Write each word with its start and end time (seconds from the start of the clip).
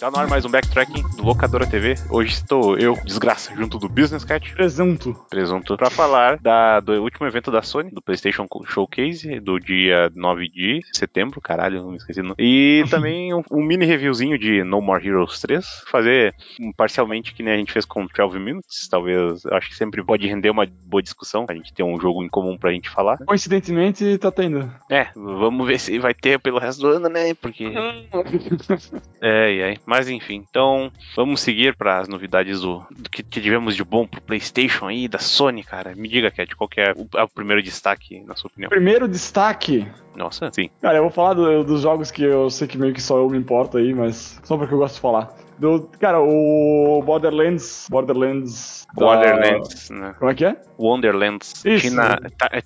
Tá 0.00 0.10
no 0.10 0.16
ar 0.16 0.26
mais 0.26 0.46
um 0.46 0.48
backtracking 0.48 1.02
do 1.14 1.22
Locadora 1.22 1.66
TV. 1.66 1.94
Hoje 2.08 2.32
estou 2.32 2.78
eu, 2.78 2.94
desgraça, 3.04 3.54
junto 3.54 3.78
do 3.78 3.86
Business 3.86 4.24
Cat. 4.24 4.50
Presunto. 4.54 5.14
Presunto. 5.28 5.76
Pra 5.76 5.90
falar 5.90 6.38
da, 6.38 6.80
do 6.80 7.02
último 7.02 7.26
evento 7.26 7.50
da 7.50 7.60
Sony, 7.60 7.90
do 7.90 8.00
PlayStation 8.00 8.48
Showcase, 8.64 9.38
do 9.40 9.60
dia 9.60 10.10
9 10.14 10.48
de 10.48 10.80
setembro. 10.90 11.38
Caralho, 11.42 11.82
não 11.82 11.90
me 11.90 11.98
esqueci. 11.98 12.22
Não. 12.22 12.34
E 12.38 12.82
também 12.88 13.34
um, 13.34 13.42
um, 13.50 13.62
mini 13.62 13.84
reviewzinho 13.84 14.38
de 14.38 14.64
No 14.64 14.80
More 14.80 15.06
Heroes 15.06 15.38
3. 15.38 15.82
Fazer 15.86 16.34
um, 16.58 16.72
parcialmente 16.72 17.34
que 17.34 17.42
nem 17.42 17.52
a 17.52 17.58
gente 17.58 17.70
fez 17.70 17.84
com 17.84 18.06
12 18.06 18.38
Minutes. 18.38 18.88
Talvez, 18.88 19.44
acho 19.44 19.68
que 19.68 19.76
sempre 19.76 20.02
pode 20.02 20.26
render 20.26 20.48
uma 20.48 20.66
boa 20.86 21.02
discussão. 21.02 21.44
A 21.46 21.52
gente 21.52 21.74
tem 21.74 21.84
um 21.84 22.00
jogo 22.00 22.24
em 22.24 22.28
comum 22.30 22.56
pra 22.56 22.72
gente 22.72 22.88
falar. 22.88 23.18
Coincidentemente, 23.26 24.16
tá 24.16 24.30
tendo. 24.30 24.72
É, 24.90 25.08
vamos 25.14 25.66
ver 25.66 25.78
se 25.78 25.98
vai 25.98 26.14
ter 26.14 26.40
pelo 26.40 26.58
resto 26.58 26.80
do 26.80 26.88
ano, 26.88 27.10
né? 27.10 27.34
Porque. 27.34 27.66
é, 29.20 29.54
e 29.54 29.62
aí. 29.62 29.89
Mas 29.90 30.08
enfim, 30.08 30.46
então 30.48 30.92
vamos 31.16 31.40
seguir 31.40 31.74
para 31.74 31.98
as 31.98 32.06
novidades 32.06 32.60
do, 32.60 32.80
do 32.92 33.10
que, 33.10 33.24
que, 33.24 33.40
tivemos 33.40 33.74
de 33.74 33.82
bom 33.82 34.06
pro 34.06 34.20
PlayStation 34.20 34.86
aí, 34.86 35.08
da 35.08 35.18
Sony, 35.18 35.64
cara. 35.64 35.96
Me 35.96 36.06
diga, 36.06 36.30
Cat, 36.30 36.54
qual 36.54 36.68
que 36.68 36.80
é 36.80 36.92
o, 36.96 37.08
é 37.18 37.24
o 37.24 37.28
primeiro 37.28 37.60
destaque, 37.60 38.20
na 38.20 38.36
sua 38.36 38.46
opinião? 38.46 38.70
Primeiro 38.70 39.08
destaque. 39.08 39.84
Nossa, 40.14 40.48
sim. 40.52 40.70
Cara, 40.80 40.98
eu 40.98 41.02
vou 41.02 41.10
falar 41.10 41.34
do, 41.34 41.64
dos 41.64 41.82
jogos 41.82 42.12
que 42.12 42.22
eu 42.22 42.48
sei 42.50 42.68
que 42.68 42.78
meio 42.78 42.94
que 42.94 43.02
só 43.02 43.18
eu 43.18 43.28
me 43.28 43.36
importo 43.36 43.78
aí, 43.78 43.92
mas 43.92 44.40
só 44.44 44.56
porque 44.56 44.72
eu 44.72 44.78
gosto 44.78 44.94
de 44.94 45.00
falar. 45.00 45.34
Do, 45.58 45.90
cara, 45.98 46.20
o 46.20 47.02
Borderlands. 47.04 47.88
Borderlands. 47.90 48.86
Borderlands, 48.94 49.88
da... 49.88 49.96
né? 49.96 50.14
Como 50.20 50.30
é 50.30 50.34
que 50.36 50.44
é? 50.44 50.56
Wonderlands. 50.78 51.64
Isso. 51.64 51.88
Tina, 51.88 52.16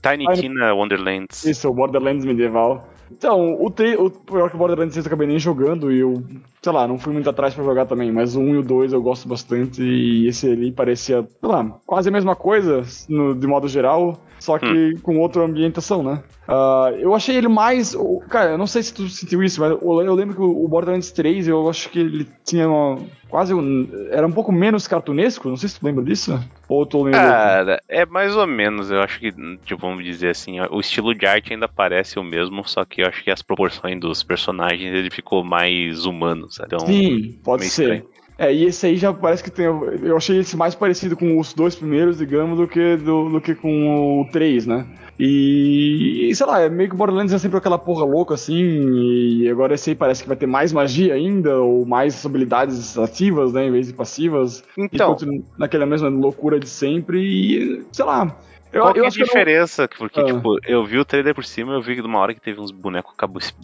Tiny, 0.03 0.27
Tina 0.35 0.75
Wonderlands. 0.75 1.43
Isso, 1.47 1.71
o 1.71 1.73
Borderlands 1.73 2.27
medieval. 2.27 2.87
Então, 3.11 3.63
o, 3.63 3.71
te, 3.71 3.97
o 3.97 4.11
pior 4.11 4.51
que 4.51 4.57
o 4.57 4.59
Borderlands 4.59 4.95
3 4.95 5.07
eu 5.07 5.09
acabei 5.09 5.27
nem 5.27 5.39
jogando 5.39 5.93
e 5.93 6.01
eu, 6.01 6.23
sei 6.65 6.73
lá, 6.73 6.89
não 6.89 6.99
fui 6.99 7.13
muito 7.13 7.29
atrás 7.29 7.53
para 7.53 7.63
jogar 7.63 7.85
também, 7.85 8.11
mas 8.11 8.35
o 8.35 8.41
1 8.41 8.55
e 8.55 8.59
o 8.59 8.63
2 8.63 8.95
eu 8.95 9.03
gosto 9.03 9.29
bastante 9.29 9.83
e 9.83 10.27
esse 10.27 10.51
ali 10.51 10.73
parecia, 10.73 11.21
sei 11.23 11.49
lá, 11.51 11.63
quase 11.85 12.09
a 12.09 12.13
mesma 12.13 12.35
coisa 12.35 12.83
no, 13.07 13.35
de 13.35 13.47
modo 13.47 13.69
geral, 13.69 14.19
só 14.39 14.59
que 14.59 14.67
hum. 14.67 14.99
com 15.03 15.19
outra 15.19 15.43
ambientação, 15.43 16.03
né? 16.03 16.23
Uh, 16.49 16.97
eu 16.99 17.15
achei 17.15 17.37
ele 17.37 17.49
mais. 17.49 17.97
Cara, 18.29 18.53
eu 18.53 18.59
não 18.59 18.67
sei 18.67 18.83
se 18.83 18.93
tu 18.93 19.09
sentiu 19.09 19.43
isso, 19.43 19.61
mas 19.61 19.71
eu 19.71 20.15
lembro 20.15 20.35
que 20.35 20.43
o 20.43 20.69
Borderlands 20.69 21.11
3 21.11 21.49
eu 21.49 21.69
acho 21.69 21.89
que 21.89 21.99
ele 21.99 22.29
tinha 22.45 22.69
uma, 22.69 22.99
quase 23.31 23.55
um. 23.55 23.89
Era 24.11 24.27
um 24.27 24.33
pouco 24.33 24.53
menos 24.53 24.87
cartunesco, 24.87 25.49
não 25.49 25.57
sei 25.57 25.69
se 25.69 25.81
tu 25.81 25.87
lembra 25.87 26.05
disso. 26.05 26.39
Ou 26.69 26.85
tu 26.85 27.03
lembra? 27.03 27.21
Cara, 27.21 27.83
é 27.89 28.05
mais 28.05 28.37
ou 28.37 28.47
menos. 28.47 28.91
Eu 28.91 29.01
acho 29.01 29.19
que, 29.19 29.33
tipo, 29.65 29.81
vamos 29.81 30.05
dizer 30.05 30.31
assim, 30.31 30.61
o 30.61 30.79
estilo 30.79 31.15
de 31.15 31.27
arte 31.27 31.53
ainda 31.53 31.67
parece 31.67 32.19
o 32.19 32.23
mesmo, 32.23 32.67
só 32.69 32.85
que 32.85 33.03
eu 33.03 33.07
acho 33.07 33.25
que 33.25 33.31
as 33.31 33.43
proporções 33.43 33.99
dos 33.99 34.23
personagens 34.23 34.95
ele 34.95 35.11
ficou 35.11 35.43
mais 35.43 36.05
humano, 36.05 36.51
sabe? 36.55 36.75
Então, 36.75 36.87
Sim, 36.87 37.39
pode 37.43 37.65
ser. 37.65 37.83
Estranho. 37.83 38.15
É, 38.37 38.53
e 38.53 38.65
esse 38.65 38.87
aí 38.87 38.97
já 38.97 39.13
parece 39.13 39.45
que 39.45 39.51
tem. 39.51 39.67
Eu 39.67 40.17
achei 40.17 40.41
esse 40.41 40.57
mais 40.57 40.75
parecido 40.75 41.17
com 41.17 41.39
os 41.39 41.55
dois 41.55 41.77
primeiros, 41.77 42.19
digamos, 42.19 42.59
do 42.59 42.67
que, 42.67 42.97
do, 42.97 43.29
do 43.29 43.41
que 43.41 43.55
com 43.55 44.23
o 44.23 44.25
3, 44.33 44.67
né? 44.67 44.87
E, 45.19 46.29
e, 46.29 46.35
sei 46.35 46.45
lá, 46.45 46.61
é 46.61 46.69
meio 46.69 46.91
que 46.91 46.97
Borderlands 46.97 47.33
é 47.33 47.39
sempre 47.39 47.59
aquela 47.59 47.79
porra 47.79 48.05
louca 48.05 48.35
assim, 48.35 48.57
e 48.59 49.49
agora 49.49 49.75
esse 49.75 49.91
aí 49.91 49.97
parece 49.97 50.23
que 50.23 50.29
vai 50.29 50.37
ter 50.37 50.47
mais 50.47 50.73
magia 50.73 51.15
ainda, 51.15 51.61
ou 51.61 51.87
mais 51.87 52.27
habilidades 52.27 52.99
ativas, 52.99 53.53
né, 53.53 53.69
em 53.69 53.71
vez 53.71 53.87
de 53.87 53.93
passivas. 53.93 54.65
Então. 54.77 55.17
Naquela 55.57 55.87
mesma 55.87 56.09
loucura 56.09 56.59
de 56.59 56.69
sempre, 56.69 57.21
e 57.21 57.85
sei 57.93 58.05
lá. 58.05 58.37
Eu, 58.75 58.83
Qual 58.83 58.89
eu 58.89 58.95
que 58.95 59.21
é 59.21 59.23
a 59.23 59.25
diferença? 59.27 59.83
Não... 59.83 59.97
Porque, 59.97 60.21
ah. 60.21 60.25
tipo, 60.25 60.59
eu 60.67 60.85
vi 60.85 60.99
o 60.99 61.05
trailer 61.05 61.33
por 61.33 61.45
cima 61.45 61.75
eu 61.75 61.81
vi 61.81 61.95
que 61.95 62.03
de 62.03 62.09
uma 62.09 62.19
hora 62.19 62.35
que 62.35 62.41
teve 62.41 62.61
uns 62.61 62.73
bonecos 62.73 63.15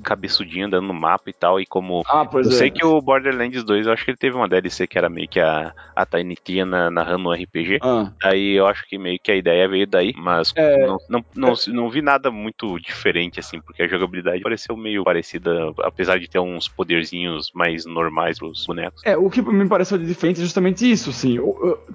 cabeçudinhos 0.03 0.69
andando 0.69 0.87
no 0.87 0.94
mapa 0.94 1.28
e 1.28 1.32
tal, 1.32 1.60
e 1.60 1.66
como... 1.66 2.03
Ah, 2.06 2.25
pois 2.25 2.47
eu 2.47 2.53
é. 2.53 2.56
sei 2.56 2.71
que 2.71 2.87
o 2.87 3.00
Borderlands 3.03 3.65
2, 3.65 3.87
eu 3.87 3.93
acho 3.93 4.04
que 4.04 4.12
ele 4.12 4.19
teve 4.19 4.37
uma 4.37 4.48
DLC 4.48 4.87
que 4.87 4.97
era 4.97 5.09
meio 5.09 5.28
que 5.28 5.41
a, 5.41 5.75
a 5.97 6.06
Tiny 6.06 6.37
Tina 6.37 6.91
narrando 6.91 7.28
um 7.28 7.32
RPG. 7.32 7.78
Ah. 7.82 8.12
Aí 8.22 8.54
eu 8.54 8.66
acho 8.66 8.87
que 8.87 8.97
meio 8.98 9.19
que 9.19 9.32
a 9.32 9.37
ideia 9.37 9.69
veio 9.69 9.87
daí, 9.87 10.15
mas 10.16 10.53
é... 10.54 10.87
não, 10.87 10.98
não, 11.09 11.25
não, 11.34 11.54
não, 11.69 11.91
vi 11.91 12.03
nada 12.03 12.31
muito 12.31 12.78
diferente, 12.78 13.41
assim, 13.41 13.60
porque 13.60 13.82
a 13.82 13.88
jogabilidade 13.88 14.42
pareceu 14.42 14.77
meio 14.77 15.03
parecida, 15.03 15.72
apesar 15.82 16.21
de 16.21 16.28
ter 16.28 16.38
uns 16.38 16.69
poderzinhos 16.69 17.50
mais 17.53 17.84
normais 17.84 18.38
pros 18.38 18.65
bonecos. 18.65 19.03
É, 19.04 19.16
o 19.16 19.28
que 19.28 19.42
me 19.42 19.69
pareceu 19.69 19.98
diferente 19.98 20.41
é 20.41 20.44
justamente 20.44 20.88
isso, 20.88 21.10
assim. 21.10 21.38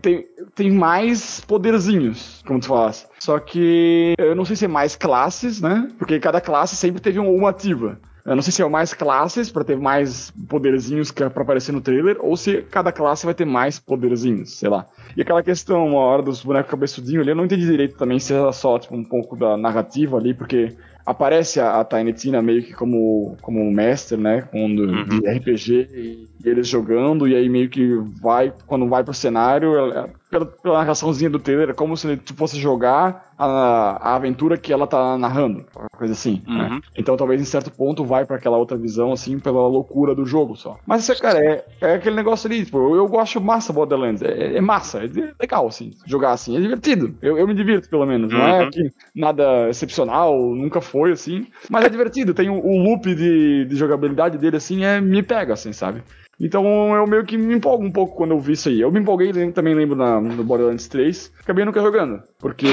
Tem, 0.02 0.28
tem 0.53 0.72
mais 0.72 1.40
poderzinhos, 1.42 2.44
como 2.46 2.59
tu 2.59 2.74
Só 3.20 3.40
que 3.40 4.14
eu 4.18 4.36
não 4.36 4.46
sei 4.46 4.56
se 4.56 4.66
é 4.66 4.68
mais 4.68 4.96
classes, 4.96 5.62
né? 5.62 5.90
Porque 5.98 6.20
cada 6.20 6.42
classe 6.42 6.76
sempre 6.76 7.02
teve 7.02 7.20
uma 7.20 7.50
ativa. 7.50 8.00
Eu 8.26 8.36
não 8.36 8.42
sei 8.42 8.52
se 8.52 8.62
é 8.64 8.68
mais 8.68 8.92
classes 8.92 9.52
para 9.52 9.64
ter 9.64 9.78
mais 9.78 10.32
poderzinhos 10.50 11.12
para 11.12 11.28
aparecer 11.28 11.72
no 11.72 11.80
trailer, 11.80 12.18
ou 12.20 12.36
se 12.36 12.64
cada 12.64 12.92
classe 12.92 13.24
vai 13.24 13.36
ter 13.36 13.46
mais 13.46 13.78
poderzinhos, 13.78 14.58
sei 14.58 14.68
lá. 14.68 14.88
E 15.16 15.22
aquela 15.22 15.44
questão, 15.44 15.86
uma 15.90 16.00
hora 16.00 16.24
dos 16.24 16.44
bonecos 16.44 16.72
cabeçudinhos 16.72 17.22
ali, 17.22 17.30
eu 17.30 17.36
não 17.36 17.46
entendi 17.46 17.68
direito 17.68 17.96
também 17.96 18.18
se 18.18 18.34
era 18.34 18.52
só 18.52 18.80
tipo, 18.80 18.96
um 18.96 19.04
pouco 19.04 19.36
da 19.36 19.56
narrativa 19.56 20.18
ali, 20.18 20.34
porque 20.34 20.76
aparece 21.06 21.60
a, 21.60 21.80
a 21.80 21.86
Tiny 21.86 22.14
Tina 22.14 22.42
meio 22.42 22.64
que 22.64 22.74
como, 22.74 23.38
como 23.44 23.62
um 23.62 23.72
mestre, 23.72 24.18
né? 24.18 24.42
Com, 24.42 24.66
uhum. 24.66 25.20
de 25.20 25.30
RPG 25.30 25.90
e, 25.94 26.30
eles 26.50 26.68
jogando, 26.68 27.28
e 27.28 27.36
aí 27.36 27.50
meio 27.50 27.70
que 27.70 27.96
vai, 28.22 28.54
quando 28.68 28.88
vai 28.88 29.04
pro 29.04 29.14
cenário, 29.14 29.76
ela, 29.76 30.10
pela, 30.30 30.46
pela 30.46 30.78
narraçãozinha 30.80 31.30
do 31.30 31.40
trailer, 31.40 31.70
é 31.70 31.74
como 31.74 31.96
se 31.96 32.18
tu 32.18 32.34
fosse 32.34 32.60
jogar 32.60 33.34
a, 33.38 34.12
a 34.12 34.16
aventura 34.16 34.58
que 34.58 34.72
ela 34.72 34.88
tá 34.88 35.18
narrando, 35.18 35.66
uma 35.76 35.90
coisa 35.98 36.14
assim. 36.14 36.42
Né? 36.48 36.54
Uhum. 36.64 36.76
Né? 36.76 36.82
Então 36.98 37.16
talvez 37.16 37.42
em 37.42 37.46
certo 37.46 37.72
ponto 37.72 38.04
vai 38.04 38.26
para 38.26 38.36
aquela 38.36 38.58
outra 38.58 38.78
visão, 38.78 39.12
assim, 39.12 39.40
pela 39.40 39.68
loucura 39.68 40.14
do 40.16 40.26
jogo 40.26 40.56
só. 40.56 40.78
Mas, 40.86 41.08
cara, 41.20 41.40
é, 41.40 41.66
é 41.82 41.94
aquele 41.96 42.16
negócio 42.16 42.48
ali, 42.48 42.66
tipo, 42.66 42.78
eu, 42.78 42.96
eu 42.96 43.08
gosto 43.08 43.40
massa 43.40 43.74
Borderlands, 43.74 44.22
é, 44.22 44.56
é, 44.56 44.62
massa, 44.62 45.04
é 45.04 45.34
legal, 45.40 45.68
assim, 45.68 45.92
jogar 46.06 46.32
assim, 46.32 46.58
é 46.58 46.62
divertido. 46.62 47.16
Eu, 47.22 47.38
eu 47.38 47.48
me 47.48 47.54
divirto, 47.54 47.90
pelo 47.90 48.06
menos. 48.06 48.32
Uhum. 48.32 48.40
Não 48.40 48.48
é 48.48 48.64
uhum. 48.64 48.70
que 48.70 48.92
nada 49.14 49.70
excepcional, 49.70 50.38
nunca 50.38 50.82
foi, 50.82 51.12
assim, 51.12 51.48
mas 51.70 51.86
é 51.86 51.90
divertido. 51.90 52.34
Tem 52.34 52.50
o, 52.50 52.60
o 52.60 52.78
loop 52.84 53.14
de, 53.14 53.66
de 53.66 53.76
jogabilidade 53.76 54.38
dele, 54.38 54.58
assim, 54.58 54.84
é, 54.84 55.00
me 55.00 55.22
pega, 55.24 55.54
assim, 55.54 55.72
sabe? 55.72 56.04
Então 56.40 56.96
eu 56.96 57.07
meio 57.07 57.23
que 57.25 57.38
me 57.38 57.56
empolgo 57.56 57.84
um 57.84 57.91
pouco 57.91 58.16
quando 58.16 58.31
eu 58.31 58.40
vi 58.40 58.53
isso 58.53 58.69
aí. 58.69 58.81
Eu 58.81 58.91
me 58.91 59.00
empolguei 59.00 59.31
também, 59.51 59.73
lembro, 59.73 59.96
na, 59.96 60.19
no 60.19 60.44
Borderlands 60.44 60.88
3. 60.88 61.31
Acabei 61.41 61.63
nunca 61.66 61.81
jogando. 61.81 62.22
Porque, 62.40 62.68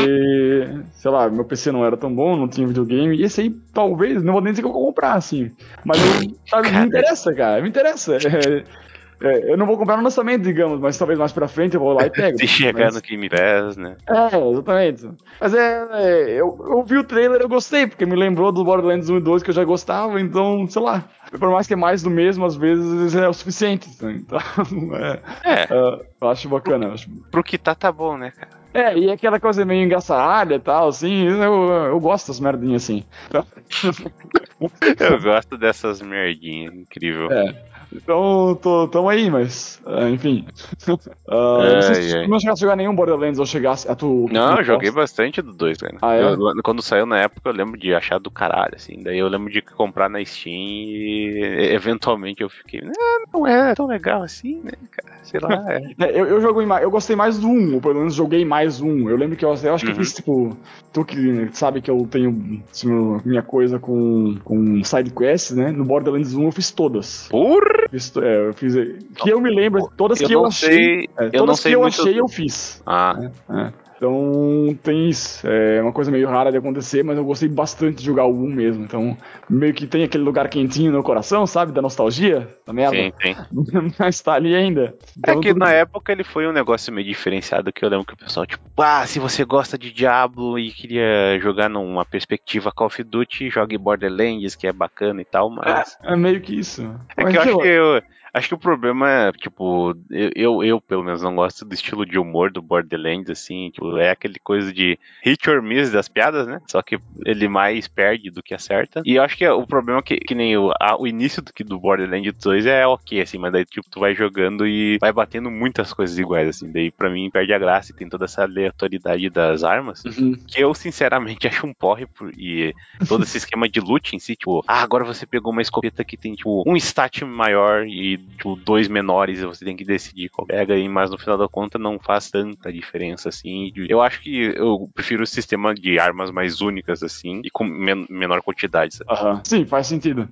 sei 0.91 1.11
lá, 1.11 1.31
meu 1.31 1.45
PC 1.45 1.71
não 1.73 1.85
era 1.85 1.97
tão 1.97 2.15
bom, 2.15 2.37
não 2.37 2.49
tinha 2.49 2.67
videogame. 2.67 3.17
E 3.17 3.23
esse 3.23 3.41
aí, 3.41 3.51
talvez, 3.73 4.23
não 4.23 4.33
vou 4.33 4.43
nem 4.43 4.53
dizer 4.53 4.63
que 4.63 4.69
eu 4.69 4.73
vou 4.73 4.87
comprar, 4.87 5.15
assim. 5.15 5.53
Mas 5.85 5.99
eu, 5.99 6.37
sabe, 6.49 6.71
me 6.71 6.87
interessa, 6.87 7.33
cara. 7.35 7.63
Me 7.63 7.69
interessa. 7.69 8.17
É, 8.17 8.65
é, 9.21 9.53
eu 9.53 9.57
não 9.57 9.67
vou 9.67 9.79
comprar 9.79 9.97
no 9.97 10.03
lançamento, 10.03 10.43
digamos, 10.43 10.81
mas 10.81 10.99
talvez 10.99 11.19
mais 11.19 11.33
pra 11.33 11.47
frente 11.47 11.75
eu 11.75 11.81
vou 11.81 11.93
lá 11.93 12.07
e 12.07 12.11
pego. 12.13 12.39
Se 12.39 12.47
chegar 12.47 12.87
mas... 12.87 12.95
no 12.95 13.01
Game 13.01 13.29
Pass, 13.29 13.77
né? 13.77 13.97
É, 14.09 14.51
exatamente. 14.51 15.09
Mas 15.41 15.55
é, 15.55 15.89
é 15.93 16.31
eu, 16.33 16.59
eu 16.69 16.85
vi 16.85 16.99
o 16.99 17.05
trailer 17.05 17.41
eu 17.41 17.49
gostei, 17.49 17.87
porque 17.87 18.05
me 18.05 18.17
lembrou 18.17 18.51
do 18.51 18.65
Borderlands 18.65 19.09
1 19.09 19.19
e 19.19 19.21
2 19.21 19.43
que 19.43 19.51
eu 19.51 19.55
já 19.55 19.65
gostava, 19.65 20.21
então, 20.21 20.67
sei 20.69 20.83
lá. 20.83 21.05
Por 21.31 21.51
mais 21.51 21.67
que 21.67 21.75
é 21.75 21.77
mais 21.77 22.03
do 22.03 22.11
mesmo, 22.11 22.45
às 22.45 22.57
vezes 22.57 23.15
é 23.15 23.29
o 23.29 23.33
suficiente. 23.33 23.89
Então, 23.89 24.39
é, 24.95 25.21
é. 25.45 25.65
Uh, 25.73 26.05
eu 26.21 26.29
acho 26.29 26.49
bacana. 26.49 26.87
Pro, 26.87 26.95
acho... 26.95 27.11
pro 27.31 27.45
que 27.45 27.57
tá, 27.57 27.75
tá 27.75 27.93
bom, 27.93 28.17
né, 28.17 28.33
cara? 28.33 28.63
É, 28.75 28.97
e 28.97 29.11
aquela 29.11 29.39
coisa 29.39 29.67
meio 29.67 29.85
engraçada 29.85 30.55
e 30.55 30.59
tal, 30.59 30.89
assim, 30.89 31.27
eu, 31.27 31.71
eu 31.71 32.01
gosto 32.01 32.29
das 32.29 32.41
merdinhas 32.41 32.85
assim. 32.85 33.05
eu 34.99 35.21
gosto 35.21 35.59
dessas 35.59 36.01
merdinhas, 36.01 36.75
incrível. 36.75 37.31
É. 37.31 37.72
Então, 37.95 38.59
tô, 38.61 38.89
tamo 38.89 39.09
aí, 39.09 39.31
mas, 39.31 39.81
uh, 39.85 40.09
enfim. 40.09 40.47
Uh, 40.89 40.97
é, 41.63 41.75
não 41.75 41.83
sei 41.83 41.95
se 42.03 42.23
tu 42.23 42.31
não 42.31 42.41
chegasse 42.41 42.63
a 42.63 42.67
jogar 42.67 42.77
nenhum 42.77 42.95
Borderlands 42.95 43.39
ou 43.39 43.47
chegasse 43.47 43.91
a 43.91 43.95
tu. 43.95 44.27
Não, 44.31 44.57
eu 44.57 44.65
joguei 44.65 44.91
bastante 44.91 45.43
do 45.43 45.53
2, 45.53 45.79
cara. 45.79 45.99
Ah, 46.01 46.15
é? 46.15 46.23
eu, 46.23 46.39
quando 46.65 46.81
saiu 46.81 47.05
na 47.05 47.19
época, 47.19 47.51
eu 47.51 47.55
lembro 47.55 47.79
de 47.79 47.95
achar 47.95 48.19
do 48.19 48.31
caralho, 48.31 48.75
assim. 48.75 49.03
Daí 49.03 49.19
eu 49.19 49.29
lembro 49.29 49.53
de 49.53 49.61
comprar 49.61 50.09
na 50.09 50.25
Steam 50.25 50.55
e 50.55 51.71
eventualmente 51.75 52.43
eu 52.43 52.49
fiquei, 52.49 52.81
ah, 52.81 53.25
não 53.33 53.47
é 53.47 53.75
tão 53.75 53.87
legal 53.87 54.23
assim, 54.23 54.61
né, 54.63 54.73
cara? 54.91 55.19
Sei 55.23 55.41
lá. 55.41 55.73
É. 55.73 55.83
é 56.07 56.21
eu, 56.21 56.27
eu, 56.27 56.41
joguei, 56.41 56.67
eu 56.81 56.91
gostei 56.91 57.15
mais 57.15 57.39
do 57.39 57.49
1, 57.49 57.75
ou 57.75 57.81
pelo 57.81 57.95
menos 57.95 58.15
joguei 58.15 58.45
mais 58.45 58.81
um. 58.81 59.09
Eu 59.09 59.17
lembro 59.17 59.37
que 59.37 59.45
eu, 59.45 59.55
eu 59.63 59.75
acho 59.75 59.85
que 59.85 59.91
uhum. 59.91 59.97
eu 59.99 60.03
fiz, 60.03 60.15
tipo, 60.15 60.57
tu 60.93 61.05
que 61.05 61.49
sabe 61.53 61.83
que 61.83 61.91
eu 61.91 62.07
tenho 62.11 62.63
assim, 62.71 62.89
minha 63.25 63.43
coisa 63.43 63.79
com, 63.79 64.37
com 64.45 64.83
side 64.83 65.11
quests, 65.11 65.57
né? 65.57 65.71
No 65.71 65.85
Borderlands 65.85 66.35
1 66.35 66.43
eu 66.43 66.53
fiz 66.53 66.71
todas. 66.71 67.29
Porra! 67.29 67.82
É, 68.23 68.49
eu 68.49 68.55
fiz. 68.55 68.75
Que 69.17 69.33
eu 69.33 69.41
me 69.41 69.51
lembro, 69.55 69.91
todas 69.97 70.21
eu 70.21 70.29
que 70.29 70.35
eu 70.35 70.47
achei. 70.47 70.77
Sei, 70.77 71.09
é, 71.19 71.31
todas 71.31 71.65
eu 71.65 71.71
que 71.71 71.77
eu 71.77 71.85
achei, 71.85 72.21
eu 72.21 72.29
fiz. 72.29 72.83
Ah. 72.87 73.15
É, 73.51 73.61
é. 73.61 73.73
Então 74.03 74.77
tem 74.83 75.09
isso. 75.09 75.47
É 75.47 75.81
uma 75.81 75.93
coisa 75.93 76.11
meio 76.11 76.29
rara 76.29 76.51
de 76.51 76.59
acontecer, 76.59 77.05
mas 77.05 77.17
eu 77.17 77.25
gostei 77.25 77.49
bastante 77.49 77.99
de 77.99 78.05
jogar 78.05 78.25
o 78.25 78.35
1 78.35 78.49
mesmo. 78.49 78.85
Então, 78.85 79.17
meio 79.49 79.73
que 79.73 79.87
tem 79.87 80.03
aquele 80.03 80.25
lugar 80.25 80.49
quentinho 80.49 80.91
no 80.91 81.05
coração, 81.05 81.47
sabe? 81.47 81.71
Da 81.71 81.81
nostalgia, 81.81 82.53
da 82.67 82.73
merda. 82.73 82.97
Sim, 82.97 83.13
sim. 83.23 83.37
mas 83.97 84.21
tá 84.21 84.33
ali 84.33 84.57
ainda. 84.57 84.87
É 84.87 85.05
Então, 85.19 85.41
que 85.41 85.51
tudo 85.51 85.61
na 85.61 85.71
época 85.71 86.11
ele 86.11 86.25
foi 86.25 86.49
um 86.49 86.53
negócio 86.53 86.93
meio 86.93 87.07
diferenciado 87.07 87.73
que 87.73 87.85
eu 87.85 87.89
lembro 87.89 88.05
que 88.05 88.15
o 88.15 88.17
pessoal, 88.17 88.45
tipo, 88.45 88.65
ah, 88.77 89.07
se 89.07 89.21
você 89.21 89.45
gosta 89.45 89.79
de 89.79 89.93
Diablo 89.93 90.59
e 90.59 90.73
queria 90.73 91.39
jogar 91.41 91.69
numa 91.69 92.05
perspectiva 92.05 92.73
Call 92.73 92.89
of 92.89 93.05
Duty, 93.05 93.51
jogue 93.51 93.79
Borderlands, 93.79 94.57
que 94.57 94.67
é 94.67 94.73
bacana 94.73 95.23
e 95.23 95.25
tal, 95.25 95.49
mas. 95.49 95.97
É 96.03 96.17
meio 96.17 96.41
que 96.41 96.59
isso. 96.59 96.83
É 97.17 97.23
Mas 97.23 97.33
que 97.33 97.39
eu 97.39 97.43
acho 97.43 97.59
que 97.59 97.69
eu, 97.69 98.03
acho 98.33 98.49
que 98.49 98.55
o 98.55 98.59
problema 98.59 99.09
é, 99.11 99.33
tipo, 99.33 99.95
eu, 100.35 100.63
eu, 100.63 100.81
pelo 100.81 101.05
menos 101.05 101.23
não 101.23 101.35
gosto 101.35 101.65
do 101.65 101.75
estilo 101.75 102.05
de 102.07 102.19
humor 102.19 102.51
do 102.51 102.63
Borderlands, 102.63 103.31
assim, 103.31 103.71
tipo, 103.71 103.97
é 103.99 104.11
aquele 104.11 104.39
coisa 104.43 104.73
de 104.73 104.99
hit 105.23 105.49
or 105.51 105.63
miss 105.63 105.91
das 105.93 106.09
piadas, 106.09 106.47
né? 106.47 106.61
Só 106.71 106.83
que 106.83 106.99
ele 107.27 107.49
mais 107.49 107.87
perde 107.89 108.31
do 108.31 108.43
que 108.43 108.55
acerta. 108.55 109.03
E 109.05 109.17
eu 109.17 109.23
acho 109.23 109.37
que 109.37 109.47
o 109.49 109.67
problema 109.67 109.99
é 110.01 110.03
que, 110.03 110.17
que 110.19 110.35
nem 110.35 110.57
o, 110.57 110.73
a- 110.81 110.97
o 111.01 111.07
início 111.07 111.43
do, 111.43 111.53
que 111.53 111.63
do 111.65 111.79
Borderlands 111.79 112.33
2 112.43 112.65
é 112.67 112.87
ok, 112.87 113.21
assim, 113.21 113.39
mas 113.39 113.53
daí, 113.53 113.65
tipo, 113.65 113.87
tu 113.91 114.01
vai 114.01 114.15
jogando 114.15 114.67
e 114.67 114.99
vai 115.01 115.13
batendo 115.13 115.51
muitas 115.51 115.93
coisas 115.93 116.19
iguais, 116.19 116.49
assim, 116.49 116.71
daí 116.73 116.91
pra 116.91 117.11
mim 117.11 117.31
perde 117.31 117.53
a 117.53 117.59
graça 117.59 117.93
e 117.93 117.95
tem 117.95 118.09
toda 118.09 118.25
essa 118.25 118.43
aleatoriedade 118.45 119.29
das 119.31 119.65
armas. 119.65 120.03
Uhum. 120.23 120.35
Que 120.47 120.63
eu, 120.63 120.73
sinceramente, 120.75 121.49
acho 121.49 121.67
um 121.67 121.73
porre. 121.75 122.07
por- 122.07 122.31
E 122.37 122.73
todo 123.09 123.25
esse 123.25 123.39
esquema 123.39 123.69
de 123.69 123.81
loot 123.81 124.15
em 124.15 124.19
si, 124.19 124.37
tipo, 124.37 124.63
ah, 124.69 124.83
agora 124.83 125.05
você 125.05 125.27
pegou 125.27 125.51
uma 125.53 125.63
escopeta 125.63 126.05
que 126.05 126.17
tem, 126.17 126.35
tipo, 126.35 126.63
um 126.67 126.77
stat 126.77 127.25
maior 127.25 127.87
e, 127.87 128.19
tipo, 128.37 128.57
dois 128.57 128.89
menores, 128.89 129.41
e 129.41 129.47
você 129.47 129.65
tem 129.65 129.77
que 129.77 129.85
decidir 129.85 130.29
qual 130.31 130.47
pega 130.47 130.75
aí, 130.75 130.89
mas 130.89 131.11
no 131.11 131.19
final 131.19 131.39
da 131.39 131.49
conta 131.49 131.79
não 131.79 131.99
faz 131.99 132.31
tanta 132.31 132.73
diferença, 132.73 133.29
assim. 133.29 133.73
Eu 133.89 134.01
acho 134.03 134.21
que 134.21 134.53
eu 134.57 134.89
prefiro 134.95 135.23
o 135.23 135.27
sistema 135.27 135.75
de 135.75 135.99
armas 135.99 136.31
mais 136.31 136.61
únicas, 136.61 137.03
assim, 137.03 137.41
e 137.45 137.51
com 137.51 137.65
men- 137.65 138.07
menor 138.11 138.43
quantidade, 138.43 138.95
sabe? 138.95 139.11
Aham. 139.13 139.41
Sim, 139.45 139.65
faz 139.65 139.87
sentido. 139.87 140.29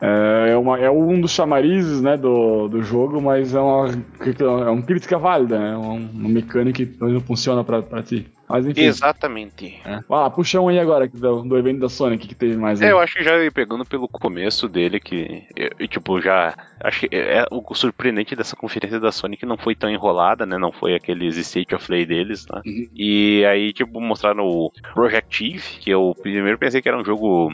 É, 0.00 0.50
é, 0.52 0.56
uma, 0.56 0.78
é 0.78 0.88
um 0.90 1.20
dos 1.20 1.32
chamarizes 1.32 2.00
né, 2.00 2.16
do, 2.16 2.68
do 2.68 2.82
jogo, 2.82 3.20
mas 3.20 3.54
é 3.54 3.60
uma, 3.60 3.88
é 3.88 4.70
uma 4.70 4.82
crítica 4.82 5.18
válida, 5.18 5.58
né? 5.58 5.76
Uma, 5.76 5.94
uma 5.94 6.28
mecânica 6.28 6.84
que 6.86 6.96
não 7.00 7.20
funciona 7.20 7.64
pra 7.64 8.02
ti. 8.02 8.26
Mas 8.48 8.66
enfim. 8.66 8.82
Exatamente. 8.82 9.80
É. 9.84 10.00
Vai 10.08 10.20
lá, 10.20 10.30
puxa 10.30 10.60
um 10.60 10.68
aí 10.68 10.78
agora 10.78 11.08
do, 11.08 11.42
do 11.42 11.58
evento 11.58 11.80
da 11.80 11.88
Sony, 11.88 12.16
o 12.16 12.18
que, 12.18 12.28
que 12.28 12.34
teve 12.34 12.56
mais 12.56 12.80
aí? 12.80 12.88
É, 12.88 12.92
eu 12.92 12.98
acho 12.98 13.14
que 13.14 13.24
já 13.24 13.36
ia 13.42 13.50
pegando 13.52 13.84
pelo 13.84 14.08
começo 14.08 14.68
dele, 14.68 14.98
que, 15.00 15.44
eu, 15.56 15.88
tipo, 15.88 16.20
já. 16.20 16.54
Acho 16.80 17.00
que 17.00 17.08
é, 17.14 17.38
é 17.38 17.46
o 17.50 17.74
surpreendente 17.74 18.36
dessa 18.36 18.54
conferência 18.56 19.00
da 19.00 19.10
Sony 19.12 19.36
que 19.36 19.44
não 19.46 19.56
foi 19.58 19.74
tão 19.74 19.90
enrolada, 19.90 20.46
né? 20.46 20.56
Não 20.56 20.72
foi 20.72 20.94
aqueles 20.94 21.36
State 21.36 21.74
of 21.74 21.86
Play 21.86 22.06
deles, 22.06 22.46
né? 22.52 22.62
Uhum. 22.64 22.88
E 22.94 23.44
aí, 23.44 23.72
tipo, 23.72 24.00
mostraram 24.00 24.44
o 24.46 24.72
Project 24.94 25.44
Eve, 25.44 25.62
que 25.80 25.90
eu 25.90 26.16
primeiro 26.22 26.58
pensei 26.58 26.80
que 26.80 26.88
era 26.88 26.98
um 26.98 27.04
jogo. 27.04 27.52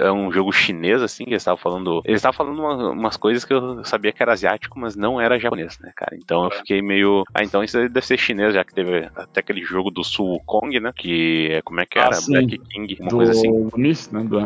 é 0.00 0.10
um 0.12 0.32
jogo 0.32 0.52
chinês, 0.52 1.02
assim, 1.02 1.24
que 1.24 1.30
eles 1.30 1.42
estavam 1.42 1.58
falando. 1.58 2.02
Eles 2.04 2.18
estavam 2.18 2.36
falando 2.36 2.58
uma- 2.58 2.90
umas 2.92 3.16
coisas 3.16 3.44
que 3.44 3.52
eu 3.52 3.84
sabia 3.84 4.12
que 4.12 4.22
era 4.22 4.32
asiático, 4.32 4.78
mas 4.78 4.96
não 4.96 5.20
era 5.20 5.38
japonês, 5.38 5.78
né, 5.78 5.92
cara? 5.94 6.16
Então 6.16 6.44
eu 6.44 6.50
fiquei 6.50 6.80
meio. 6.82 7.22
Ah, 7.34 7.44
então 7.44 7.62
isso 7.62 7.76
deve 7.88 8.06
ser 8.06 8.18
chinês, 8.18 8.54
já 8.54 8.64
que 8.64 8.74
teve 8.74 9.08
até 9.14 9.40
aquele 9.40 9.62
jogo 9.62 9.90
do 9.90 10.02
Sul 10.02 10.23
Kong, 10.46 10.78
né? 10.80 10.92
Que 10.96 11.48
é 11.52 11.62
como 11.62 11.80
é 11.80 11.86
que 11.86 11.98
Ah, 11.98 12.04
era? 12.06 12.14
sim. 12.14 12.32
Black 12.32 12.58
King, 12.70 12.96
uma 13.00 13.08
do, 13.10 13.16
coisa 13.16 13.32
assim. 13.32 13.68
do 13.68 13.78
Myth, 13.78 14.08
né? 14.12 14.22
Do, 14.24 14.40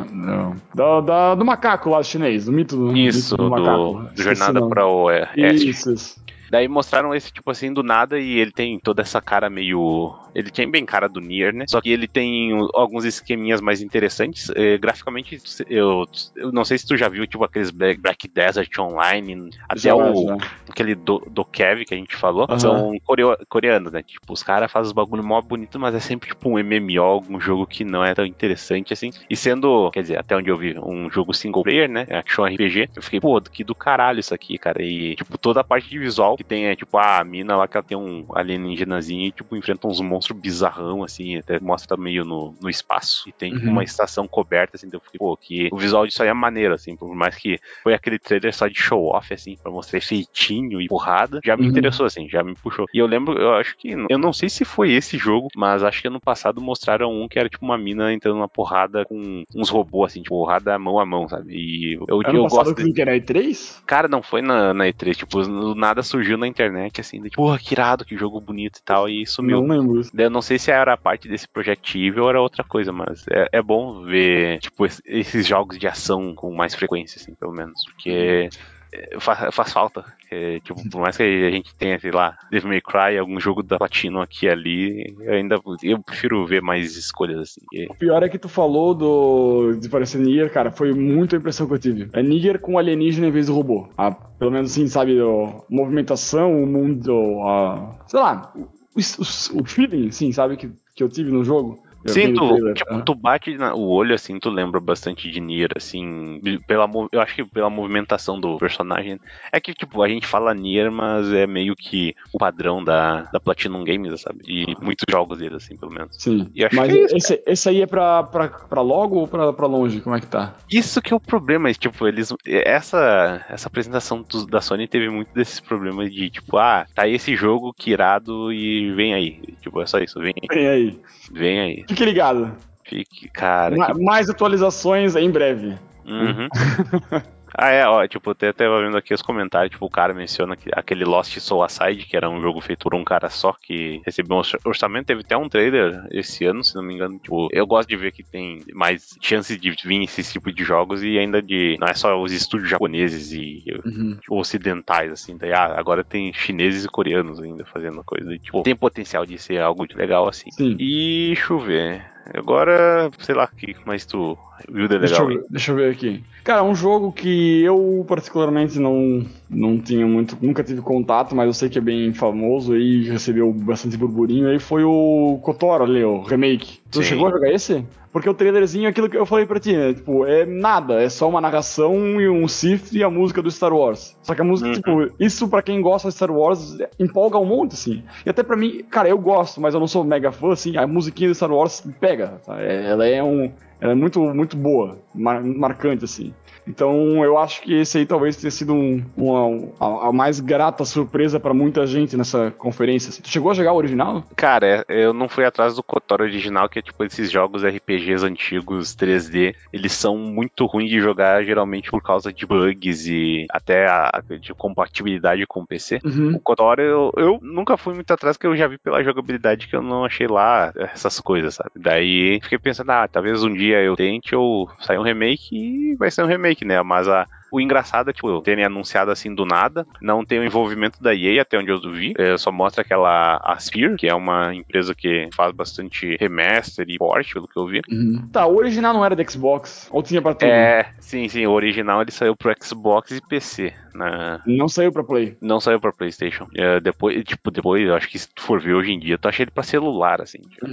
do, 0.74 1.00
da- 1.02 1.34
do 1.34 1.44
macaco 1.44 1.90
lá 1.90 2.02
chinês, 2.02 2.44
do 2.46 2.52
mito 2.52 2.76
do, 2.76 2.96
Isso, 2.96 3.36
mito 3.36 3.50
do 3.50 3.62
do, 3.62 3.92
do 4.14 4.22
Jornada 4.22 4.66
para 4.68 4.86
o 4.86 5.04
Oeste. 5.04 5.70
Isso, 5.70 5.92
isso. 5.92 6.27
Daí 6.50 6.66
mostraram 6.68 7.14
esse 7.14 7.30
tipo 7.30 7.50
assim 7.50 7.72
do 7.72 7.82
nada 7.82 8.18
e 8.18 8.38
ele 8.38 8.52
tem 8.52 8.78
toda 8.80 9.02
essa 9.02 9.20
cara 9.20 9.50
meio. 9.50 10.10
Ele 10.34 10.50
tem 10.50 10.70
bem 10.70 10.84
cara 10.84 11.08
do 11.08 11.20
Nier, 11.20 11.52
né? 11.52 11.64
Só 11.68 11.80
que 11.80 11.90
ele 11.90 12.06
tem 12.06 12.52
alguns 12.74 13.04
esqueminhas 13.04 13.60
mais 13.60 13.82
interessantes. 13.82 14.50
Eh, 14.54 14.78
graficamente, 14.78 15.38
eu, 15.68 16.04
eu 16.36 16.52
não 16.52 16.64
sei 16.64 16.78
se 16.78 16.86
tu 16.86 16.96
já 16.96 17.08
viu, 17.08 17.26
tipo, 17.26 17.42
aqueles 17.44 17.70
Black, 17.70 18.00
Black 18.00 18.28
Desert 18.28 18.68
Online, 18.78 19.50
até 19.68 19.80
Já, 19.80 19.96
o, 19.96 20.28
já. 20.28 20.36
aquele 20.70 20.94
do, 20.94 21.18
do 21.30 21.44
Kev 21.44 21.84
que 21.84 21.94
a 21.94 21.96
gente 21.96 22.14
falou, 22.16 22.46
Aham. 22.48 22.58
são 22.58 22.96
coreo- 23.04 23.36
coreanos, 23.48 23.90
né? 23.92 24.02
Tipo, 24.02 24.32
os 24.32 24.42
caras 24.42 24.70
fazem 24.70 24.86
os 24.88 24.92
bagulho 24.92 25.24
mó 25.24 25.40
bonito, 25.42 25.78
mas 25.78 25.94
é 25.94 26.00
sempre 26.00 26.28
tipo 26.28 26.48
um 26.48 26.58
MMO, 26.58 27.02
algum 27.02 27.40
jogo 27.40 27.66
que 27.66 27.84
não 27.84 28.04
é 28.04 28.14
tão 28.14 28.24
interessante 28.26 28.92
assim. 28.92 29.10
E 29.28 29.36
sendo, 29.36 29.90
quer 29.90 30.02
dizer, 30.02 30.18
até 30.18 30.36
onde 30.36 30.50
eu 30.50 30.56
vi, 30.56 30.78
um 30.78 31.10
jogo 31.10 31.34
single 31.34 31.62
player, 31.62 31.88
né? 31.90 32.06
Action 32.10 32.44
RPG, 32.46 32.88
eu 32.94 33.02
fiquei, 33.02 33.20
pô, 33.20 33.40
que 33.40 33.64
do 33.64 33.74
caralho 33.74 34.20
isso 34.20 34.34
aqui, 34.34 34.56
cara. 34.58 34.82
E, 34.82 35.16
tipo, 35.16 35.36
toda 35.38 35.60
a 35.60 35.64
parte 35.64 35.88
de 35.90 35.98
visual 35.98 36.36
que 36.38 36.44
tem 36.44 36.66
é, 36.66 36.76
tipo, 36.76 36.96
a 36.98 37.22
mina 37.24 37.56
lá 37.56 37.66
que 37.68 37.76
ela 37.76 37.84
tem 37.84 37.96
um 37.98 38.24
alienígenazinho 38.34 39.26
e, 39.26 39.32
tipo, 39.32 39.56
enfrenta 39.56 39.88
uns 39.88 40.00
monstros 40.00 40.38
bizarrão, 40.40 41.02
assim, 41.02 41.36
até 41.36 41.58
mostra 41.60 41.96
meio 41.96 42.24
no, 42.24 42.56
no 42.60 42.70
espaço. 42.70 43.28
E 43.28 43.32
tem, 43.32 43.52
tipo, 43.52 43.66
Uhum. 43.66 43.72
uma 43.72 43.82
estação 43.84 44.26
coberta, 44.28 44.76
assim, 44.76 44.86
então 44.86 44.98
eu 44.98 45.04
fiquei, 45.04 45.18
pô, 45.18 45.36
que 45.36 45.68
o 45.72 45.76
visual 45.78 46.06
disso 46.06 46.22
aí 46.22 46.28
é 46.28 46.32
maneiro, 46.32 46.74
assim, 46.74 46.96
por 46.96 47.14
mais 47.14 47.34
que 47.36 47.58
foi 47.82 47.92
aquele 47.94 48.18
trailer 48.18 48.54
só 48.54 48.68
de 48.68 48.78
show 48.80 49.06
off, 49.14 49.32
assim, 49.34 49.56
pra 49.62 49.70
mostrar 49.72 49.98
efeitinho 49.98 50.80
e 50.80 50.86
porrada, 50.86 51.40
já 51.44 51.56
me 51.56 51.64
Uhum. 51.64 51.68
interessou, 51.68 52.06
assim, 52.06 52.28
já 52.28 52.42
me 52.44 52.54
puxou. 52.56 52.86
E 52.94 52.98
eu 52.98 53.06
lembro, 53.06 53.38
eu 53.38 53.54
acho 53.54 53.76
que, 53.76 53.90
eu 54.08 54.18
não 54.18 54.32
sei 54.32 54.48
se 54.48 54.64
foi 54.64 54.92
esse 54.92 55.18
jogo, 55.18 55.48
mas 55.56 55.82
acho 55.82 56.00
que 56.00 56.08
ano 56.08 56.20
passado 56.20 56.60
mostraram 56.60 57.10
um 57.10 57.26
que 57.28 57.38
era 57.38 57.48
tipo 57.48 57.64
uma 57.64 57.78
mina 57.78 58.12
entrando 58.12 58.38
na 58.38 58.48
porrada 58.48 59.04
com 59.06 59.42
uns 59.54 59.68
robôs, 59.70 60.12
assim, 60.12 60.22
tipo, 60.22 60.36
porrada 60.36 60.78
mão 60.78 60.98
a 61.00 61.06
mão, 61.06 61.26
sabe? 61.28 61.52
E 61.54 61.94
eu, 61.94 62.20
Ano 62.26 62.38
eu 62.38 62.46
gosto. 62.46 62.74
De... 62.74 62.92
que 62.92 63.00
era 63.02 63.16
E3? 63.16 63.82
Cara, 63.86 64.08
não 64.08 64.22
foi 64.22 64.42
na, 64.42 64.74
na 64.74 64.84
E3, 64.86 65.16
tipo, 65.16 65.38
nada 65.74 66.02
surgiu 66.02 66.27
na 66.36 66.46
internet, 66.46 67.00
assim, 67.00 67.22
de, 67.22 67.30
porra, 67.30 67.58
que 67.58 67.72
irado, 67.74 68.04
que 68.04 68.16
jogo 68.16 68.40
bonito 68.40 68.78
e 68.78 68.82
tal, 68.82 69.08
e 69.08 69.26
sumiu. 69.26 69.62
Não 69.62 69.78
lembro. 69.78 70.02
Eu 70.16 70.30
não 70.30 70.42
sei 70.42 70.58
se 70.58 70.70
era 70.70 70.96
parte 70.96 71.28
desse 71.28 71.48
Project 71.48 71.98
Evil 71.98 72.24
ou 72.24 72.28
era 72.30 72.40
outra 72.40 72.62
coisa, 72.64 72.92
mas 72.92 73.24
é, 73.30 73.48
é 73.52 73.62
bom 73.62 74.02
ver, 74.04 74.58
tipo, 74.60 74.84
es- 74.84 75.00
esses 75.04 75.46
jogos 75.46 75.78
de 75.78 75.86
ação 75.86 76.34
com 76.34 76.54
mais 76.54 76.74
frequência, 76.74 77.20
assim, 77.20 77.34
pelo 77.34 77.52
menos. 77.52 77.80
Porque 77.92 78.48
é, 78.92 79.18
fa- 79.20 79.50
faz 79.52 79.72
falta. 79.72 80.04
É, 80.30 80.60
tipo, 80.60 80.88
por 80.90 81.00
mais 81.00 81.16
que 81.16 81.22
a 81.22 81.50
gente 81.50 81.74
tenha, 81.74 81.98
sei 81.98 82.10
lá, 82.10 82.36
Devil 82.50 82.68
May 82.68 82.80
Cry, 82.80 83.18
algum 83.18 83.40
jogo 83.40 83.62
da 83.62 83.78
Platinum 83.78 84.20
aqui 84.20 84.46
e 84.46 84.48
ali, 84.50 85.14
eu 85.20 85.32
ainda 85.32 85.58
eu 85.82 86.02
prefiro 86.02 86.46
ver 86.46 86.60
mais 86.60 86.96
escolhas, 86.96 87.40
assim. 87.40 87.86
O 87.90 87.94
pior 87.94 88.22
é 88.22 88.28
que 88.28 88.38
tu 88.38 88.48
falou 88.48 88.94
do 88.94 89.72
parecer 89.90 90.18
Nier, 90.20 90.52
cara, 90.52 90.70
foi 90.70 90.92
muito 90.92 91.34
a 91.34 91.38
impressão 91.38 91.66
que 91.66 91.74
eu 91.74 91.78
tive. 91.78 92.08
É 92.12 92.22
Nier 92.22 92.58
com 92.60 92.78
alienígena 92.78 93.28
em 93.28 93.30
vez 93.30 93.46
de 93.46 93.52
robô. 93.52 93.88
Ah, 93.96 94.10
pelo 94.10 94.50
menos 94.50 94.70
assim, 94.70 94.86
sabe, 94.86 95.18
a 95.18 95.62
movimentação, 95.70 96.62
o 96.62 96.66
mundo, 96.66 97.12
a, 97.42 97.96
sei 98.06 98.20
lá, 98.20 98.52
o, 98.54 98.60
o, 99.00 99.60
o 99.60 99.64
feeling, 99.64 100.08
assim, 100.08 100.30
sabe, 100.32 100.56
que, 100.56 100.70
que 100.94 101.02
eu 101.02 101.08
tive 101.08 101.30
no 101.30 101.44
jogo. 101.44 101.82
Eu 102.04 102.12
Sim, 102.14 102.32
tu, 102.32 102.48
trailer, 102.48 102.74
tipo, 102.74 103.02
tu 103.02 103.14
bate 103.14 103.56
na- 103.58 103.74
o 103.74 103.88
olho 103.88 104.14
assim, 104.14 104.38
tu 104.38 104.48
lembra 104.50 104.80
bastante 104.80 105.30
de 105.30 105.40
Nier, 105.40 105.70
assim, 105.76 106.40
pela, 106.66 106.88
eu 107.12 107.20
acho 107.20 107.34
que 107.34 107.44
pela 107.44 107.68
movimentação 107.68 108.40
do 108.40 108.56
personagem. 108.56 109.18
É 109.52 109.60
que, 109.60 109.74
tipo, 109.74 110.00
a 110.02 110.08
gente 110.08 110.26
fala 110.26 110.54
Nier, 110.54 110.90
mas 110.92 111.32
é 111.32 111.46
meio 111.46 111.74
que 111.76 112.14
o 112.32 112.38
padrão 112.38 112.82
da, 112.84 113.22
da 113.32 113.40
Platinum 113.40 113.82
Games, 113.84 114.20
sabe? 114.20 114.38
E 114.46 114.66
muitos 114.80 115.04
jogos 115.10 115.38
deles, 115.38 115.56
assim, 115.64 115.76
pelo 115.76 115.92
menos. 115.92 116.10
Sim. 116.18 116.48
E 116.54 116.64
acho 116.64 116.76
Mas 116.76 116.92
que 116.92 116.98
é 116.98 117.04
isso, 117.04 117.16
esse, 117.16 117.42
esse 117.46 117.68
aí 117.68 117.82
é 117.82 117.86
pra, 117.86 118.22
pra, 118.22 118.48
pra 118.48 118.80
logo 118.80 119.16
ou 119.16 119.26
pra, 119.28 119.52
pra 119.52 119.66
longe? 119.66 120.00
Como 120.00 120.14
é 120.14 120.20
que 120.20 120.26
tá? 120.26 120.54
Isso 120.70 121.02
que 121.02 121.12
é 121.12 121.16
o 121.16 121.20
problema, 121.20 121.72
tipo, 121.72 122.06
eles. 122.06 122.32
Essa, 122.46 123.44
essa 123.48 123.68
apresentação 123.68 124.24
do- 124.28 124.46
da 124.46 124.60
Sony 124.60 124.86
teve 124.86 125.08
muito 125.10 125.28
desses 125.34 125.60
problemas 125.60 126.10
de, 126.12 126.30
tipo, 126.30 126.56
ah, 126.58 126.86
tá 126.94 127.02
aí 127.02 127.14
esse 127.14 127.34
jogo 127.34 127.72
que 127.76 127.90
irado 127.90 128.52
e 128.52 128.92
vem 128.94 129.14
aí. 129.14 129.42
Tipo, 129.60 129.80
é 129.82 129.86
só 129.86 129.98
isso, 129.98 130.20
vem, 130.20 130.32
Vem 130.52 130.68
aí. 130.68 131.00
vem 131.32 131.60
aí. 131.60 131.84
Fique 131.88 132.04
ligado. 132.04 132.52
Fique, 132.84 133.28
cara. 133.30 133.76
Ma- 133.76 133.86
que- 133.94 134.02
Mais 134.02 134.28
atualizações 134.30 135.16
em 135.16 135.30
breve. 135.30 135.76
Uhum. 136.06 136.48
Ah, 137.60 137.70
é, 137.70 137.84
ó, 137.86 138.06
tipo, 138.06 138.30
até 138.30 138.52
tava 138.52 138.80
vendo 138.80 138.96
aqui 138.96 139.12
os 139.12 139.20
comentários, 139.20 139.72
tipo, 139.72 139.84
o 139.84 139.90
cara 139.90 140.14
menciona 140.14 140.56
que 140.56 140.70
aquele 140.72 141.04
Lost 141.04 141.36
Soul 141.40 141.64
Aside, 141.64 142.06
que 142.06 142.16
era 142.16 142.30
um 142.30 142.40
jogo 142.40 142.60
feito 142.60 142.84
por 142.84 142.94
um 142.94 143.02
cara 143.02 143.28
só, 143.28 143.52
que 143.60 144.00
recebeu 144.06 144.36
um 144.36 144.38
orça- 144.38 144.58
orçamento, 144.64 145.06
teve 145.06 145.22
até 145.22 145.36
um 145.36 145.48
trailer 145.48 146.06
esse 146.12 146.44
ano, 146.44 146.62
se 146.62 146.76
não 146.76 146.84
me 146.84 146.94
engano, 146.94 147.18
tipo, 147.18 147.48
eu 147.50 147.66
gosto 147.66 147.88
de 147.88 147.96
ver 147.96 148.12
que 148.12 148.22
tem 148.22 148.60
mais 148.72 149.08
chances 149.20 149.60
de 149.60 149.72
vir 149.84 150.02
esse 150.04 150.22
tipo 150.32 150.52
de 150.52 150.62
jogos 150.62 151.02
e 151.02 151.18
ainda 151.18 151.42
de, 151.42 151.76
não 151.80 151.88
é 151.88 151.94
só 151.94 152.20
os 152.22 152.30
estúdios 152.32 152.70
japoneses 152.70 153.32
e 153.32 153.64
Uhum. 153.84 154.16
tipo, 154.20 154.36
ocidentais, 154.38 155.10
assim, 155.10 155.36
daí, 155.36 155.52
ah, 155.52 155.74
agora 155.76 156.04
tem 156.04 156.32
chineses 156.32 156.84
e 156.84 156.88
coreanos 156.88 157.40
ainda 157.40 157.64
fazendo 157.66 158.02
coisa, 158.04 158.32
e, 158.32 158.38
tipo, 158.38 158.62
tem 158.62 158.76
potencial 158.76 159.26
de 159.26 159.36
ser 159.36 159.60
algo 159.60 159.84
de 159.86 159.96
legal, 159.96 160.28
assim. 160.28 160.50
Sim. 160.52 160.76
E, 160.78 161.32
deixa 161.34 161.52
eu 161.52 161.58
ver, 161.58 162.04
agora, 162.34 163.10
sei 163.20 163.34
lá, 163.34 163.44
o 163.44 163.56
que 163.56 163.76
mais 163.86 164.04
tu 164.04 164.36
viu 164.70 164.88
de 164.88 164.98
Deixa 164.98 165.22
legal 165.22 165.30
eu, 165.32 165.38
aí? 165.38 165.44
deixa 165.50 165.72
eu 165.72 165.76
ver 165.76 165.92
aqui. 165.92 166.22
Cara, 166.44 166.62
um 166.62 166.74
jogo 166.74 167.12
que 167.12 167.62
eu 167.62 168.04
particularmente 168.08 168.78
não, 168.78 169.24
não 169.48 169.78
tinha 169.78 170.06
muito, 170.06 170.36
nunca 170.40 170.64
tive 170.64 170.80
contato, 170.80 171.34
mas 171.34 171.46
eu 171.46 171.52
sei 171.52 171.68
que 171.68 171.78
é 171.78 171.82
bem 171.82 172.12
famoso 172.12 172.76
e 172.76 173.08
recebeu 173.08 173.52
bastante 173.52 173.96
burburinho 173.96 174.48
aí, 174.48 174.58
foi 174.58 174.84
o 174.84 175.38
Kotor 175.42 175.82
ali, 175.82 176.02
o 176.04 176.22
remake. 176.22 176.80
Tu 176.90 177.02
Sim. 177.02 177.08
chegou 177.08 177.28
a 177.28 177.30
jogar 177.30 177.52
esse? 177.52 177.84
Porque 178.12 178.28
o 178.28 178.34
trailerzinho 178.34 178.86
é 178.86 178.88
aquilo 178.88 179.08
que 179.08 179.16
eu 179.16 179.26
falei 179.26 179.44
pra 179.46 179.60
ti, 179.60 179.76
né? 179.76 179.92
Tipo, 179.94 180.24
é 180.26 180.46
nada, 180.46 181.00
é 181.02 181.08
só 181.08 181.28
uma 181.28 181.40
narração 181.40 182.20
e 182.20 182.28
um 182.28 182.48
Sith 182.48 182.92
e 182.92 183.02
a 183.04 183.10
música 183.10 183.42
do 183.42 183.50
Star 183.50 183.72
Wars. 183.72 184.16
Só 184.22 184.34
que 184.34 184.40
a 184.40 184.44
música, 184.44 184.68
Uhum. 184.68 184.74
tipo, 185.06 185.14
isso 185.20 185.46
pra 185.48 185.62
quem 185.62 185.80
gosta 185.80 186.08
de 186.08 186.14
Star 186.14 186.30
Wars 186.30 186.78
empolga 186.98 187.38
um 187.38 187.44
monte, 187.44 187.72
assim. 187.74 188.02
E 188.24 188.30
até 188.30 188.42
pra 188.42 188.56
mim, 188.56 188.82
cara, 188.90 189.08
eu 189.08 189.18
gosto, 189.18 189.60
mas 189.60 189.74
eu 189.74 189.80
não 189.80 189.86
sou 189.86 190.02
mega 190.04 190.32
fã, 190.32 190.52
assim, 190.52 190.76
a 190.76 190.86
musiquinha 190.86 191.28
do 191.28 191.34
Star 191.34 191.52
Wars 191.52 191.82
pega, 192.00 192.40
tá? 192.46 192.60
É- 192.60 192.86
Ela 192.90 193.06
é 193.06 193.22
um. 193.22 193.50
Ela 193.80 193.92
é 193.92 193.94
muito, 193.94 194.20
muito 194.34 194.56
boa, 194.56 194.98
mar- 195.18 195.42
marcante, 195.42 196.04
assim. 196.04 196.32
Então 196.66 197.24
eu 197.24 197.38
acho 197.38 197.62
que 197.62 197.74
esse 197.74 197.98
aí 197.98 198.06
talvez 198.06 198.36
tenha 198.36 198.50
sido 198.50 198.74
um, 198.74 199.02
uma, 199.16 199.68
a, 199.80 200.08
a 200.08 200.12
mais 200.12 200.38
grata 200.38 200.84
surpresa 200.84 201.40
pra 201.40 201.54
muita 201.54 201.86
gente 201.86 202.16
nessa 202.16 202.50
conferência. 202.58 203.08
assim. 203.08 203.22
Tu 203.22 203.28
chegou 203.30 203.50
a 203.50 203.54
jogar 203.54 203.72
o 203.72 203.76
original? 203.76 204.22
Cara, 204.36 204.84
eu 204.88 205.12
não 205.14 205.28
fui 205.28 205.44
atrás 205.44 205.74
do 205.76 205.82
Kotor 205.82 206.20
original, 206.20 206.68
que 206.68 206.78
é 206.78 206.82
tipo 206.82 207.02
esses 207.04 207.30
jogos 207.30 207.64
RPGs 207.64 208.24
antigos 208.24 208.94
3D. 208.94 209.54
Eles 209.72 209.92
são 209.92 210.16
muito 210.18 210.66
ruins 210.66 210.90
de 210.90 211.00
jogar, 211.00 211.42
geralmente 211.44 211.90
por 211.90 212.02
causa 212.02 212.32
de 212.32 212.46
bugs 212.46 213.06
e 213.06 213.46
até 213.50 213.86
a, 213.86 214.22
de 214.40 214.52
compatibilidade 214.54 215.46
com 215.46 215.60
o 215.60 215.66
PC. 215.66 216.00
Uhum. 216.04 216.34
O 216.36 216.40
Kotor 216.40 216.78
eu, 216.80 217.10
eu 217.16 217.38
nunca 217.40 217.76
fui 217.76 217.94
muito 217.94 218.10
atrás, 218.10 218.36
que 218.36 218.46
eu 218.46 218.54
já 218.56 218.68
vi 218.68 218.76
pela 218.78 219.02
jogabilidade 219.02 219.68
que 219.68 219.74
eu 219.76 219.82
não 219.82 220.04
achei 220.04 220.26
lá 220.26 220.72
essas 220.76 221.18
coisas, 221.20 221.54
sabe? 221.54 221.70
Daí 221.76 222.38
fiquei 222.42 222.58
pensando, 222.58 222.90
ah, 222.90 223.08
talvez 223.08 223.42
um 223.42 223.52
dia 223.52 223.80
eu 223.82 223.96
tente 223.96 224.34
ou 224.34 224.68
sair 224.80 224.98
um 224.98 225.02
remake 225.08 225.54
e 225.56 225.96
vai 225.96 226.10
ser 226.10 226.22
um 226.22 226.26
remake, 226.26 226.64
né? 226.64 226.82
Mas 226.82 227.08
a. 227.08 227.26
O 227.50 227.60
engraçado 227.60 228.10
é, 228.10 228.12
tipo, 228.12 228.40
terem 228.42 228.64
anunciado 228.64 229.10
assim 229.10 229.34
do 229.34 229.44
nada, 229.44 229.86
não 230.02 230.24
tem 230.24 230.38
o 230.38 230.44
envolvimento 230.44 231.02
da 231.02 231.14
EA, 231.14 231.42
até 231.42 231.58
onde 231.58 231.70
eu 231.70 231.80
vi, 231.92 232.12
é, 232.18 232.36
só 232.36 232.52
mostra 232.52 232.82
aquela 232.82 233.36
Aspire, 233.44 233.96
que 233.96 234.06
é 234.06 234.14
uma 234.14 234.54
empresa 234.54 234.94
que 234.94 235.28
faz 235.34 235.52
bastante 235.52 236.16
remaster 236.20 236.86
e 236.88 236.98
port, 236.98 237.32
pelo 237.32 237.48
que 237.48 237.58
eu 237.58 237.66
vi. 237.66 237.80
Uhum. 237.90 238.28
Tá, 238.32 238.46
o 238.46 238.56
original 238.56 238.92
não 238.92 239.04
era 239.04 239.16
da 239.16 239.24
Xbox? 239.24 239.88
Ou 239.90 240.02
tinha 240.02 240.20
pra 240.20 240.34
tudo? 240.34 240.48
É, 240.50 240.90
sim, 241.00 241.28
sim, 241.28 241.46
o 241.46 241.52
original 241.52 242.02
ele 242.02 242.10
saiu 242.10 242.36
pro 242.36 242.54
Xbox 242.62 243.10
e 243.12 243.20
PC, 243.20 243.72
né? 243.94 244.40
Não 244.46 244.68
saiu 244.68 244.92
pra 244.92 245.02
Play. 245.04 245.36
Não 245.40 245.60
saiu 245.60 245.80
pra 245.80 245.92
PlayStation. 245.92 246.46
É, 246.54 246.80
depois, 246.80 247.22
tipo, 247.24 247.50
depois, 247.50 247.86
eu 247.86 247.94
acho 247.94 248.08
que 248.08 248.18
se 248.18 248.28
tu 248.34 248.42
for 248.42 248.60
ver 248.60 248.74
hoje 248.74 248.92
em 248.92 248.98
dia, 248.98 249.18
tu 249.18 249.28
acha 249.28 249.42
ele 249.42 249.50
pra 249.50 249.62
celular, 249.62 250.20
assim. 250.20 250.38
tipo. 250.40 250.66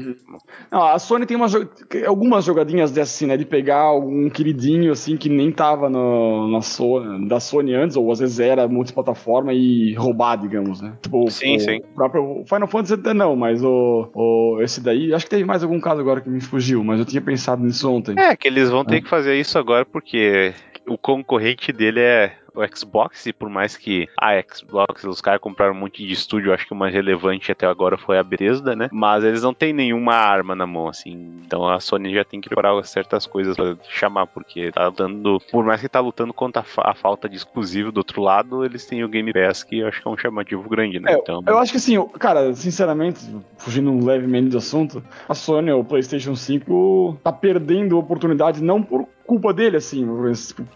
Não, 0.72 0.84
a 0.84 1.00
Sony 1.00 1.25
tem 1.25 1.38
uma 1.38 1.48
jo- 1.48 1.70
algumas 2.05 2.44
jogadinhas 2.46 2.91
dessas, 2.91 3.15
assim, 3.15 3.25
né? 3.27 3.38
De 3.38 3.46
pegar 3.46 3.79
algum 3.79 4.29
queridinho, 4.29 4.91
assim, 4.91 5.15
que 5.17 5.29
nem 5.29 5.51
tava 5.51 5.89
no, 5.89 6.48
na 6.50 6.62
Sony, 6.65 7.27
da 7.27 7.39
Sony 7.39 7.74
antes, 7.74 7.95
ou 7.95 8.12
às 8.12 8.19
vezes 8.19 8.39
era 8.39 8.67
multiplataforma 8.67 9.53
e 9.53 9.93
roubar, 9.93 10.36
digamos, 10.36 10.81
né? 10.81 10.93
Tipo, 11.01 11.29
Sim, 11.31 11.55
o, 11.55 11.60
sim. 11.60 11.77
o 11.77 11.95
próprio 11.95 12.43
Final 12.45 12.67
Fantasy 12.67 12.95
até 12.95 13.13
não, 13.13 13.36
mas 13.36 13.63
o, 13.63 14.10
o, 14.13 14.62
esse 14.62 14.81
daí, 14.81 15.13
acho 15.13 15.25
que 15.25 15.29
teve 15.29 15.45
mais 15.45 15.63
algum 15.63 15.79
caso 15.79 16.01
agora 16.01 16.19
que 16.19 16.29
me 16.29 16.41
fugiu, 16.41 16.84
mas 16.84 17.00
eu 17.00 17.05
tinha 17.05 17.22
pensado 17.22 17.63
nisso 17.63 17.89
ontem. 17.89 18.15
É, 18.19 18.36
que 18.36 18.48
eles 18.48 18.69
vão 18.69 18.84
ter 18.84 19.01
que 19.01 19.10
fazer 19.10 19.39
isso 19.39 19.57
agora 19.57 19.86
porque 19.86 20.53
o 20.88 20.98
concorrente 20.98 21.72
dele 21.72 22.01
é 22.01 22.34
o 22.55 22.75
Xbox, 22.77 23.25
e 23.25 23.33
por 23.33 23.50
mais 23.50 23.75
que 23.77 24.07
a 24.19 24.31
Xbox, 24.41 25.03
os 25.03 25.21
caras 25.21 25.41
compraram 25.41 25.74
um 25.74 25.77
monte 25.77 26.05
de 26.05 26.13
estúdio, 26.13 26.53
acho 26.53 26.65
que 26.65 26.74
o 26.74 26.75
mais 26.75 26.93
relevante 26.93 27.51
até 27.51 27.65
agora 27.65 27.97
foi 27.97 28.17
a 28.17 28.24
Bethesda, 28.24 28.75
né? 28.75 28.89
Mas 28.91 29.24
eles 29.24 29.41
não 29.43 29.53
têm 29.53 29.74
nenhuma 29.74 30.13
arma 30.13 30.55
na 30.55 30.65
mão, 30.65 30.88
assim. 30.88 31.41
Então 31.45 31.67
a 31.67 31.79
Sony 31.79 32.13
já 32.13 32.24
tem 32.24 32.39
que 32.41 32.50
preparar 32.50 32.83
certas 32.85 33.25
coisas 33.25 33.55
pra 33.55 33.75
chamar, 33.89 34.27
porque 34.27 34.71
tá 34.71 34.89
dando. 34.89 35.39
Por 35.51 35.63
mais 35.63 35.81
que 35.81 35.89
tá 35.89 36.00
lutando 36.00 36.33
contra 36.33 36.62
a, 36.62 36.65
fa- 36.65 36.89
a 36.89 36.93
falta 36.93 37.27
de 37.29 37.35
exclusivo 37.35 37.91
do 37.91 37.97
outro 37.97 38.21
lado, 38.21 38.63
eles 38.65 38.85
têm 38.85 39.03
o 39.03 39.09
Game 39.09 39.31
Pass, 39.33 39.63
que 39.63 39.79
eu 39.79 39.88
acho 39.88 40.01
que 40.01 40.07
é 40.07 40.12
um 40.12 40.17
chamativo 40.17 40.67
grande, 40.69 41.00
né? 41.00 41.13
É, 41.13 41.15
então. 41.15 41.43
Eu 41.45 41.57
acho 41.59 41.71
que 41.71 41.77
assim, 41.77 42.01
cara, 42.19 42.53
sinceramente, 42.53 43.19
fugindo 43.57 44.05
levemente 44.05 44.50
do 44.50 44.57
assunto, 44.57 45.03
a 45.27 45.33
Sony, 45.33 45.71
o 45.71 45.83
PlayStation 45.83 46.35
5, 46.35 47.19
tá 47.24 47.31
perdendo 47.31 47.97
oportunidade 47.97 48.62
não 48.63 48.81
por 48.81 49.07
culpa 49.25 49.53
dele, 49.53 49.77
assim, 49.77 50.05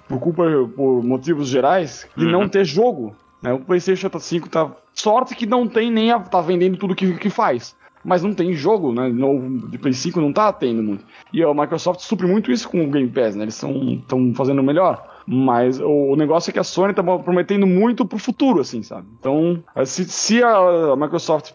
por 0.07 0.19
culpa, 0.19 0.43
por 0.75 1.03
motivos 1.03 1.47
gerais, 1.47 2.07
de 2.15 2.25
Uhum. 2.25 2.31
não 2.31 2.49
ter 2.49 2.65
jogo. 2.65 3.15
né? 3.41 3.53
O 3.53 3.59
PlayStation 3.59 4.09
5 4.17 4.49
tá. 4.49 4.71
Sorte 4.93 5.35
que 5.35 5.45
não 5.45 5.67
tem 5.67 5.89
nem. 5.91 6.11
A, 6.11 6.19
tá 6.19 6.41
vendendo 6.41 6.77
tudo 6.77 6.95
que, 6.95 7.13
que 7.13 7.29
faz. 7.29 7.75
Mas 8.03 8.23
não 8.23 8.33
tem 8.33 8.53
jogo, 8.53 8.93
né? 8.93 9.09
Novo 9.09 9.67
de 9.67 9.77
Play 9.77 9.93
5 9.93 10.21
não 10.21 10.31
tá 10.31 10.51
tendo 10.53 10.81
muito. 10.81 11.03
E 11.33 11.43
a 11.43 11.53
Microsoft 11.53 11.99
supre 11.99 12.25
muito 12.27 12.49
isso 12.49 12.69
com 12.69 12.81
o 12.83 12.89
Game 12.89 13.09
Pass, 13.09 13.35
né? 13.35 13.43
Eles 13.43 13.55
estão 13.55 14.33
fazendo 14.33 14.63
melhor. 14.63 15.05
Mas 15.27 15.79
o, 15.81 16.15
negócio 16.15 16.49
é 16.49 16.53
que 16.53 16.59
a 16.59 16.63
Sony 16.63 16.93
tá 16.93 17.03
prometendo 17.03 17.67
muito 17.67 18.05
pro 18.05 18.17
futuro, 18.17 18.61
assim, 18.61 18.81
sabe? 18.81 19.05
Então, 19.19 19.61
se, 19.85 20.05
se 20.05 20.41
a, 20.41 20.95
Microsoft 20.97 21.51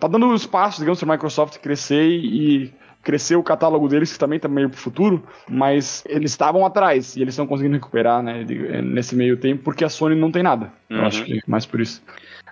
tá 0.00 0.08
dando 0.08 0.34
espaço, 0.34 0.80
digamos, 0.80 0.98
pra 0.98 1.12
Microsoft 1.12 1.58
crescer 1.58 2.08
e 2.08 2.72
crescer 3.08 3.36
o 3.36 3.42
catálogo 3.42 3.88
deles, 3.88 4.12
que 4.12 4.18
também 4.18 4.38
tá 4.38 4.48
meio 4.48 4.68
pro 4.68 4.78
futuro, 4.78 5.22
mas 5.48 6.04
eles 6.06 6.30
estavam 6.30 6.66
atrás 6.66 7.16
e 7.16 7.22
eles 7.22 7.32
estão 7.32 7.46
conseguindo 7.46 7.74
recuperar, 7.74 8.22
né, 8.22 8.44
nesse 8.84 9.16
meio 9.16 9.38
tempo, 9.38 9.62
porque 9.64 9.82
a 9.82 9.88
Sony 9.88 10.14
não 10.14 10.30
tem 10.30 10.42
nada. 10.42 10.70
Eu 10.90 10.98
Uhum. 10.98 11.06
acho 11.06 11.24
que 11.24 11.38
é 11.38 11.40
mais 11.46 11.64
por 11.64 11.80
isso. 11.80 12.02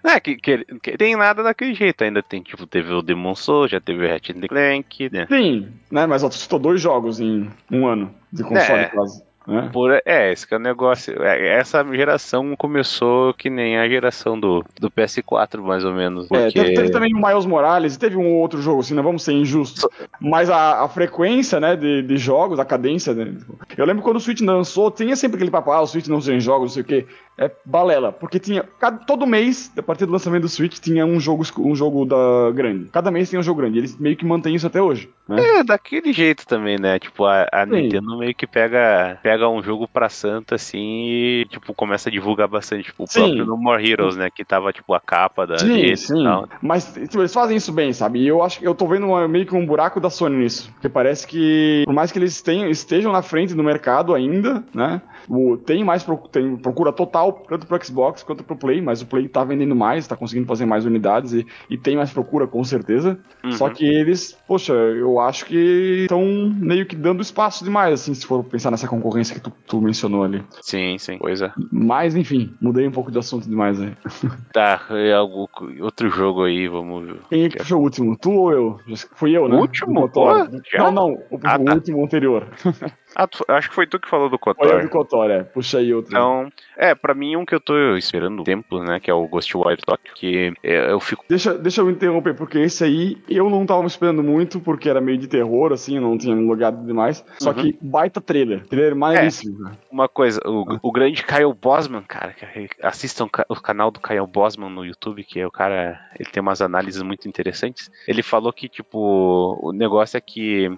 É, 0.03 0.19
que, 0.19 0.37
que, 0.37 0.65
que 0.83 0.97
tem 0.97 1.15
nada 1.15 1.43
daquele 1.43 1.75
jeito. 1.75 2.03
Ainda 2.05 2.23
tem, 2.23 2.41
tipo, 2.43 2.67
teve 2.67 2.91
o 2.91 3.03
Demon 3.03 3.35
Souls, 3.35 3.71
já 3.71 3.81
teve 3.81 4.07
o 4.07 4.09
Ratchet 4.09 4.39
Clank, 4.49 5.11
né? 5.13 5.27
Sim, 5.29 5.69
né, 5.91 6.07
mas 6.07 6.23
ó, 6.25 6.31
tu 6.31 6.37
citou 6.37 6.59
dois 6.59 6.81
jogos 6.81 7.21
em 7.21 7.51
um 7.71 7.87
ano 7.87 8.15
de 8.33 8.43
console 8.43 8.81
É. 8.81 8.85
quase. 8.87 9.23
Né? 9.47 9.71
Por, 9.73 9.93
é, 10.05 10.33
esse 10.33 10.47
que 10.47 10.55
é 10.55 10.57
o 10.57 10.61
negócio. 10.61 11.23
É, 11.23 11.59
Essa 11.59 11.85
geração 11.95 12.57
começou 12.57 13.33
que 13.35 13.49
nem 13.49 13.79
a 13.79 13.89
geração 13.89 14.39
do, 14.39 14.65
do 14.81 14.91
PS4, 14.91 15.61
mais 15.61 15.85
ou 15.85 15.93
menos. 15.93 16.25
É, 16.25 16.45
Porque... 16.45 16.61
teve, 16.61 16.75
teve 16.75 16.91
também 16.91 17.15
o 17.15 17.25
Miles 17.25 17.47
Morales, 17.47 17.95
e 17.95 17.99
teve 17.99 18.17
um 18.17 18.35
outro 18.35 18.61
jogo, 18.61 18.81
assim, 18.81 18.95
não 18.95 19.03
vamos 19.03 19.23
ser 19.23 19.33
injustos. 19.33 19.87
Mas 20.21 20.51
a, 20.51 20.83
a 20.83 20.89
frequência, 20.89 21.61
né, 21.61 21.77
de, 21.77 22.03
de 22.03 22.17
jogos, 22.17 22.59
a 22.59 22.65
cadência, 22.65 23.15
né? 23.15 23.35
Eu 23.77 23.87
lembro 23.87 24.03
quando 24.03 24.17
o 24.17 24.21
Switch 24.21 24.41
lançou, 24.41 24.91
tinha 24.91 25.15
sempre 25.15 25.37
aquele 25.37 25.51
papo, 25.51 25.71
ah, 25.71 25.81
o 25.81 25.87
Switch 25.87 26.09
não 26.09 26.21
tem 26.21 26.41
jogos, 26.41 26.71
não 26.71 26.75
sei 26.75 26.83
o 26.83 26.87
quê. 26.87 27.07
É 27.39 27.51
balela, 27.67 28.13
porque 28.13 28.39
tinha. 28.39 28.65
Cada, 28.81 28.97
todo 29.05 29.27
mês, 29.27 29.71
a 29.77 29.83
partir 29.83 30.07
do 30.07 30.13
lançamento 30.13 30.43
do 30.43 30.49
Switch, 30.49 30.79
tinha 30.79 31.05
um 31.05 31.21
jogo, 31.21 31.45
um 31.59 31.77
jogo 31.77 32.07
da 32.07 32.51
grande. 32.55 32.89
Cada 32.91 33.11
mês 33.11 33.29
tem 33.29 33.39
um 33.39 33.43
jogo 33.43 33.61
grande. 33.61 33.77
Eles 33.77 33.95
meio 33.99 34.17
que 34.17 34.25
mantêm 34.25 34.55
isso 34.55 34.67
até 34.67 34.81
hoje. 34.81 35.11
Né? 35.29 35.59
É, 35.59 35.65
daquele 35.65 36.15
jeito 36.15 36.47
também, 36.47 36.79
né? 36.79 36.99
Tipo, 36.99 37.27
a, 37.27 37.47
a. 37.53 37.67
Nintendo 37.67 38.17
meio 38.17 38.35
que 38.35 38.47
pega, 38.47 39.19
pega 39.23 39.36
um 39.49 39.63
jogo 39.63 39.87
pra 39.89 40.09
santa, 40.09 40.55
assim, 40.55 40.79
e, 41.09 41.47
tipo, 41.49 41.75
começa 41.75 42.09
a 42.09 42.13
divulgar 42.13 42.49
bastante. 42.49 42.85
Tipo, 42.85 43.05
o 43.05 43.07
Sim. 43.07 43.21
próprio 43.21 43.45
No 43.47 43.57
More 43.57 43.89
Heroes, 43.91 44.17
né? 44.17 44.29
Que 44.35 44.45
tava, 44.45 44.73
tipo, 44.73 44.95
a 44.95 45.01
capa 45.01 45.47
da 45.47 45.59
Sim, 45.59 45.95
sim. 45.97 46.25
tal. 46.25 46.49
Mas 46.63 46.93
tipo, 46.95 47.19
eles 47.21 47.33
fazem 47.35 47.57
isso 47.57 47.73
bem, 47.73 47.93
sabe? 47.93 48.21
E 48.21 48.29
eu 48.29 48.43
acho 48.43 48.59
que 48.59 48.67
eu 48.67 48.75
tô 48.75 48.87
vendo 48.87 49.07
uma- 49.07 49.27
meio 49.29 49.47
que 49.47 49.55
um 49.55 49.67
buraco 49.67 50.01
da 50.01 50.11
Sony 50.11 50.37
nisso. 50.37 50.71
Porque 50.73 50.89
parece 50.89 51.27
que, 51.27 51.83
por 51.87 51.93
mais 51.95 52.11
que 52.13 52.19
eles 52.19 52.41
tenham, 52.43 52.69
estejam 52.69 53.13
na 53.13 53.23
frente 53.23 53.55
do 53.55 53.63
mercado 53.65 54.15
ainda, 54.15 54.65
né? 54.75 55.01
O, 55.29 55.57
tem 55.57 55.83
mais 55.83 56.03
pro- 56.05 56.29
tem 56.31 56.57
procura 56.57 56.93
total, 56.93 57.33
tanto 57.49 57.67
pro 57.67 57.85
Xbox 57.85 58.23
quanto 58.23 58.45
pro 58.45 58.57
Play, 58.57 58.81
mas 58.81 59.03
o 59.03 59.07
Play 59.07 59.29
tá 59.29 59.43
vendendo 59.43 59.75
mais, 59.75 60.07
tá 60.07 60.17
conseguindo 60.17 60.47
fazer 60.47 60.67
mais 60.67 60.85
unidades 60.85 61.33
e, 61.33 61.47
e 61.69 61.77
tem 61.77 61.97
mais 61.97 62.13
procura, 62.13 62.47
com 62.47 62.63
certeza. 62.63 63.19
Uhum. 63.45 63.53
Só 63.53 63.69
que 63.69 63.85
eles, 63.85 64.37
poxa, 64.47 64.73
eu 64.73 65.19
acho 65.19 65.47
que 65.47 66.03
estão 66.03 66.25
meio 66.57 66.87
que 66.87 66.95
dando 66.95 67.21
espaço 67.23 67.65
demais, 67.65 67.93
assim, 67.95 68.15
se 68.15 68.25
for 68.27 68.45
pensar 68.45 68.71
nessa 68.71 68.87
concorrência 68.87 69.26
que 69.35 69.41
tu, 69.41 69.53
tu 69.67 69.81
mencionou 69.81 70.23
ali. 70.25 70.43
Sim, 70.63 70.97
sim. 70.99 71.19
Pois 71.19 71.41
é. 71.43 71.53
Mas, 71.71 72.15
enfim, 72.17 72.55
mudei 72.61 72.87
um 72.87 72.91
pouco 72.93 73.11
de 73.11 73.19
assunto 73.19 73.49
demais 73.49 73.81
aí. 73.81 73.93
Tá, 74.53 74.81
é 74.91 75.13
algo, 75.13 75.49
outro 75.83 76.09
jogo 76.09 76.45
aí, 76.45 76.67
vamos 76.67 77.07
ver. 77.07 77.17
Quem 77.29 77.45
é 77.45 77.49
que 77.51 77.59
puxou 77.59 77.79
o 77.81 77.83
último? 77.83 78.17
Tu 78.17 78.31
ou 78.33 78.53
eu? 78.53 78.81
Fui 79.15 79.37
eu, 79.37 79.49
né? 79.49 79.57
O 79.57 79.61
último? 79.61 80.09
Pô? 80.09 80.33
Não, 80.79 80.91
não. 80.91 81.11
O, 81.31 81.39
Ah, 81.45 81.57
o 81.61 81.65
tá. 81.65 81.75
último 81.75 82.05
anterior. 82.05 82.47
Ah, 83.19 83.27
tu- 83.27 83.45
acho 83.49 83.71
que 83.71 83.75
foi 83.75 83.87
tu 83.87 83.99
que 83.99 84.09
falou 84.11 84.29
do 84.29 84.39
Foi 84.39 84.55
Kotor. 84.55 84.83
do 84.83 84.89
Kotor, 84.91 85.31
é. 85.31 85.43
Puxa 85.43 85.79
aí 85.79 85.95
outro. 85.95 86.11
Então, 86.13 86.53
é, 86.77 86.95
pra 86.95 87.15
mim 87.15 87.35
um 87.35 87.47
que 87.47 87.55
eu 87.55 87.61
tô 87.61 87.97
esperando 87.97 88.45
tempo, 88.45 88.79
né, 88.83 89.01
que 89.01 89.11
é 89.11 89.15
o 89.15 89.27
Ghostwire 89.27 89.81
Tokyo, 89.81 90.13
que 90.15 90.53
é, 90.63 90.93
eu 90.93 91.01
fico 91.01 91.25
Deixa, 91.27 91.57
deixa 91.57 91.81
eu 91.81 91.91
interromper, 91.91 92.35
porque 92.35 92.59
esse 92.59 92.85
aí 92.85 93.17
eu 93.29 93.49
não 93.49 93.65
tava 93.65 93.87
esperando 93.87 94.23
muito, 94.23 94.61
porque 94.61 94.89
era 94.91 95.01
meio 95.01 95.17
de 95.17 95.27
terror, 95.29 95.73
assim, 95.73 95.97
eu 95.97 96.03
não 96.03 96.19
tinha 96.19 96.35
logado 96.37 96.85
demais. 96.87 97.25
Só 97.41 97.51
Uhum. 97.53 97.55
que 97.57 97.79
baita 97.81 98.21
trailer. 98.21 98.67
Trailer 98.67 98.95
maneiríssimo, 98.95 99.63
cara. 99.63 99.79
uma 99.91 100.09
coisa, 100.11 100.39
o, 100.47 100.67
Ah. 100.73 100.79
o 100.83 100.93
grande 100.93 101.25
Kyle 101.25 101.55
Bosman, 101.55 102.03
cara, 102.03 102.35
que- 102.35 102.69
assistam 102.83 103.29
o 103.49 103.55
canal 103.55 103.91
do 103.91 103.99
Kyle 103.99 104.27
Bosman 104.27 104.69
no 104.69 104.85
YouTube, 104.85 105.25
que 105.25 105.41
é 105.41 105.47
o 105.47 105.51
cara, 105.51 105.99
ele 106.21 106.29
tem 106.29 106.43
umas 106.43 106.61
análises 106.61 107.01
muito 107.01 107.27
interessantes. 107.27 107.91
Ele 108.07 108.23
falou 108.23 108.53
que, 108.53 108.69
tipo, 108.69 109.59
o 109.63 109.73
negócio 109.73 110.19
é 110.19 110.21
que 110.21 110.69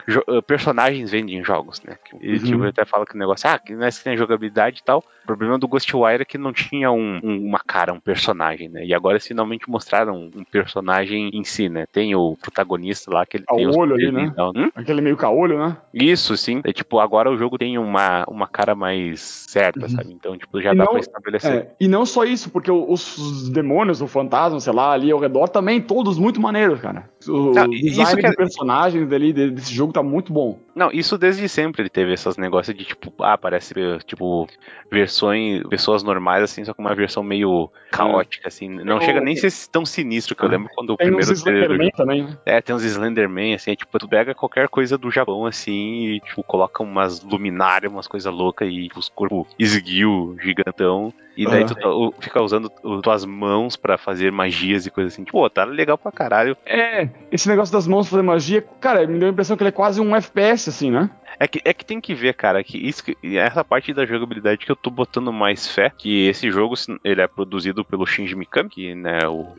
personagens 0.46 1.10
vendem 1.10 1.42
jogos, 1.42 1.82
né? 1.82 1.96
E 2.28 2.32
uhum. 2.32 2.44
tipo, 2.44 2.64
até 2.64 2.84
fala 2.84 3.06
que 3.06 3.14
o 3.14 3.18
negócio, 3.18 3.48
ah, 3.48 3.58
que 3.58 3.74
não 3.74 3.86
é 3.86 3.90
que 3.90 4.04
tem 4.04 4.16
jogabilidade 4.16 4.80
e 4.80 4.84
tal. 4.84 4.98
O 5.24 5.26
problema 5.26 5.58
do 5.58 5.66
Ghostwire 5.66 6.22
é 6.22 6.24
que 6.24 6.36
não 6.36 6.52
tinha 6.52 6.90
um, 6.90 7.20
um, 7.22 7.46
uma 7.46 7.58
cara, 7.58 7.92
um 7.92 8.00
personagem, 8.00 8.68
né? 8.68 8.84
E 8.84 8.94
agora 8.94 9.14
eles 9.14 9.26
finalmente 9.26 9.68
mostraram 9.68 10.30
um 10.34 10.44
personagem 10.44 11.30
em 11.32 11.44
si, 11.44 11.68
né? 11.68 11.86
Tem 11.90 12.14
o 12.14 12.36
protagonista 12.40 13.10
lá 13.10 13.24
que 13.24 13.38
ele 13.38 13.44
tem 13.46 13.66
olho 13.66 13.94
ali, 13.94 14.12
né? 14.12 14.32
Hum? 14.54 14.70
Aquele 14.74 15.00
meio 15.00 15.16
caolho, 15.16 15.58
né? 15.58 15.76
Isso, 15.92 16.36
sim. 16.36 16.60
É 16.64 16.72
tipo, 16.72 16.98
agora 16.98 17.30
o 17.30 17.36
jogo 17.36 17.56
tem 17.56 17.78
uma, 17.78 18.24
uma 18.28 18.46
cara 18.46 18.74
mais 18.74 19.20
certa, 19.48 19.82
uhum. 19.82 19.88
sabe? 19.88 20.12
Então, 20.12 20.36
tipo, 20.36 20.60
já 20.60 20.74
e 20.74 20.76
dá 20.76 20.84
não, 20.84 20.92
pra 20.92 21.00
estabelecer. 21.00 21.52
É, 21.52 21.70
e 21.80 21.88
não 21.88 22.04
só 22.04 22.24
isso, 22.24 22.50
porque 22.50 22.70
os 22.70 23.48
demônios, 23.50 24.02
o 24.02 24.06
fantasma, 24.06 24.60
sei 24.60 24.72
lá, 24.72 24.92
ali 24.92 25.10
ao 25.10 25.18
redor 25.18 25.48
também, 25.48 25.80
todos 25.80 26.18
muito 26.18 26.40
maneiros, 26.40 26.80
cara. 26.80 27.08
O 27.26 27.52
não, 27.52 27.68
design 27.68 28.22
que... 28.22 28.28
de 28.28 28.36
personagens 28.36 29.08
dali 29.08 29.32
desse 29.32 29.74
jogo 29.74 29.92
tá 29.92 30.02
muito 30.02 30.32
bom. 30.32 30.58
Não, 30.74 30.90
isso 30.92 31.18
desde 31.18 31.48
sempre 31.48 31.82
ele 31.82 31.88
teve 31.88 32.12
esses 32.20 32.36
negócios 32.36 32.76
de 32.76 32.84
tipo, 32.84 33.12
ah, 33.22 33.36
parece 33.36 33.74
tipo 34.06 34.48
versões, 34.90 35.62
pessoas 35.68 36.02
normais 36.02 36.42
assim, 36.42 36.64
só 36.64 36.74
com 36.74 36.82
uma 36.82 36.94
versão 36.94 37.22
meio 37.22 37.70
caótica 37.90 38.48
assim. 38.48 38.68
Não 38.68 39.00
chega 39.00 39.20
nem 39.20 39.34
a 39.34 39.36
ser 39.36 39.52
tão 39.70 39.84
sinistro 39.84 40.34
que 40.34 40.42
eu 40.42 40.48
lembro 40.48 40.70
quando 40.74 40.90
o 40.90 40.96
primeiro 40.96 41.20
uns 41.20 41.30
Slenderman 41.30 41.90
também, 41.90 42.24
né? 42.24 42.38
É, 42.44 42.60
tem 42.60 42.74
uns 42.74 42.84
Slenderman 42.84 43.54
assim, 43.54 43.72
é, 43.72 43.76
tipo, 43.76 43.98
tu 43.98 44.08
pega 44.08 44.34
qualquer 44.34 44.68
coisa 44.68 44.96
do 44.96 45.10
Japão 45.10 45.46
assim 45.46 46.06
e 46.06 46.20
tipo 46.20 46.42
coloca 46.42 46.82
umas 46.82 47.22
luminárias, 47.22 47.92
umas 47.92 48.06
coisas 48.06 48.32
loucas 48.32 48.68
e 48.70 48.88
os 48.96 49.08
corpos 49.08 49.46
esguio 49.58 50.36
gigantão. 50.40 51.12
E 51.36 51.46
daí 51.46 51.62
uhum. 51.62 51.68
tu 51.68 52.14
fica 52.18 52.42
usando 52.42 52.68
tuas 53.00 53.24
mãos 53.24 53.76
para 53.76 53.96
fazer 53.96 54.32
magias 54.32 54.86
e 54.86 54.90
coisas 54.90 55.12
assim. 55.12 55.22
Tipo, 55.22 55.38
pô, 55.38 55.48
tá 55.48 55.62
legal 55.62 55.96
pra 55.96 56.10
caralho. 56.10 56.56
É, 56.66 57.08
esse 57.30 57.48
negócio 57.48 57.72
das 57.72 57.86
mãos 57.86 58.08
fazer 58.08 58.22
magia, 58.22 58.64
cara, 58.80 59.06
me 59.06 59.20
deu 59.20 59.28
a 59.28 59.30
impressão 59.30 59.56
que 59.56 59.62
ele 59.62 59.68
é 59.68 59.72
quase 59.72 60.00
um 60.00 60.16
FPS, 60.16 60.68
assim, 60.68 60.90
né? 60.90 61.08
É 61.40 61.46
que, 61.46 61.60
é 61.64 61.72
que 61.72 61.84
tem 61.84 62.00
que 62.00 62.14
ver, 62.14 62.34
cara, 62.34 62.64
que 62.64 62.76
isso 62.76 63.02
essa 63.22 63.64
parte 63.64 63.94
da 63.94 64.04
jogabilidade 64.04 64.64
que 64.64 64.72
eu 64.72 64.76
tô 64.76 64.90
botando 64.90 65.32
mais 65.32 65.68
fé, 65.68 65.92
que 65.96 66.26
esse 66.26 66.50
jogo 66.50 66.74
ele 67.04 67.20
é 67.20 67.26
produzido 67.26 67.84
pelo 67.84 68.06
Shinji 68.06 68.34
Mikami, 68.34 68.68
que, 68.68 68.94
né, 68.94 69.20
o, 69.26 69.54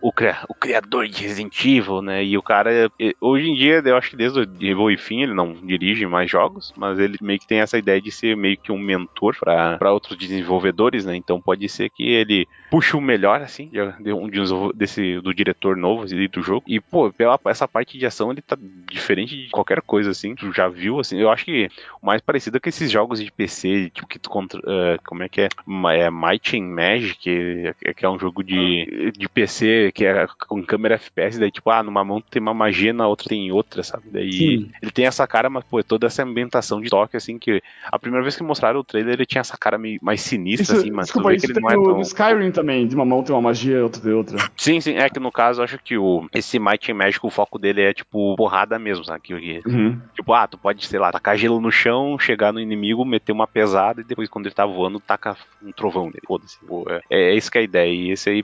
o, 0.00 0.12
o, 0.48 0.54
criador 0.54 1.08
de 1.08 1.22
Resident 1.22 1.64
Evil, 1.64 2.02
né, 2.02 2.22
e 2.22 2.36
o 2.36 2.42
cara, 2.42 2.90
hoje 3.20 3.48
em 3.48 3.54
dia, 3.54 3.82
eu 3.84 3.96
acho 3.96 4.10
que 4.10 4.16
desde 4.16 4.40
o 4.40 4.42
Evil 4.42 4.90
e 4.90 4.98
Fim 4.98 5.22
ele 5.22 5.34
não 5.34 5.54
dirige 5.54 6.06
mais 6.06 6.30
jogos, 6.30 6.72
mas 6.76 6.98
ele 6.98 7.16
meio 7.20 7.38
que 7.38 7.46
tem 7.46 7.60
essa 7.60 7.78
ideia 7.78 8.00
de 8.00 8.10
ser 8.10 8.36
meio 8.36 8.58
que 8.58 8.70
um 8.70 8.78
mentor 8.78 9.36
para 9.38 9.92
outros 9.92 10.18
desenvolvedores, 10.18 11.06
né, 11.06 11.16
então 11.16 11.40
pode 11.40 11.66
ser 11.68 11.88
que 11.90 12.04
ele 12.04 12.46
puxe 12.70 12.96
o 12.96 13.00
melhor, 13.00 13.40
assim, 13.40 13.70
de, 14.00 14.12
um, 14.12 14.28
de 14.28 14.40
desse, 14.74 15.20
do 15.20 15.34
diretor 15.34 15.76
novo 15.76 16.04
assim, 16.04 16.28
do 16.28 16.42
jogo, 16.42 16.64
e, 16.66 16.78
pô, 16.80 17.10
pela 17.10 17.38
essa 17.46 17.66
parte 17.66 17.98
de 17.98 18.06
ação 18.06 18.30
ele 18.30 18.42
tá 18.42 18.56
diferente 18.90 19.36
de 19.36 19.50
qualquer 19.50 19.80
coisa, 19.82 20.10
assim, 20.10 20.34
tu 20.34 20.52
já 20.52 20.68
viu, 20.68 21.00
assim, 21.00 21.21
eu 21.22 21.30
acho 21.30 21.44
que 21.44 21.68
o 22.00 22.06
mais 22.06 22.20
parecido 22.20 22.56
é 22.56 22.60
com 22.60 22.68
esses 22.68 22.90
jogos 22.90 23.22
de 23.22 23.30
PC, 23.30 23.90
tipo, 23.94 24.06
que 24.06 24.18
tu 24.18 24.28
contra, 24.28 24.58
uh, 24.60 24.98
como 25.04 25.22
é 25.22 25.28
que 25.28 25.42
é? 25.42 25.48
É 25.94 26.10
Might 26.10 26.56
and 26.56 26.64
Magic, 26.64 27.18
que, 27.18 27.94
que 27.94 28.04
é 28.04 28.08
um 28.08 28.18
jogo 28.18 28.42
de, 28.42 29.12
de 29.16 29.28
PC 29.28 29.92
que 29.94 30.04
é 30.04 30.26
com 30.48 30.62
câmera 30.62 30.94
FPS, 30.94 31.38
daí 31.38 31.50
tipo, 31.50 31.70
ah, 31.70 31.82
numa 31.82 32.04
mão 32.04 32.20
tem 32.20 32.40
uma 32.40 32.54
magia, 32.54 32.92
na 32.92 33.06
outra 33.06 33.28
tem 33.28 33.50
outra, 33.52 33.82
sabe? 33.82 34.04
Daí 34.10 34.32
Sim. 34.32 34.70
ele 34.80 34.90
tem 34.90 35.06
essa 35.06 35.26
cara, 35.26 35.48
mas 35.48 35.64
pô, 35.64 35.82
toda 35.82 36.06
essa 36.06 36.22
ambientação 36.22 36.80
de 36.80 36.90
toque, 36.90 37.16
assim, 37.16 37.38
que 37.38 37.62
a 37.90 37.98
primeira 37.98 38.22
vez 38.22 38.36
que 38.36 38.42
mostraram 38.42 38.80
o 38.80 38.84
trailer 38.84 39.14
ele 39.14 39.26
tinha 39.26 39.40
essa 39.40 39.56
cara 39.56 39.78
meio 39.78 39.98
mais 40.02 40.20
sinistra, 40.20 40.76
isso, 40.76 40.76
assim, 40.76 40.90
mas 40.90 41.06
desculpa, 41.06 41.28
tu 41.28 41.32
vê 41.32 41.38
que 41.38 41.52
ele 41.52 41.60
não 41.60 41.70
é 41.70 41.74
tão... 41.74 41.82
no 41.82 42.00
Skyrim 42.00 42.50
também, 42.50 42.86
de 42.86 42.94
uma 42.94 43.04
mão 43.04 43.22
tem 43.22 43.34
uma 43.34 43.42
magia, 43.42 43.82
outra 43.82 44.00
tem 44.00 44.12
outra. 44.12 44.38
Sim, 44.56 44.80
sim, 44.80 44.96
é 44.96 45.08
que 45.08 45.20
no 45.20 45.30
caso 45.30 45.60
eu 45.60 45.64
acho 45.64 45.78
que 45.78 45.96
o, 45.96 46.28
esse 46.34 46.58
Might 46.58 46.90
and 46.90 46.94
Magic, 46.94 47.24
o 47.24 47.30
foco 47.30 47.58
dele 47.58 47.82
é 47.82 47.94
tipo 47.94 48.34
porrada 48.36 48.78
mesmo, 48.78 49.04
sabe? 49.04 49.22
Uhum. 49.66 50.00
Tipo, 50.14 50.32
ah, 50.32 50.46
tu 50.46 50.58
pode, 50.58 50.84
sei 50.86 50.98
lá, 50.98 51.11
tacar 51.12 51.36
gelo 51.36 51.60
no 51.60 51.70
chão, 51.70 52.18
chegar 52.18 52.52
no 52.52 52.60
inimigo, 52.60 53.04
meter 53.04 53.32
uma 53.32 53.46
pesada 53.46 54.00
e 54.00 54.04
depois, 54.04 54.28
quando 54.28 54.46
ele 54.46 54.54
tá 54.54 54.64
voando, 54.66 54.98
taca 54.98 55.36
um 55.62 55.70
trovão 55.70 56.06
nele. 56.06 56.22
Foda-se. 56.26 56.58
É, 57.10 57.30
é 57.30 57.34
isso 57.34 57.50
que 57.50 57.58
é 57.58 57.60
a 57.60 57.64
ideia. 57.64 57.92
E 57.92 58.10
esse 58.10 58.30
aí 58.30 58.42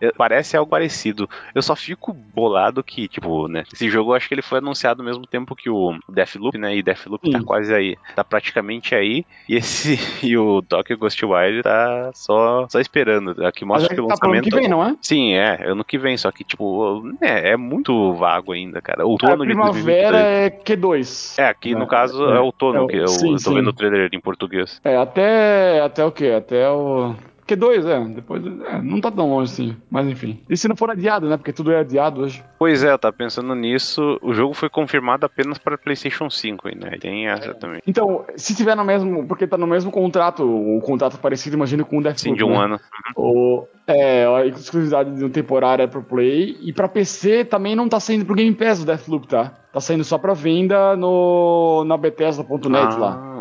é, 0.00 0.12
parece 0.12 0.56
algo 0.56 0.70
parecido. 0.70 1.28
Eu 1.54 1.62
só 1.62 1.74
fico 1.74 2.12
bolado 2.12 2.82
que, 2.84 3.08
tipo, 3.08 3.48
né? 3.48 3.64
Esse 3.72 3.88
jogo 3.90 4.10
eu 4.10 4.14
acho 4.14 4.28
que 4.28 4.34
ele 4.34 4.42
foi 4.42 4.58
anunciado 4.58 5.02
ao 5.02 5.06
mesmo 5.06 5.26
tempo 5.26 5.56
que 5.56 5.70
o 5.70 5.98
Deathloop, 6.08 6.56
né? 6.58 6.76
E 6.76 6.82
Deathloop 6.82 7.30
tá 7.30 7.42
quase 7.42 7.74
aí. 7.74 7.96
Tá 8.14 8.22
praticamente 8.22 8.94
aí. 8.94 9.24
E 9.48 9.56
esse 9.56 9.98
e 10.22 10.36
o 10.36 10.62
Tokyo 10.62 10.98
Ghostwire 10.98 11.62
tá 11.62 12.10
só, 12.14 12.66
só 12.68 12.80
esperando. 12.80 13.44
Aqui 13.46 13.64
mostra 13.64 13.94
que 13.94 14.00
o 14.00 14.06
tá 14.06 14.14
lançamento. 14.14 14.44
Ano 14.44 14.50
que 14.50 14.60
vem, 14.60 14.68
não 14.68 14.84
é? 14.84 14.96
Sim, 15.00 15.34
é. 15.34 15.66
Ano 15.66 15.84
que 15.84 15.98
vem. 15.98 16.16
Só 16.16 16.30
que, 16.30 16.44
tipo, 16.44 17.02
é, 17.20 17.50
é 17.50 17.56
muito 17.56 18.14
vago 18.14 18.52
ainda, 18.52 18.80
cara. 18.80 19.06
Outono 19.06 19.42
a 19.42 19.46
primavera 19.46 20.18
é 20.18 20.50
Q2. 20.50 21.38
É, 21.38 21.48
aqui 21.48 21.74
no 21.74 21.86
caso 21.86 22.01
é, 22.10 22.36
é 22.36 22.40
outono, 22.40 22.84
é, 22.84 22.86
que 22.88 22.96
eu, 22.96 23.08
sim, 23.08 23.32
tô 23.32 23.38
sim. 23.38 23.54
vendo 23.54 23.68
o 23.68 23.72
trailer 23.72 24.08
em 24.12 24.20
português. 24.20 24.80
É, 24.84 24.96
até, 24.96 25.80
até 25.80 26.04
o 26.04 26.10
quê? 26.10 26.34
Até 26.36 26.68
o 26.68 27.14
Q2, 27.56 27.86
é. 27.86 28.14
Depois. 28.14 28.44
É, 28.44 28.82
não 28.82 29.00
tá 29.00 29.10
tão 29.10 29.28
longe 29.28 29.52
assim. 29.52 29.76
Mas 29.90 30.06
enfim. 30.06 30.40
E 30.48 30.56
se 30.56 30.68
não 30.68 30.76
for 30.76 30.90
adiado, 30.90 31.28
né? 31.28 31.36
Porque 31.36 31.52
tudo 31.52 31.72
é 31.72 31.80
adiado 31.80 32.22
hoje. 32.22 32.42
Pois 32.58 32.82
é, 32.82 32.92
eu 32.92 32.98
tava 32.98 33.12
pensando 33.12 33.54
nisso. 33.54 34.18
O 34.22 34.32
jogo 34.32 34.54
foi 34.54 34.68
confirmado 34.68 35.26
apenas 35.26 35.58
para 35.58 35.78
PlayStation 35.78 36.30
5, 36.30 36.68
né? 36.76 36.98
Tem 37.00 37.28
essa 37.28 37.50
é. 37.50 37.54
também. 37.54 37.80
Então, 37.86 38.24
se 38.36 38.54
tiver 38.54 38.76
no 38.76 38.84
mesmo. 38.84 39.26
Porque 39.26 39.46
tá 39.46 39.56
no 39.56 39.66
mesmo 39.66 39.90
contrato. 39.90 40.44
O 40.44 40.80
contrato 40.80 41.18
parecido, 41.18 41.56
imagino, 41.56 41.84
com 41.84 41.98
o 41.98 42.02
Deathloop. 42.02 42.20
Sim, 42.20 42.34
de 42.34 42.44
um 42.44 42.50
né? 42.50 42.64
ano. 42.64 42.80
O, 43.16 43.66
é, 43.86 44.26
a 44.26 44.46
exclusividade 44.46 45.14
de 45.14 45.24
um 45.24 45.30
temporária 45.30 45.88
pro 45.88 46.02
Play. 46.02 46.56
E 46.60 46.72
pra 46.72 46.88
PC 46.88 47.44
também 47.44 47.74
não 47.74 47.88
tá 47.88 48.00
saindo 48.00 48.24
pro 48.24 48.34
Game 48.34 48.54
Pass 48.54 48.82
o 48.82 48.86
Deathloop, 48.86 49.26
tá? 49.26 49.52
Tá 49.72 49.80
saindo 49.80 50.04
só 50.04 50.18
pra 50.18 50.34
venda 50.34 50.94
no, 50.96 51.84
na 51.86 51.96
Bethesda.net 51.96 52.94
ah. 52.94 52.98
lá. 52.98 53.31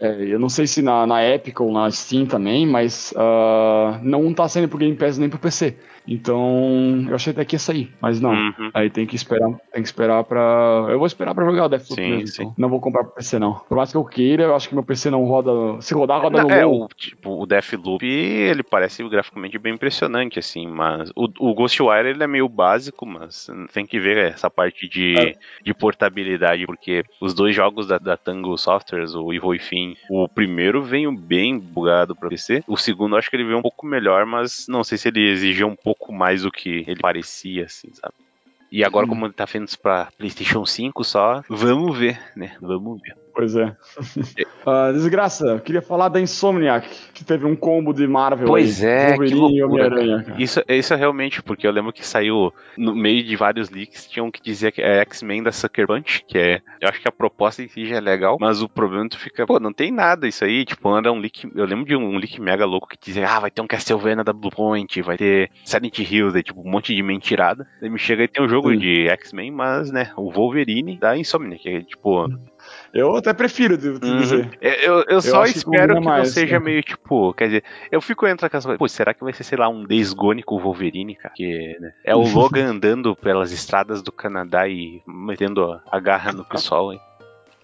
É, 0.00 0.24
eu 0.24 0.38
não 0.38 0.48
sei 0.48 0.66
se 0.66 0.80
na, 0.80 1.06
na 1.06 1.22
Epic 1.22 1.60
ou 1.60 1.70
na 1.70 1.90
Steam 1.90 2.24
também, 2.24 2.66
mas 2.66 3.12
uh, 3.12 4.02
não 4.02 4.32
tá 4.32 4.48
saindo 4.48 4.68
pro 4.68 4.78
Game 4.78 4.96
Pass 4.96 5.18
nem 5.18 5.28
pro 5.28 5.38
PC. 5.38 5.76
Então, 6.06 7.06
eu 7.08 7.14
achei 7.14 7.32
até 7.32 7.44
que 7.44 7.54
ia 7.54 7.58
sair, 7.58 7.92
mas 8.00 8.20
não. 8.20 8.32
Uhum. 8.32 8.70
Aí 8.74 8.90
tem 8.90 9.06
que 9.06 9.14
esperar, 9.14 9.50
tem 9.72 9.82
que 9.82 9.88
esperar 9.88 10.24
pra. 10.24 10.86
Eu 10.88 10.98
vou 10.98 11.06
esperar 11.06 11.34
pra 11.34 11.44
jogar 11.44 11.66
o 11.66 11.68
Deathloop 11.68 12.02
sim, 12.02 12.10
mesmo. 12.10 12.26
Sim. 12.26 12.42
Então. 12.42 12.54
Não 12.58 12.68
vou 12.68 12.80
comprar 12.80 13.04
pro 13.04 13.14
PC, 13.14 13.38
não. 13.38 13.54
Por 13.68 13.76
mais 13.76 13.90
que 13.90 13.96
eu 13.96 14.04
queira, 14.04 14.44
eu 14.44 14.56
acho 14.56 14.68
que 14.68 14.74
meu 14.74 14.84
PC 14.84 15.10
não 15.10 15.24
roda. 15.24 15.80
Se 15.80 15.94
rodar, 15.94 16.20
roda 16.20 16.42
no 16.42 16.50
É, 16.50 16.66
o, 16.66 16.88
tipo, 16.96 17.42
o 17.42 17.46
Deathloop, 17.46 18.04
ele 18.04 18.62
parece 18.62 19.06
graficamente 19.08 19.58
bem 19.58 19.74
impressionante, 19.74 20.38
assim, 20.38 20.66
mas 20.66 21.10
o, 21.14 21.28
o 21.38 21.54
Ghostwire, 21.54 22.08
ele 22.08 22.22
é 22.22 22.26
meio 22.26 22.48
básico, 22.48 23.06
mas 23.06 23.48
tem 23.72 23.86
que 23.86 24.00
ver 24.00 24.16
essa 24.18 24.50
parte 24.50 24.88
de, 24.88 25.18
é. 25.18 25.34
de 25.62 25.74
portabilidade, 25.74 26.66
porque 26.66 27.04
os 27.20 27.34
dois 27.34 27.54
jogos 27.54 27.86
da, 27.86 27.98
da 27.98 28.16
Tango 28.16 28.56
Softwares, 28.56 29.14
o 29.14 29.32
Evil 29.32 29.54
e 29.54 29.58
Fim, 29.58 29.96
o 30.08 30.28
primeiro 30.28 30.82
veio 30.82 31.12
bem 31.12 31.58
bugado 31.58 32.16
pra 32.16 32.28
PC, 32.28 32.64
o 32.66 32.76
segundo 32.76 33.16
acho 33.16 33.30
que 33.30 33.36
ele 33.36 33.44
veio 33.44 33.58
um 33.58 33.62
pouco 33.62 33.86
melhor, 33.86 34.24
mas 34.26 34.66
não 34.68 34.82
sei 34.82 34.98
se 34.98 35.08
ele 35.08 35.28
exigia 35.28 35.66
um 35.66 35.76
pouco 35.76 35.89
pouco 35.94 36.12
mais 36.12 36.42
do 36.42 36.52
que 36.52 36.84
ele 36.86 37.00
parecia, 37.00 37.64
assim, 37.64 37.92
sabe? 37.94 38.14
E 38.70 38.84
agora, 38.84 39.06
como 39.06 39.26
ele 39.26 39.32
tá 39.32 39.46
feito 39.46 39.76
pra 39.80 40.08
PlayStation 40.16 40.64
5 40.64 41.02
só, 41.02 41.42
vamos 41.48 41.98
ver, 41.98 42.20
né? 42.36 42.56
Vamos 42.60 43.00
ver. 43.02 43.16
Pois 43.40 43.56
é. 43.56 43.74
uh, 44.66 44.92
desgraça, 44.92 45.58
queria 45.64 45.80
falar 45.80 46.10
da 46.10 46.20
Insomniac, 46.20 46.86
que 47.14 47.24
teve 47.24 47.46
um 47.46 47.56
combo 47.56 47.94
de 47.94 48.06
Marvel. 48.06 48.46
Pois 48.46 48.84
aí, 48.84 48.90
é, 48.90 49.08
Wolverine 49.08 49.56
e 49.56 49.62
Homem-Aranha. 49.62 50.34
Isso, 50.38 50.62
isso 50.68 50.92
é 50.92 50.96
realmente, 50.96 51.42
porque 51.42 51.66
eu 51.66 51.72
lembro 51.72 51.90
que 51.90 52.06
saiu 52.06 52.52
no 52.76 52.94
meio 52.94 53.24
de 53.24 53.34
vários 53.36 53.70
leaks, 53.70 54.06
tinham 54.06 54.30
que 54.30 54.42
dizer 54.42 54.72
que 54.72 54.82
é 54.82 55.00
X-Men 55.00 55.42
da 55.42 55.52
Sucker 55.52 55.86
Punch, 55.86 56.22
que 56.28 56.36
é. 56.36 56.60
Eu 56.82 56.88
acho 56.90 57.00
que 57.00 57.08
a 57.08 57.12
proposta 57.12 57.62
em 57.62 57.68
si 57.68 57.86
já 57.86 57.96
é 57.96 58.00
legal, 58.00 58.36
mas 58.38 58.60
o 58.60 58.68
problema 58.68 59.06
é 59.06 59.08
tu 59.08 59.18
fica, 59.18 59.46
pô, 59.46 59.58
não 59.58 59.72
tem 59.72 59.90
nada 59.90 60.28
isso 60.28 60.44
aí. 60.44 60.66
Tipo, 60.66 60.90
anda 60.90 61.10
um 61.10 61.18
leak. 61.18 61.50
Eu 61.54 61.64
lembro 61.64 61.86
de 61.86 61.96
um 61.96 62.18
leak 62.18 62.38
mega 62.38 62.66
louco 62.66 62.88
que 62.88 62.98
dizia, 63.00 63.26
ah, 63.26 63.40
vai 63.40 63.50
ter 63.50 63.62
um 63.62 63.66
Castlevania 63.66 64.22
da 64.22 64.34
Bluepoint, 64.34 65.00
vai 65.00 65.16
ter 65.16 65.50
Silent 65.64 65.98
Hills, 65.98 66.36
aí, 66.36 66.42
tipo, 66.42 66.60
um 66.60 66.70
monte 66.70 66.94
de 66.94 67.02
mentirada. 67.02 67.66
Aí 67.80 67.88
me 67.88 67.98
chega 67.98 68.24
e 68.24 68.28
tem 68.28 68.44
um 68.44 68.48
jogo 68.48 68.70
Sim. 68.70 68.78
de 68.78 69.08
X-Men, 69.08 69.50
mas, 69.50 69.90
né, 69.90 70.12
o 70.14 70.30
Wolverine 70.30 70.98
da 70.98 71.16
Insomniac, 71.16 71.62
que 71.62 71.68
é 71.68 71.82
tipo. 71.82 72.28
Eu 72.92 73.16
até 73.16 73.32
prefiro 73.32 73.74
uhum. 73.74 74.18
dizer. 74.18 74.58
Eu, 74.60 74.72
eu, 74.72 75.04
eu 75.08 75.22
só 75.22 75.44
espero 75.44 75.94
que, 75.94 76.00
que 76.00 76.06
não 76.06 76.24
seja 76.24 76.58
né? 76.58 76.64
meio 76.64 76.82
tipo. 76.82 77.32
Quer 77.34 77.46
dizer, 77.46 77.64
eu 77.90 78.00
fico 78.00 78.26
entre 78.26 78.46
aquelas. 78.46 78.66
Pô, 78.66 78.88
será 78.88 79.14
que 79.14 79.22
vai 79.22 79.32
ser, 79.32 79.44
sei 79.44 79.58
lá, 79.58 79.68
um 79.68 79.84
Days 79.84 80.12
Gone 80.12 80.42
com 80.42 80.56
o 80.56 80.60
Wolverine, 80.60 81.14
cara? 81.14 81.34
Que, 81.34 81.76
né, 81.80 81.92
é 82.04 82.14
o 82.16 82.22
Logan 82.22 82.70
andando 82.70 83.14
pelas 83.14 83.52
estradas 83.52 84.02
do 84.02 84.10
Canadá 84.10 84.68
e 84.68 85.02
metendo 85.06 85.80
a 85.90 86.00
garra 86.00 86.32
no 86.32 86.44
pessoal, 86.44 86.92
hein? 86.92 87.00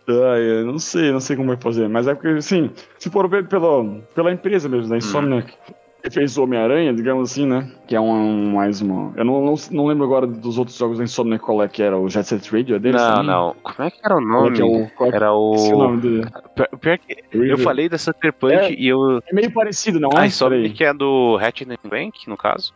Ah, 0.09 0.39
eu 0.39 0.65
não 0.65 0.79
sei, 0.79 1.11
não 1.11 1.19
sei 1.19 1.35
como 1.35 1.49
vai 1.49 1.57
fazer, 1.57 1.89
mas 1.89 2.07
é 2.07 2.15
porque, 2.15 2.29
assim, 2.29 2.71
se 2.97 3.11
for 3.11 3.29
ver 3.29 3.49
pela, 3.49 3.85
pela 4.15 4.33
empresa 4.33 4.69
mesmo, 4.69 4.89
da 4.89 4.97
Insomniac, 4.97 5.53
hum 5.53 5.86
fez 6.11 6.37
o 6.37 6.45
Homem-Aranha, 6.45 6.92
digamos 6.92 7.31
assim, 7.31 7.47
né? 7.47 7.71
Que 7.87 7.97
é 7.97 8.01
um, 8.01 8.53
mais 8.55 8.81
uma. 8.81 9.12
Eu 9.16 9.25
não, 9.25 9.40
não, 9.45 9.55
não, 9.71 9.87
lembro 9.87 10.05
agora 10.05 10.27
dos 10.27 10.59
outros 10.59 10.77
jogos 10.77 10.99
da 10.99 11.05
Insomnia 11.05 11.38
qual 11.38 11.62
é 11.62 11.69
que 11.69 11.83
era 11.83 11.99
o 11.99 12.09
Jet 12.09 12.27
Set 12.27 12.51
Radio 12.51 12.77
é 12.77 12.79
deles? 12.79 13.01
Não, 13.01 13.11
também? 13.11 13.27
não. 13.27 13.57
Como 13.62 13.88
é 13.88 13.90
que 13.90 14.01
era 14.05 14.16
o 14.16 14.21
nome? 14.21 14.59
É, 14.59 14.62
é 14.62 14.64
o, 14.64 14.90
qual, 14.90 15.12
era 15.12 15.33
o. 15.33 15.55
o 15.55 15.79
nome 15.79 16.01
dele. 16.01 16.27
Pior 16.81 16.99
que 16.99 17.16
eu 17.33 17.59
falei 17.59 17.88
da 17.88 17.99
Sucker 17.99 18.33
Punch 18.33 18.55
é, 18.55 18.73
e 18.73 18.88
eu. 18.88 19.21
É 19.27 19.35
meio 19.35 19.51
parecido, 19.53 20.01
não 20.01 20.11
é? 20.11 20.21
A 20.21 20.27
Insomnia 20.27 20.71
que 20.71 20.85
é 20.85 20.92
do 20.92 21.37
Ratchet 21.37 21.69
Bank, 21.85 22.29
no 22.29 22.37
caso. 22.37 22.73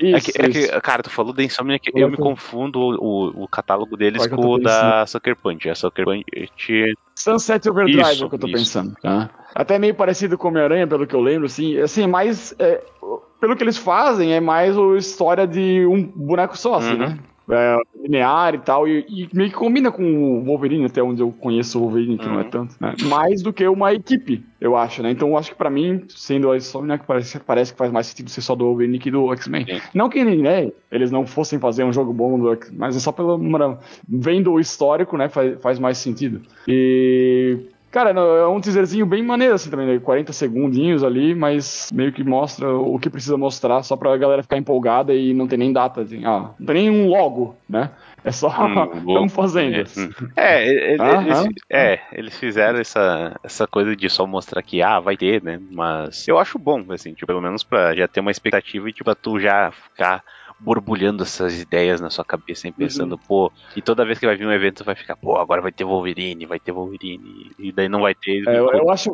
É 0.00 0.16
Isso, 0.16 0.32
que, 0.32 0.42
é 0.42 0.48
que, 0.48 0.80
cara, 0.80 1.02
tu 1.02 1.10
falou 1.10 1.32
da 1.32 1.44
Insomniac, 1.44 1.90
Olha 1.94 2.02
eu 2.02 2.10
me 2.10 2.16
que- 2.16 2.22
confundo 2.22 2.80
o, 2.80 3.44
o 3.44 3.48
catálogo 3.48 3.96
deles 3.96 4.24
é 4.24 4.28
que 4.28 4.34
com 4.34 4.46
o 4.46 4.58
da 4.58 5.06
Sucker 5.06 5.36
Punch. 5.36 5.68
A 5.68 5.74
Sucker 5.74 6.04
Punch 6.04 6.94
Sunset 7.14 7.68
Overdrive 7.68 8.00
Isso, 8.00 8.24
é 8.24 8.26
o 8.26 8.28
que 8.28 8.34
eu 8.34 8.38
tô 8.38 8.46
isso. 8.48 8.56
pensando. 8.56 8.94
Tá? 9.00 9.30
Até 9.54 9.78
meio 9.78 9.94
parecido 9.94 10.36
com 10.38 10.48
Homem-Aranha, 10.48 10.86
pelo 10.86 11.06
que 11.06 11.14
eu 11.14 11.20
lembro, 11.20 11.46
assim, 11.46 11.78
assim, 11.78 12.02
é 12.04 12.06
mais. 12.06 12.54
é, 12.58 12.80
pelo 13.40 13.56
que 13.56 13.64
eles 13.64 13.76
fazem, 13.76 14.32
é 14.32 14.40
mais 14.40 14.76
a 14.78 14.96
história 14.96 15.46
de 15.46 15.84
um 15.86 16.02
boneco 16.02 16.56
só, 16.56 16.76
assim, 16.76 16.92
Uhum. 16.92 16.98
né? 16.98 17.18
É, 17.50 17.76
linear 18.04 18.54
e 18.54 18.58
tal, 18.58 18.86
e, 18.86 19.04
e 19.08 19.28
meio 19.34 19.50
que 19.50 19.56
combina 19.56 19.90
com 19.90 20.04
o 20.04 20.44
Wolverine, 20.44 20.84
até 20.86 21.02
onde 21.02 21.20
eu 21.20 21.32
conheço 21.32 21.76
o 21.76 21.82
Wolverine, 21.82 22.16
que 22.16 22.24
não 22.24 22.38
é 22.38 22.44
Uhum. 22.44 22.50
tanto, 22.50 22.76
né? 22.80 22.94
Mais 23.08 23.42
do 23.42 23.52
que 23.52 23.66
uma 23.66 23.92
equipe, 23.92 24.44
eu 24.60 24.76
acho, 24.76 25.02
né? 25.02 25.10
Então 25.10 25.28
eu 25.28 25.36
acho 25.36 25.50
que 25.50 25.56
pra 25.56 25.68
mim, 25.68 26.04
sendo 26.08 26.50
a 26.52 26.56
Insomniac, 26.56 27.04
parece, 27.04 27.40
parece 27.40 27.72
que 27.72 27.78
faz 27.78 27.90
mais 27.90 28.06
sentido 28.06 28.30
ser 28.30 28.42
só 28.42 28.54
do 28.54 28.64
Wolverine 28.64 28.98
que 29.00 29.10
do 29.10 29.30
X-Men. 29.32 29.66
Não 29.92 30.08
que 30.08 30.24
né, 30.24 30.70
eles 30.90 31.10
não 31.10 31.26
fossem 31.26 31.58
fazer 31.58 31.82
um 31.82 31.92
jogo 31.92 32.12
bom 32.12 32.38
do 32.38 32.52
X, 32.52 32.70
mas 32.70 32.96
é 32.96 33.00
só 33.00 33.10
pelo. 33.10 33.36
Vendo 34.08 34.52
o 34.52 34.60
histórico, 34.60 35.16
né? 35.16 35.28
Faz, 35.28 35.60
faz 35.60 35.78
mais 35.80 35.98
sentido. 35.98 36.42
E. 36.68 37.58
Cara, 37.92 38.14
não, 38.14 38.34
é 38.34 38.48
um 38.48 38.58
teaserzinho 38.58 39.04
bem 39.04 39.22
maneiro, 39.22 39.54
assim, 39.54 39.68
também, 39.70 39.86
né? 39.86 39.98
40 39.98 40.32
segundinhos 40.32 41.04
ali, 41.04 41.34
mas 41.34 41.90
meio 41.92 42.10
que 42.10 42.24
mostra 42.24 42.74
o 42.74 42.98
que 42.98 43.10
precisa 43.10 43.36
mostrar, 43.36 43.82
só 43.82 43.96
pra 43.98 44.16
galera 44.16 44.42
ficar 44.42 44.56
empolgada 44.56 45.14
e 45.14 45.34
não 45.34 45.46
ter 45.46 45.58
nem 45.58 45.70
data, 45.74 46.00
assim, 46.00 46.24
ah, 46.24 46.54
não 46.58 46.66
tem 46.66 46.74
nem 46.74 46.90
um 46.90 47.08
logo, 47.08 47.54
né? 47.68 47.90
É 48.24 48.32
só, 48.32 48.48
Hum, 48.48 48.84
estamos 49.06 49.32
fazendo. 49.34 49.76
É, 49.76 50.00
hum. 50.00 50.10
É, 50.34 50.68
ele- 50.68 51.02
Aham. 51.02 51.20
eles, 51.26 51.54
é, 51.70 52.00
eles 52.12 52.38
fizeram 52.38 52.78
essa, 52.78 53.38
essa 53.44 53.66
coisa 53.66 53.94
de 53.94 54.08
só 54.08 54.26
mostrar 54.26 54.62
que, 54.62 54.80
ah, 54.80 54.98
vai 54.98 55.16
ter, 55.16 55.42
né? 55.42 55.60
Mas 55.70 56.26
eu 56.26 56.38
acho 56.38 56.58
bom, 56.58 56.82
assim, 56.90 57.12
tipo, 57.12 57.26
pelo 57.26 57.42
menos 57.42 57.62
pra 57.62 57.94
já 57.94 58.08
ter 58.08 58.20
uma 58.20 58.30
expectativa 58.30 58.88
e, 58.88 58.92
tipo, 58.92 59.04
pra 59.04 59.14
tu 59.14 59.38
já 59.38 59.70
ficar 59.70 60.22
borbulhando 60.62 61.22
essas 61.22 61.60
ideias 61.60 62.00
na 62.00 62.08
sua 62.08 62.24
cabeça, 62.24 62.66
hein, 62.66 62.74
pensando, 62.76 63.18
pô, 63.18 63.52
e 63.76 63.82
toda 63.82 64.04
vez 64.04 64.18
que 64.18 64.26
vai 64.26 64.36
vir 64.36 64.46
um 64.46 64.52
evento 64.52 64.84
vai 64.84 64.94
ficar, 64.94 65.16
pô, 65.16 65.36
agora 65.36 65.60
vai 65.60 65.72
ter 65.72 65.84
Wolverine, 65.84 66.46
vai 66.46 66.60
ter 66.60 66.72
Wolverine, 66.72 67.52
e 67.58 67.72
daí 67.72 67.88
não 67.88 68.00
vai 68.00 68.14
ter. 68.14 68.42
É, 68.48 68.58
eu, 68.58 68.70
eu 68.72 68.90
acho. 68.90 69.10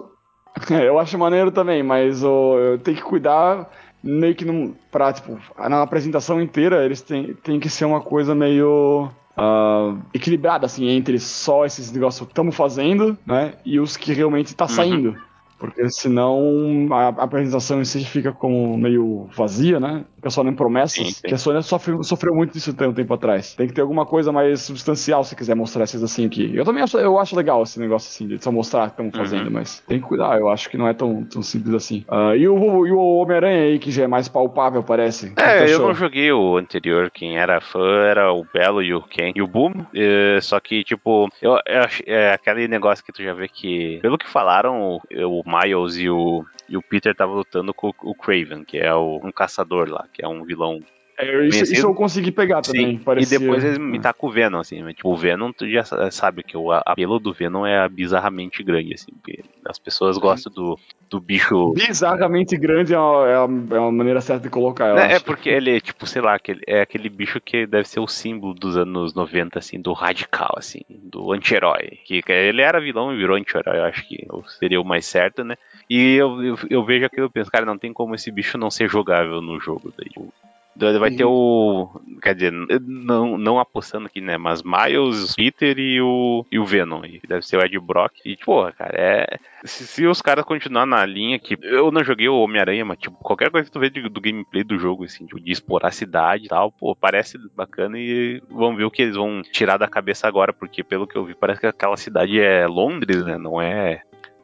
Eu 0.71 0.99
acho 0.99 1.17
maneiro 1.17 1.53
também, 1.53 1.85
mas 1.85 2.25
ô, 2.25 2.59
eu 2.59 2.79
tenho 2.79 2.97
que 2.97 3.03
cuidar 3.03 3.71
meio 4.03 4.35
que 4.35 4.45
num, 4.45 4.75
pra, 4.91 5.13
tipo, 5.13 5.39
na 5.57 5.83
apresentação 5.83 6.41
inteira 6.41 6.85
eles 6.85 7.01
têm, 7.01 7.35
têm 7.35 7.61
que 7.61 7.69
ser 7.69 7.85
uma 7.85 8.01
coisa 8.01 8.35
meio 8.35 9.09
ah, 9.37 9.95
equilibrada, 10.13 10.67
assim, 10.67 10.89
entre 10.89 11.19
só 11.21 11.65
esses 11.65 11.93
negócios 11.93 12.27
que 12.27 12.33
estamos 12.33 12.57
fazendo, 12.57 13.17
né, 13.25 13.55
e 13.65 13.79
os 13.79 13.97
que 13.97 14.13
realmente 14.13 14.57
tá 14.57 14.65
Uhum. 14.65 14.71
saindo. 14.71 15.17
Porque 15.59 15.89
senão 15.91 16.87
a, 16.91 17.09
a 17.09 17.25
apresentação 17.25 17.81
em 17.81 17.85
si 17.85 18.05
fica 18.05 18.33
como 18.33 18.79
meio 18.79 19.29
vazia, 19.37 19.81
né? 19.81 20.05
Fica 20.19 20.31
só 20.31 20.43
em 20.43 20.53
promessas. 20.53 21.07
Sim, 21.07 21.11
sim. 21.13 21.29
Que 21.29 21.35
a 21.35 21.39
Sony 21.39 21.63
sofreu, 21.63 22.03
sofreu 22.03 22.35
muito 22.35 22.53
disso 22.53 22.75
tem 22.75 22.89
um 22.89 22.93
tempo 22.93 23.15
atrás. 23.15 23.55
Tem 23.55 23.69
que 23.69 23.73
ter 23.73 23.81
alguma 23.83 24.05
coisa 24.05 24.33
mais 24.33 24.63
substancial 24.63 25.23
se 25.23 25.37
quiser 25.37 25.55
mostrar 25.55 25.85
essas 25.85 26.03
assim 26.03 26.27
aqui. 26.27 26.51
Eu 26.55 26.65
também 26.65 26.83
acho, 26.83 26.99
eu 26.99 27.19
acho 27.19 27.37
legal 27.37 27.63
esse 27.63 27.79
negócio 27.79 28.09
assim, 28.09 28.27
de 28.27 28.43
só 28.43 28.51
mostrar 28.51 28.87
que 28.87 28.93
estamos 29.01 29.17
fazendo, 29.17 29.47
Uhum. 29.47 29.53
mas 29.53 29.81
tem 29.87 30.01
que 30.01 30.07
cuidar. 30.07 30.39
Eu 30.39 30.49
acho 30.49 30.69
que 30.69 30.77
não 30.77 30.89
é 30.89 30.93
tão, 30.93 31.25
tão 31.25 31.43
simples 31.43 31.75
assim. 31.75 32.05
Ah, 32.09 32.35
e 32.37 32.49
o, 32.49 32.87
e 32.87 32.91
o 32.93 32.99
Homem-Aranha 32.99 33.63
aí, 33.63 33.79
que 33.79 33.91
já 33.91 34.05
é 34.05 34.07
mais 34.07 34.29
palpável, 34.29 34.83
parece. 34.83 35.27
O 35.37 35.41
É, 35.41 35.73
eu 35.73 35.79
não 35.79 35.95
joguei 35.95 36.33
o 36.33 36.57
anterior, 36.57 37.11
quem 37.11 37.39
era 37.39 37.61
fã 37.61 38.03
era 38.05 38.33
o 38.33 38.45
Belo 38.53 38.83
e 38.83 38.93
o 38.93 39.03
Ken 39.03 39.33
e 39.35 39.43
o 39.43 39.47
Boom, 39.47 39.73
é, 39.95 40.41
só 40.41 40.59
que, 40.59 40.83
tipo, 40.83 41.29
eu, 41.41 41.53
eu 41.67 41.83
é 42.07 42.33
aquele 42.33 42.67
negócio 42.67 43.05
que 43.05 43.13
tu 43.13 43.23
já 43.23 43.33
vê 43.33 43.49
que, 43.49 43.99
pelo 44.03 44.19
que 44.19 44.29
falaram, 44.29 44.81
o, 44.81 45.01
o 45.41 45.43
Miles 45.47 45.97
e 45.97 46.09
o, 46.11 46.45
e 46.69 46.77
o 46.77 46.83
Peter 46.83 47.13
estavam 47.13 47.37
lutando 47.37 47.73
com 47.73 47.93
o 48.03 48.15
Craven, 48.15 48.65
que 48.65 48.79
é 48.79 48.93
o, 48.95 49.21
um 49.23 49.31
caçador 49.31 49.89
lá, 49.89 50.05
que 50.13 50.25
é 50.25 50.29
um 50.29 50.45
vilão 50.45 50.81
É, 51.21 51.47
isso, 51.49 51.65
isso 51.65 51.87
eu 51.87 51.95
consegui 51.95 52.31
pegar 52.31 52.63
também. 52.63 52.97
Sim, 52.97 53.05
parecia- 53.05 53.37
e 53.37 53.41
depois 53.41 53.65
eles 53.65 53.77
me 53.77 53.99
tacam 53.99 54.29
o 54.29 54.33
Venom, 54.33 54.61
assim, 54.61 54.83
né? 54.85 54.93
Tipo, 54.95 55.09
o 55.11 55.17
Venom, 55.17 55.51
tu 55.53 55.69
já 55.69 55.83
sa- 55.83 56.11
sabe 56.13 56.45
que 56.45 56.57
o 56.57 56.71
apelo 56.71 57.19
do 57.19 57.33
Venom 57.33 57.67
é 57.67 57.89
bizarramente 57.89 58.63
grande, 58.63 58.95
assim, 58.95 59.11
porque 59.21 59.43
as 59.67 59.81
pessoas 59.81 60.17
gostam 60.17 60.53
do, 60.53 60.79
do 61.11 61.21
bicho... 61.21 61.73
Bizarramente 61.75 62.57
grande 62.57 62.95
é 62.95 62.99
uma, 63.01 63.29
é 63.29 63.39
uma- 63.41 63.77
é 63.77 63.81
uma 63.81 63.91
maneira 63.91 64.21
certa 64.21 64.45
de 64.45 64.49
colocar. 64.49 64.95
Né, 64.95 65.15
é 65.15 65.19
porque 65.19 65.49
ele, 65.49 65.81
tipo, 65.81 66.07
sei 66.07 66.23
lá, 66.23 66.35
aquele, 66.35 66.61
é 66.69 66.83
aquele 66.83 67.09
bicho 67.09 67.41
que 67.41 67.67
deve 67.67 67.89
ser 67.89 67.99
o 67.99 68.07
símbolo 68.07 68.55
dos 68.55 68.77
anos 68.77 69.13
90, 69.13 69.59
assim, 69.59 69.81
do 69.81 69.93
radical, 69.93 70.55
assim, 70.57 70.83
do 70.89 71.33
anti-herói. 71.33 71.99
Que 72.05 72.23
que 72.23 72.31
ele 72.33 72.63
era 72.63 72.81
vilão 72.81 73.13
e 73.13 73.17
virou 73.17 73.37
anti-herói, 73.37 73.79
eu 73.79 73.85
acho 73.87 74.07
que 74.07 74.25
seria 74.61 74.81
o 74.81 74.85
mais 74.85 75.05
certo, 75.05 75.43
né? 75.43 75.57
E 75.89 76.15
eu, 76.17 76.43
eu, 76.43 76.59
eu 76.69 76.85
vejo 76.85 77.07
aquilo 77.07 77.27
e 77.27 77.31
penso, 77.31 77.51
cara, 77.51 77.65
não 77.65 77.79
tem 77.79 77.93
como 77.93 78.15
esse 78.15 78.31
bicho 78.31 78.59
não 78.59 78.71
ser 78.71 78.89
jogável 78.89 79.41
no 79.41 79.59
jogo. 79.59 79.93
Daí, 79.97 80.09
tipo, 80.09 80.33
daí 80.77 80.99
vai 80.99 81.11
ter 81.11 81.25
o. 81.25 81.89
Quer 82.23 82.35
dizer, 82.35 82.53
não, 82.53 83.39
não 83.39 83.59
apostando 83.59 84.07
aqui, 84.07 84.21
né? 84.21 84.37
Mas 84.37 84.63
Miles, 84.63 85.35
Peter 85.35 85.79
e 85.79 86.01
o, 86.01 86.45
e 86.53 86.59
o 86.59 86.65
Venom. 86.67 87.05
E 87.05 87.21
deve 87.27 87.43
ser 87.47 87.57
o 87.57 87.65
Ed 87.65 87.79
Brock. 87.79 88.13
E, 88.25 88.33
tipo, 88.37 88.45
porra, 88.47 88.73
cara, 88.73 88.95
é. 88.97 89.39
Se, 89.65 89.87
se 89.87 90.07
os 90.07 90.21
caras 90.23 90.45
continuar 90.45 90.85
na 90.87 91.05
linha 91.07 91.39
que. 91.39 91.57
Eu 91.63 91.91
não 91.91 92.05
joguei 92.05 92.29
o 92.29 92.39
Homem-Aranha, 92.39 92.85
mas, 92.85 92.99
tipo, 92.99 93.17
qualquer 93.17 93.51
coisa 93.51 93.65
que 93.67 93.73
tu 93.73 93.81
vê 93.81 93.89
de- 93.89 94.09
do 94.09 94.21
gameplay 94.21 94.63
do 94.63 94.79
jogo, 94.79 95.05
assim, 95.05 95.25
tipo, 95.27 95.41
de 95.41 95.51
explorar 95.51 95.89
a 95.89 95.93
cidade 95.93 96.45
e 96.45 96.49
tal, 96.49 96.71
pô, 96.71 96.95
parece 96.95 97.39
bacana 97.57 97.99
e 97.99 98.43
vamos 98.51 98.77
ver 98.77 98.85
o 98.85 98.91
que 98.91 99.03
eles 99.03 99.17
vão 99.17 99.41
tirar 99.43 99.79
da 99.79 99.89
cabeça 99.89 100.29
agora, 100.29 100.53
porque 100.53 100.85
pelo 100.85 101.07
que 101.07 101.17
eu 101.17 101.25
vi, 101.25 101.35
parece 101.35 101.61
que 101.61 101.67
aquela 101.67 101.97
cidade 101.97 102.39
é 102.39 102.67
Londres, 102.67 103.25
né? 103.25 103.37
Não 103.39 103.61
é. 103.61 104.03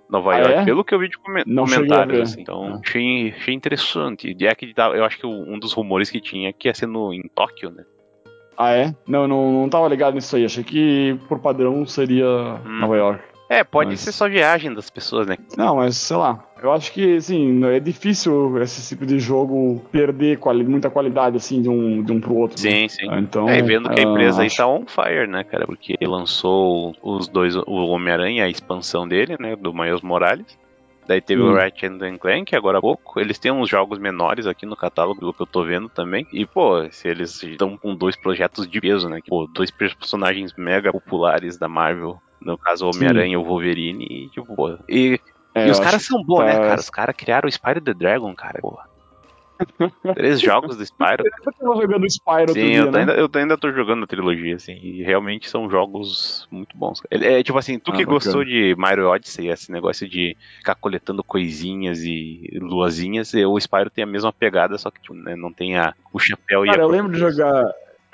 Nova 0.08 0.34
Ah, 0.34 0.38
York, 0.38 0.54
é? 0.54 0.64
pelo 0.64 0.84
que 0.84 0.94
eu 0.94 0.98
vi 0.98 1.08
de 1.08 1.18
come- 1.18 1.42
Não 1.46 1.64
comentários, 1.64 2.20
assim. 2.32 2.42
Então, 2.42 2.74
Ah. 2.74 2.80
achei, 2.84 3.30
achei 3.36 3.54
interessante. 3.54 4.36
E 4.38 4.46
é 4.46 4.54
que 4.54 4.72
tava- 4.74 4.96
eu 4.96 5.04
acho 5.04 5.18
que 5.18 5.26
um 5.26 5.58
dos 5.58 5.72
rumores 5.72 6.10
que 6.10 6.20
tinha 6.20 6.50
é 6.50 6.52
que 6.52 6.68
ia 6.68 6.74
ser 6.74 6.86
no, 6.86 7.12
em 7.12 7.22
Tóquio, 7.34 7.70
né? 7.70 7.84
Ah, 8.56 8.72
é? 8.72 8.94
Não, 9.08 9.26
não, 9.26 9.50
não 9.62 9.68
tava 9.68 9.88
ligado 9.88 10.14
nisso 10.14 10.36
aí. 10.36 10.44
Achei 10.44 10.62
que 10.62 11.18
por 11.28 11.40
padrão 11.40 11.84
seria 11.86 12.26
Hum. 12.64 12.80
Nova 12.80 12.96
York. 12.96 13.22
É, 13.48 13.62
pode 13.62 13.90
Mas- 13.90 14.00
ser 14.00 14.12
só 14.12 14.28
viagem 14.28 14.72
das 14.72 14.88
pessoas, 14.88 15.26
né? 15.26 15.36
Não, 15.56 15.76
mas 15.76 15.96
sei 15.96 16.16
lá. 16.16 16.42
Eu 16.62 16.72
acho 16.72 16.90
que, 16.92 17.16
assim, 17.16 17.62
é 17.66 17.78
difícil 17.78 18.56
esse 18.62 18.88
tipo 18.88 19.04
de 19.04 19.18
jogo 19.18 19.84
perder 19.92 20.38
quali 20.38 20.64
muita 20.64 20.88
qualidade, 20.88 21.36
assim, 21.36 21.60
de 21.60 21.68
um, 21.68 22.02
de 22.02 22.10
um 22.10 22.18
pro 22.20 22.34
outro. 22.34 22.56
né? 22.64 22.70
Sim, 22.70 22.88
sim. 22.88 23.06
Então, 23.18 23.46
É, 23.48 23.60
vendo 23.60 23.90
que 23.90 24.00
a 24.00 24.02
ah, 24.02 24.10
empresa 24.10 24.40
aí 24.40 24.46
acho- 24.46 24.56
tá 24.56 24.66
on 24.66 24.86
fire, 24.86 25.26
né, 25.26 25.44
cara? 25.44 25.66
Porque 25.66 25.94
lançou 26.06 26.96
os 27.02 27.28
dois, 27.28 27.54
o 27.54 27.86
Homem-Aranha, 27.88 28.44
a 28.44 28.48
expansão 28.48 29.06
dele, 29.06 29.36
né, 29.38 29.54
do 29.56 29.74
Miles 29.74 30.00
Morales. 30.00 30.58
Daí 31.06 31.20
teve 31.20 31.42
Hum. 31.42 31.50
o 31.52 31.54
Ratchet 31.54 32.02
and 32.02 32.16
Clank, 32.16 32.56
agora 32.56 32.78
há 32.78 32.80
pouco. 32.80 33.20
Eles 33.20 33.38
têm 33.38 33.52
uns 33.52 33.68
jogos 33.68 33.98
menores 33.98 34.46
aqui 34.46 34.64
no 34.64 34.74
catálogo, 34.74 35.20
pelo 35.20 35.34
que 35.34 35.42
eu 35.42 35.46
tô 35.46 35.62
vendo 35.62 35.90
também. 35.90 36.26
E, 36.32 36.46
pô, 36.46 36.82
se 36.90 37.06
eles 37.08 37.42
estão 37.42 37.76
com 37.76 37.94
dois 37.94 38.16
projetos 38.16 38.66
de 38.66 38.80
peso, 38.80 39.06
né? 39.10 39.20
Pô, 39.28 39.46
dois 39.52 39.70
personagens 39.70 40.54
mega 40.56 40.90
populares 40.90 41.58
da 41.58 41.68
Marvel. 41.68 42.18
No 42.44 42.58
caso, 42.58 42.86
o 42.86 42.90
Homem-Aranha 42.90 43.34
e 43.34 43.36
o 43.36 43.44
Wolverine. 43.44 44.04
E, 44.04 44.30
tipo, 44.30 44.54
pô. 44.54 44.78
E, 44.88 45.18
é, 45.54 45.66
e 45.66 45.70
os 45.70 45.80
caras 45.80 46.04
são 46.04 46.22
bons, 46.22 46.38
tá- 46.38 46.44
né, 46.44 46.56
cara? 46.58 46.80
Os 46.80 46.90
caras 46.90 47.16
criaram 47.16 47.46
o 47.48 47.50
Spyro 47.52 47.80
the 47.80 47.94
Dragon, 47.94 48.34
cara. 48.34 48.60
Porra. 48.60 48.84
Três 50.14 50.40
jogos 50.40 50.76
do 50.76 50.84
Spyro. 50.84 51.22
Eu 51.24 51.52
tava 51.58 51.80
jogando 51.80 52.06
Spyro 52.10 52.52
Sim, 52.52 52.60
dia, 52.60 52.78
eu, 52.80 52.90
né? 52.92 53.00
ainda, 53.00 53.12
eu 53.14 53.28
tô- 53.28 53.38
ainda 53.38 53.56
tô 53.56 53.72
jogando 53.72 54.04
a 54.04 54.06
trilogia, 54.06 54.56
assim, 54.56 54.72
e 54.72 55.02
realmente 55.02 55.48
são 55.48 55.70
jogos 55.70 56.46
muito 56.50 56.76
bons. 56.76 57.00
Ele, 57.10 57.24
é 57.26 57.42
tipo 57.42 57.56
assim, 57.56 57.78
tu 57.78 57.90
Ah, 57.92 57.96
que 57.96 58.04
bacana. 58.04 58.14
gostou 58.18 58.44
de 58.44 58.74
Mario 58.76 59.08
Odyssey, 59.08 59.48
esse 59.48 59.70
negócio 59.70 60.08
de 60.08 60.36
ficar 60.58 60.74
coletando 60.74 61.22
coisinhas 61.22 62.02
e 62.02 62.48
luazinhas, 62.60 63.32
e 63.32 63.44
o 63.46 63.58
Spyro 63.58 63.90
tem 63.90 64.04
a 64.04 64.08
mesma 64.08 64.32
pegada, 64.32 64.76
só 64.76 64.90
que 64.90 65.00
tipo, 65.00 65.14
né, 65.14 65.36
não 65.36 65.52
tem 65.52 65.78
a, 65.78 65.94
o 66.12 66.18
chapéu 66.18 66.66
e 66.66 66.68
Cara, 66.70 66.82
a 66.82 66.84
eu 66.84 66.88
lembro 66.88 67.12
de 67.12 67.18
jogar. 67.18 67.64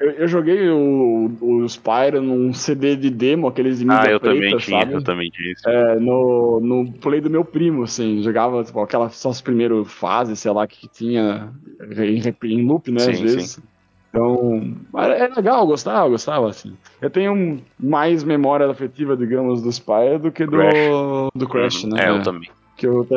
Eu, 0.01 0.11
eu 0.13 0.29
joguei 0.29 0.69
o, 0.71 1.31
o 1.41 1.69
Spyro 1.69 2.23
num 2.23 2.53
CD 2.55 2.97
de 2.97 3.11
demo, 3.11 3.47
aqueles 3.47 3.79
de 3.79 3.85
mídia 3.85 4.01
Ah, 4.01 4.11
eu 4.11 4.19
preta, 4.21 4.35
também 4.35 4.57
tinha, 4.57 4.81
sabe? 4.81 4.95
eu 4.95 5.05
também 5.05 5.31
tinha 5.31 5.53
isso. 5.53 5.69
É, 5.69 5.97
no, 6.01 6.59
no 6.61 6.93
play 7.01 7.21
do 7.21 7.29
meu 7.29 7.45
primo, 7.45 7.83
assim, 7.83 8.23
jogava 8.23 8.65
tipo, 8.65 8.81
aquelas 8.81 9.15
só 9.17 9.29
as 9.29 9.43
primeiras 9.43 9.93
fases, 9.93 10.39
sei 10.39 10.51
lá, 10.51 10.67
que 10.67 10.89
tinha 10.89 11.53
em, 11.99 12.23
em 12.49 12.67
loop, 12.67 12.91
né, 12.91 13.01
Sim, 13.01 13.11
às 13.11 13.21
vezes. 13.21 13.61
Então, 14.09 14.75
mas 14.91 15.21
é 15.21 15.29
legal, 15.29 15.61
eu 15.61 15.67
gostava, 15.67 16.07
eu 16.07 16.11
gostava, 16.11 16.49
assim. 16.49 16.73
Eu 17.01 17.11
tenho 17.11 17.61
mais 17.79 18.25
memória 18.25 18.67
afetiva, 18.69 19.17
digamos, 19.17 19.63
do 19.63 19.71
Spyro 19.71 20.19
do 20.19 20.33
que 20.33 20.45
do 20.47 20.53
Crash. 20.53 21.31
do 21.37 21.49
Crash, 21.49 21.85
Uhum. 21.85 21.91
né? 21.91 22.07
É, 22.07 22.09
eu 22.09 22.23
também. 22.23 22.51
Que 22.77 22.87
eu, 22.87 23.03
até, 23.03 23.17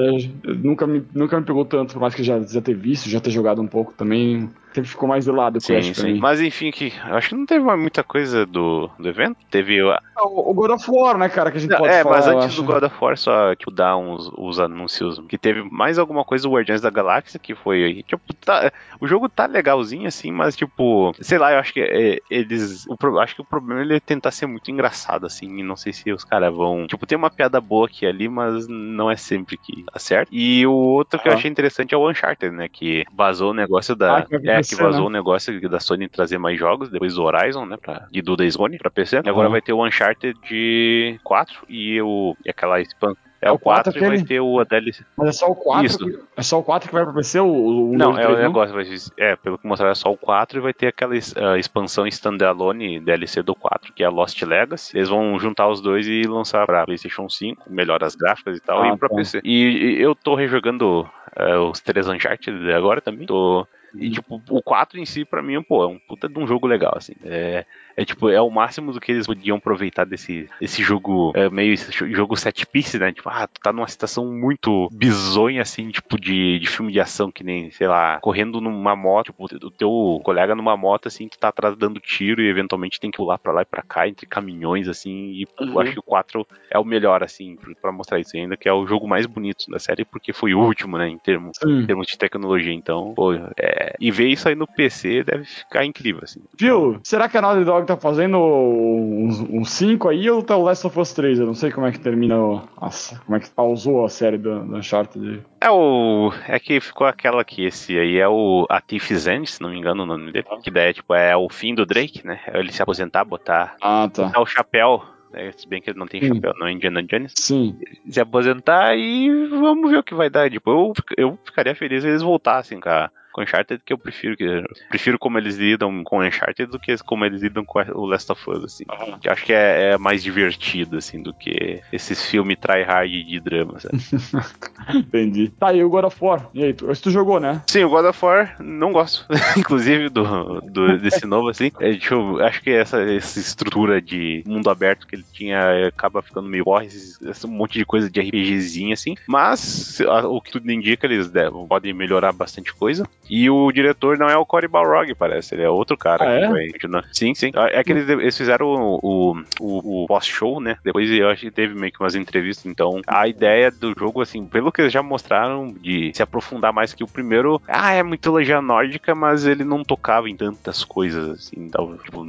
nunca, 0.61 0.85
me, 0.85 1.01
nunca 1.13 1.39
me 1.39 1.45
pegou 1.45 1.63
tanto, 1.65 1.93
por 1.93 2.01
mais 2.01 2.13
que 2.13 2.21
já, 2.23 2.39
já 2.41 2.61
ter 2.61 2.75
visto, 2.75 3.09
já 3.09 3.19
ter 3.21 3.31
jogado 3.31 3.61
um 3.61 3.67
pouco 3.67 3.93
também. 3.93 4.49
Sempre 4.73 4.89
ficou 4.89 5.07
mais 5.07 5.23
de 5.25 5.31
lado 5.31 5.57
o 5.57 5.61
Crash 5.61 5.85
Sim, 5.85 5.93
sim. 5.93 6.19
Mas 6.19 6.41
enfim, 6.41 6.71
que, 6.71 6.91
acho 7.11 7.29
que 7.29 7.35
não 7.35 7.45
teve 7.45 7.63
muita 7.75 8.03
coisa 8.03 8.45
do, 8.45 8.89
do 8.97 9.07
evento. 9.07 9.37
Teve 9.51 9.79
a, 9.81 10.01
O, 10.25 10.51
o 10.51 10.53
God 10.53 10.71
of 10.71 10.85
War, 10.89 11.17
né, 11.17 11.29
cara, 11.29 11.51
que 11.51 11.57
a 11.57 11.59
gente 11.59 11.69
Não, 11.69 11.77
pode 11.77 11.93
é, 11.93 12.01
falar. 12.01 12.15
mas 12.15 12.27
eu 12.27 12.39
antes 12.39 12.55
do 12.55 12.63
God 12.63 12.83
of 12.83 12.95
War, 12.99 13.17
só 13.17 13.53
tipo, 13.55 13.71
dar 13.71 13.95
uns 13.97 14.31
os 14.35 14.59
anúncios. 14.59 15.21
Que 15.29 15.37
teve 15.37 15.63
mais 15.63 15.99
alguma 15.99 16.25
coisa 16.25 16.47
do 16.47 16.53
Guardiões 16.53 16.81
da 16.81 16.89
Galáxia, 16.89 17.39
que 17.39 17.53
foi. 17.53 18.03
Tipo, 18.07 18.33
tá- 18.33 18.71
o 18.99 19.07
jogo 19.07 19.29
tá 19.29 19.45
legalzinho, 19.45 20.07
assim, 20.07 20.31
mas, 20.31 20.55
tipo, 20.55 21.13
sei 21.21 21.37
lá, 21.37 21.53
eu 21.53 21.59
acho 21.59 21.71
que 21.71 21.81
é, 21.81 22.19
eles. 22.29 22.85
O, 22.87 23.19
acho 23.19 23.35
que 23.35 23.41
o 23.41 23.45
problema 23.45 23.81
é 23.81 23.83
ele 23.83 23.99
tentar 23.99 24.31
ser 24.31 24.47
muito 24.47 24.71
engraçado, 24.71 25.25
assim. 25.27 25.59
E 25.59 25.63
não 25.63 25.75
sei 25.75 25.93
se 25.93 26.11
os 26.11 26.23
caras 26.23 26.53
vão. 26.53 26.87
Tipo, 26.87 27.05
tem 27.05 27.17
uma 27.17 27.29
piada 27.29 27.61
boa 27.61 27.85
aqui 27.85 28.05
ali, 28.05 28.27
mas 28.27 28.67
não 28.67 29.11
é 29.11 29.15
sempre 29.15 29.57
que 29.57 29.85
acerta. 29.93 30.29
E 30.33 30.65
o 30.65 30.73
outro 30.73 31.19
que 31.19 31.29
eu 31.29 31.33
achei 31.33 31.49
interessante 31.49 31.93
é 31.93 31.97
o 31.97 32.09
Uncharted, 32.09 32.55
né? 32.55 32.67
Que 32.67 33.03
vazou 33.13 33.51
o 33.51 33.53
negócio 33.53 33.95
da. 33.95 34.17
Ah, 34.17 34.21
que 34.25 34.35
é, 34.65 34.69
que 34.69 34.75
ser, 34.75 34.83
vazou 34.83 35.01
né? 35.03 35.07
o 35.07 35.09
negócio 35.09 35.69
da 35.69 35.79
Sony 35.79 36.07
trazer 36.07 36.37
mais 36.37 36.57
jogos, 36.59 36.89
depois 36.89 37.15
do 37.15 37.23
Horizon, 37.23 37.65
né, 37.65 37.77
pra, 37.77 38.07
de 38.11 38.21
do 38.21 38.35
Days 38.35 38.55
Gone 38.55 38.77
pra 38.77 38.89
PC. 38.91 39.21
E 39.23 39.29
agora 39.29 39.47
Uhum. 39.47 39.51
vai 39.51 39.61
ter 39.61 39.73
o 39.73 39.85
Uncharted 39.85 40.37
de 40.47 41.19
4 41.23 41.65
e, 41.69 42.01
o, 42.01 42.35
e 42.45 42.49
aquela 42.49 42.79
expansão. 42.81 43.17
É, 43.41 43.47
É 43.49 43.51
o 43.51 43.55
o 43.55 43.59
4 43.59 43.91
4 43.91 43.97
e 44.05 44.17
vai 44.17 44.25
ter 44.25 44.39
o 44.39 44.63
DLC. 44.63 45.03
Mas 45.17 45.27
é 45.27 45.31
só 45.33 45.47
o 45.51 45.55
4 45.55 45.85
Isso. 45.85 45.97
que, 45.97 46.19
é 46.37 46.41
só 46.41 46.59
o 46.59 46.63
4 46.63 46.87
que 46.87 46.95
vai 46.95 47.03
pra 47.03 47.11
PC, 47.13 47.41
o, 47.41 47.45
o 47.45 47.91
1, 47.91 47.97
Não, 47.97 48.11
2, 48.13 48.19
é 48.23 48.23
o 48.23 48.27
3, 48.27 48.39
não? 48.39 48.47
negócio, 48.47 48.73
vai, 48.73 48.85
é, 49.17 49.35
pelo 49.35 49.57
que 49.57 49.67
mostraram 49.67 49.91
é 49.91 49.95
só 49.95 50.09
o 50.09 50.17
4 50.17 50.59
e 50.59 50.61
vai 50.61 50.73
ter 50.73 50.87
aquela 50.87 51.13
a 51.13 51.57
expansão 51.57 52.07
standalone 52.07 53.01
DLC 53.01 53.43
do 53.43 53.53
4, 53.53 53.91
que 53.91 54.01
é 54.01 54.05
a 54.05 54.09
Lost 54.09 54.41
Legacy. 54.41 54.95
Eles 54.97 55.09
vão 55.09 55.37
juntar 55.39 55.67
os 55.67 55.81
dois 55.81 56.07
e 56.07 56.21
lançar 56.23 56.65
pra 56.65 56.85
PlayStation 56.85 57.27
5, 57.27 57.63
melhora 57.69 58.05
as 58.05 58.15
gráficas 58.15 58.57
e 58.57 58.61
tal, 58.61 58.81
Ah, 58.81 58.87
e 58.93 58.97
pra 58.97 59.09
tá. 59.09 59.15
PC. 59.15 59.41
E, 59.43 59.97
e 59.97 60.01
eu 60.01 60.15
tô 60.15 60.35
rejogando 60.35 61.05
é, 61.35 61.57
os 61.57 61.81
três 61.81 62.07
Uncharted 62.07 62.71
agora 62.71 63.01
também. 63.01 63.27
Tô. 63.27 63.67
E, 63.95 64.09
tipo, 64.09 64.41
o 64.49 64.61
4 64.61 64.99
em 64.99 65.05
si, 65.05 65.23
pra 65.23 65.41
mim, 65.41 65.61
pô, 65.61 65.83
é 65.83 65.87
um 65.87 65.99
puta 65.99 66.27
de 66.27 66.39
um 66.39 66.47
jogo 66.47 66.65
legal, 66.65 66.93
assim. 66.95 67.13
É, 67.23 67.65
é 67.95 68.03
tipo, 68.05 68.29
é 68.29 68.41
o 68.41 68.49
máximo 68.49 68.91
do 68.91 68.99
que 68.99 69.11
eles 69.11 69.27
podiam 69.27 69.57
aproveitar 69.57 70.05
desse, 70.05 70.47
desse 70.59 70.81
jogo, 70.83 71.31
é, 71.35 71.49
meio 71.49 71.75
jogo 72.15 72.35
set 72.35 72.65
piece, 72.67 72.97
né? 72.99 73.11
Tipo, 73.11 73.29
ah, 73.29 73.47
tu 73.47 73.59
tá 73.61 73.71
numa 73.73 73.87
situação 73.87 74.25
muito 74.31 74.87
bizonha, 74.91 75.61
assim, 75.61 75.89
tipo, 75.89 76.19
de, 76.19 76.59
de 76.59 76.67
filme 76.67 76.91
de 76.91 76.99
ação, 76.99 77.31
que 77.31 77.43
nem, 77.43 77.69
sei 77.71 77.87
lá, 77.87 78.19
correndo 78.21 78.59
numa 78.61 78.95
moto, 78.95 79.27
tipo, 79.27 79.45
o 79.45 79.71
teu 79.71 80.19
colega 80.23 80.55
numa 80.55 80.75
moto, 80.77 81.07
assim, 81.07 81.27
tu 81.27 81.37
tá 81.37 81.49
atrás 81.49 81.75
dando 81.77 81.99
tiro 81.99 82.41
e 82.41 82.49
eventualmente 82.49 82.99
tem 82.99 83.11
que 83.11 83.17
pular 83.17 83.37
pra 83.37 83.51
lá 83.53 83.61
e 83.61 83.65
pra 83.65 83.83
cá, 83.83 84.07
entre 84.07 84.25
caminhões, 84.25 84.87
assim, 84.87 85.31
e 85.31 85.45
eu 85.59 85.67
Uhum. 85.67 85.79
acho 85.79 85.93
que 85.93 85.99
o 85.99 86.03
4 86.03 86.45
é 86.71 86.79
o 86.79 86.83
melhor, 86.85 87.23
assim, 87.23 87.55
pra- 87.81 87.91
mostrar 87.91 88.19
isso 88.19 88.35
ainda, 88.35 88.57
que 88.57 88.67
é 88.67 88.73
o 88.73 88.87
jogo 88.87 89.07
mais 89.07 89.25
bonito 89.25 89.65
da 89.69 89.77
série, 89.79 90.03
porque 90.05 90.33
foi 90.33 90.53
o 90.53 90.59
último, 90.59 90.97
né, 90.97 91.07
em 91.07 91.17
termos 91.19 91.57
em 91.63 91.85
termos 91.85 92.07
de 92.07 92.17
tecnologia. 92.17 92.73
Então, 92.73 93.13
pô, 93.15 93.33
é, 93.33 93.93
e 93.99 94.09
ver 94.11 94.27
isso 94.27 94.47
aí 94.49 94.55
no 94.55 94.65
PC 94.67 95.23
deve 95.23 95.45
ficar 95.45 95.85
incrível, 95.85 96.21
assim. 96.23 96.41
Viu? 96.59 96.99
Será 97.03 97.29
que 97.29 97.37
a 97.37 97.41
Naughty 97.41 97.63
Dog 97.65 97.82
tá 97.85 97.97
fazendo 97.97 98.37
uns, 98.37 99.39
uns 99.41 99.69
5 99.71 100.09
aí 100.09 100.29
ou 100.29 100.41
tá 100.43 100.55
o 100.57 100.63
Last 100.63 100.85
of 100.87 100.99
Us 100.99 101.13
3? 101.13 101.39
Eu 101.39 101.45
não 101.45 101.53
sei 101.53 101.71
como 101.71 101.85
é 101.87 101.91
que 101.91 101.99
termina. 101.99 102.35
Nossa, 102.81 103.19
como 103.25 103.35
é 103.35 103.39
que 103.39 103.49
pausou 103.49 104.05
a 104.05 104.09
série 104.09 104.37
do, 104.37 104.63
do 104.65 104.75
Uncharted. 104.77 105.41
É 105.61 105.69
o. 105.69 106.31
É 106.47 106.59
que 106.59 106.79
ficou 106.79 107.07
aquela 107.07 107.43
que 107.43 107.65
esse 107.65 107.97
aí 107.97 108.17
é 108.17 108.27
o 108.27 108.65
A 108.69 108.81
Thief's 108.81 109.27
End, 109.27 109.49
se 109.49 109.61
não 109.61 109.69
me 109.69 109.77
engano 109.77 110.03
o 110.03 110.05
nome 110.05 110.31
dele. 110.31 110.45
Que 110.63 110.71
daí 110.71 110.89
é, 110.89 110.93
tipo, 110.93 111.13
é 111.13 111.35
o 111.35 111.47
fim 111.49 111.73
do 111.75 111.85
Drake, 111.85 112.25
né? 112.25 112.39
É 112.47 112.59
ele 112.59 112.71
se 112.71 112.81
aposentar, 112.81 113.23
botar, 113.23 113.75
Ah, 113.81 114.09
tá. 114.13 114.25
botar 114.25 114.41
o 114.41 114.45
chapéu. 114.45 115.01
né? 115.31 115.51
Se 115.55 115.67
bem 115.67 115.81
que 115.81 115.89
ele 115.89 115.99
não 115.99 116.07
tem 116.07 116.21
chapéu, 116.21 116.53
não 116.59 116.67
é 116.67 116.71
Indiana 116.71 117.01
Jones. 117.03 117.33
Sim. 117.37 117.77
Se 118.09 118.19
aposentar 118.19 118.95
e 118.95 119.47
vamos 119.49 119.89
ver 119.91 119.97
o 119.97 120.03
que 120.03 120.13
vai 120.13 120.29
dar. 120.29 120.49
Tipo, 120.49 120.69
eu, 120.71 120.93
eu 121.17 121.39
ficaria 121.43 121.73
feliz 121.75 122.03
se 122.03 122.09
eles 122.09 122.21
voltassem 122.21 122.79
com 122.79 122.89
a. 122.89 123.09
Com 123.33 123.41
Uncharted, 123.41 123.81
que 123.83 123.91
eu 123.91 123.97
prefiro 123.97 124.37
que 124.37 124.43
eu 124.43 124.63
prefiro 124.89 125.17
como 125.19 125.37
eles 125.37 125.57
lidam 125.57 126.03
com 126.03 126.21
Uncharted 126.21 126.69
do 126.71 126.79
que 126.79 126.95
como 127.03 127.25
eles 127.25 127.41
lidam 127.41 127.65
com 127.65 127.79
o 127.95 128.05
Last 128.05 128.31
of 128.31 128.49
Us, 128.49 128.63
assim. 128.63 128.83
Aham. 128.89 129.19
Que 129.19 129.27
eu 129.27 129.33
acho 129.33 129.43
que 129.43 129.51
é, 129.53 129.91
é 129.93 129.97
mais 129.97 130.21
divertido, 130.23 130.97
assim, 130.97 131.21
do 131.21 131.33
que 131.33 131.81
esses 131.91 132.23
filmes 132.29 132.57
try-hard 132.59 133.09
de 133.09 133.39
drama, 133.39 133.79
sabe? 133.79 133.97
Entendi. 134.95 135.49
Tá 135.59 135.69
aí 135.69 135.83
o 135.83 135.89
God 135.89 136.05
of 136.05 136.17
War. 136.21 136.49
E 136.53 136.63
aí, 136.63 136.73
tu, 136.73 136.87
tu 137.01 137.09
jogou, 137.09 137.39
né? 137.39 137.61
Sim, 137.67 137.83
o 137.83 137.89
God 137.89 138.05
of 138.05 138.23
War 138.25 138.55
não 138.59 138.91
gosto, 138.91 139.25
inclusive, 139.57 140.09
do, 140.09 140.61
do- 140.61 140.97
desse 140.99 141.25
novo, 141.25 141.49
assim. 141.49 141.71
É, 141.79 141.97
eu- 142.11 142.39
acho 142.43 142.61
que 142.61 142.69
essa, 142.69 143.01
essa 143.01 143.39
estrutura 143.39 144.01
de 144.01 144.43
mundo 144.45 144.69
aberto 144.69 145.07
que 145.07 145.15
ele 145.15 145.25
tinha 145.33 145.57
é, 145.57 145.87
acaba 145.87 146.21
ficando 146.21 146.47
meio 146.49 146.63
esse, 146.81 147.17
esse 147.27 147.47
monte 147.47 147.77
de 147.79 147.85
coisa 147.85 148.09
de 148.09 148.19
RPGzinho, 148.19 148.93
assim. 148.93 149.15
Mas, 149.27 149.99
o 150.25 150.41
que 150.41 150.51
tudo 150.51 150.71
indica, 150.71 151.07
eles 151.07 151.29
devem- 151.29 151.67
podem 151.67 151.93
melhorar 151.93 152.31
bastante 152.31 152.73
coisa. 152.73 153.07
E 153.29 153.49
o 153.49 153.71
diretor 153.71 154.17
não 154.17 154.27
é 154.29 154.37
o 154.37 154.45
Cory 154.45 154.67
Balrog, 154.67 155.13
parece, 155.15 155.55
ele 155.55 155.63
é 155.63 155.69
outro 155.69 155.97
cara. 155.97 156.23
Ah, 156.23 156.39
que 156.39 156.45
é? 156.45 156.49
vai. 156.49 157.03
Sim, 157.11 157.33
sim. 157.33 157.51
É 157.71 157.83
que 157.83 157.91
eles, 157.91 158.07
eles 158.09 158.37
fizeram 158.37 158.67
o, 159.01 159.35
o, 159.59 160.03
o- 160.03 160.07
pós-show, 160.07 160.59
né? 160.59 160.75
Depois 160.83 161.09
eu 161.09 161.29
acho 161.29 161.41
que 161.41 161.51
teve 161.51 161.73
meio 161.73 161.91
que 161.91 162.01
umas 162.01 162.15
entrevistas. 162.15 162.65
Então, 162.65 163.01
a 163.07 163.27
ideia 163.27 163.71
do 163.71 163.93
jogo, 163.97 164.21
assim, 164.21 164.45
pelo 164.45 164.71
que 164.71 164.81
eles 164.81 164.91
já 164.93 165.01
mostraram, 165.03 165.73
de 165.81 166.11
se 166.13 166.21
aprofundar 166.23 166.73
mais 166.73 166.93
que 166.93 167.03
o 167.03 167.07
primeiro, 167.07 167.61
ah, 167.67 167.93
é 167.93 168.03
mitologia 168.03 168.61
nórdica, 168.61 169.13
mas 169.15 169.45
ele 169.45 169.63
não 169.63 169.83
tocava 169.83 170.29
em 170.29 170.35
tantas 170.35 170.83
coisas, 170.83 171.29
assim, 171.29 171.55
então, 171.57 171.97
tipo, 172.03 172.25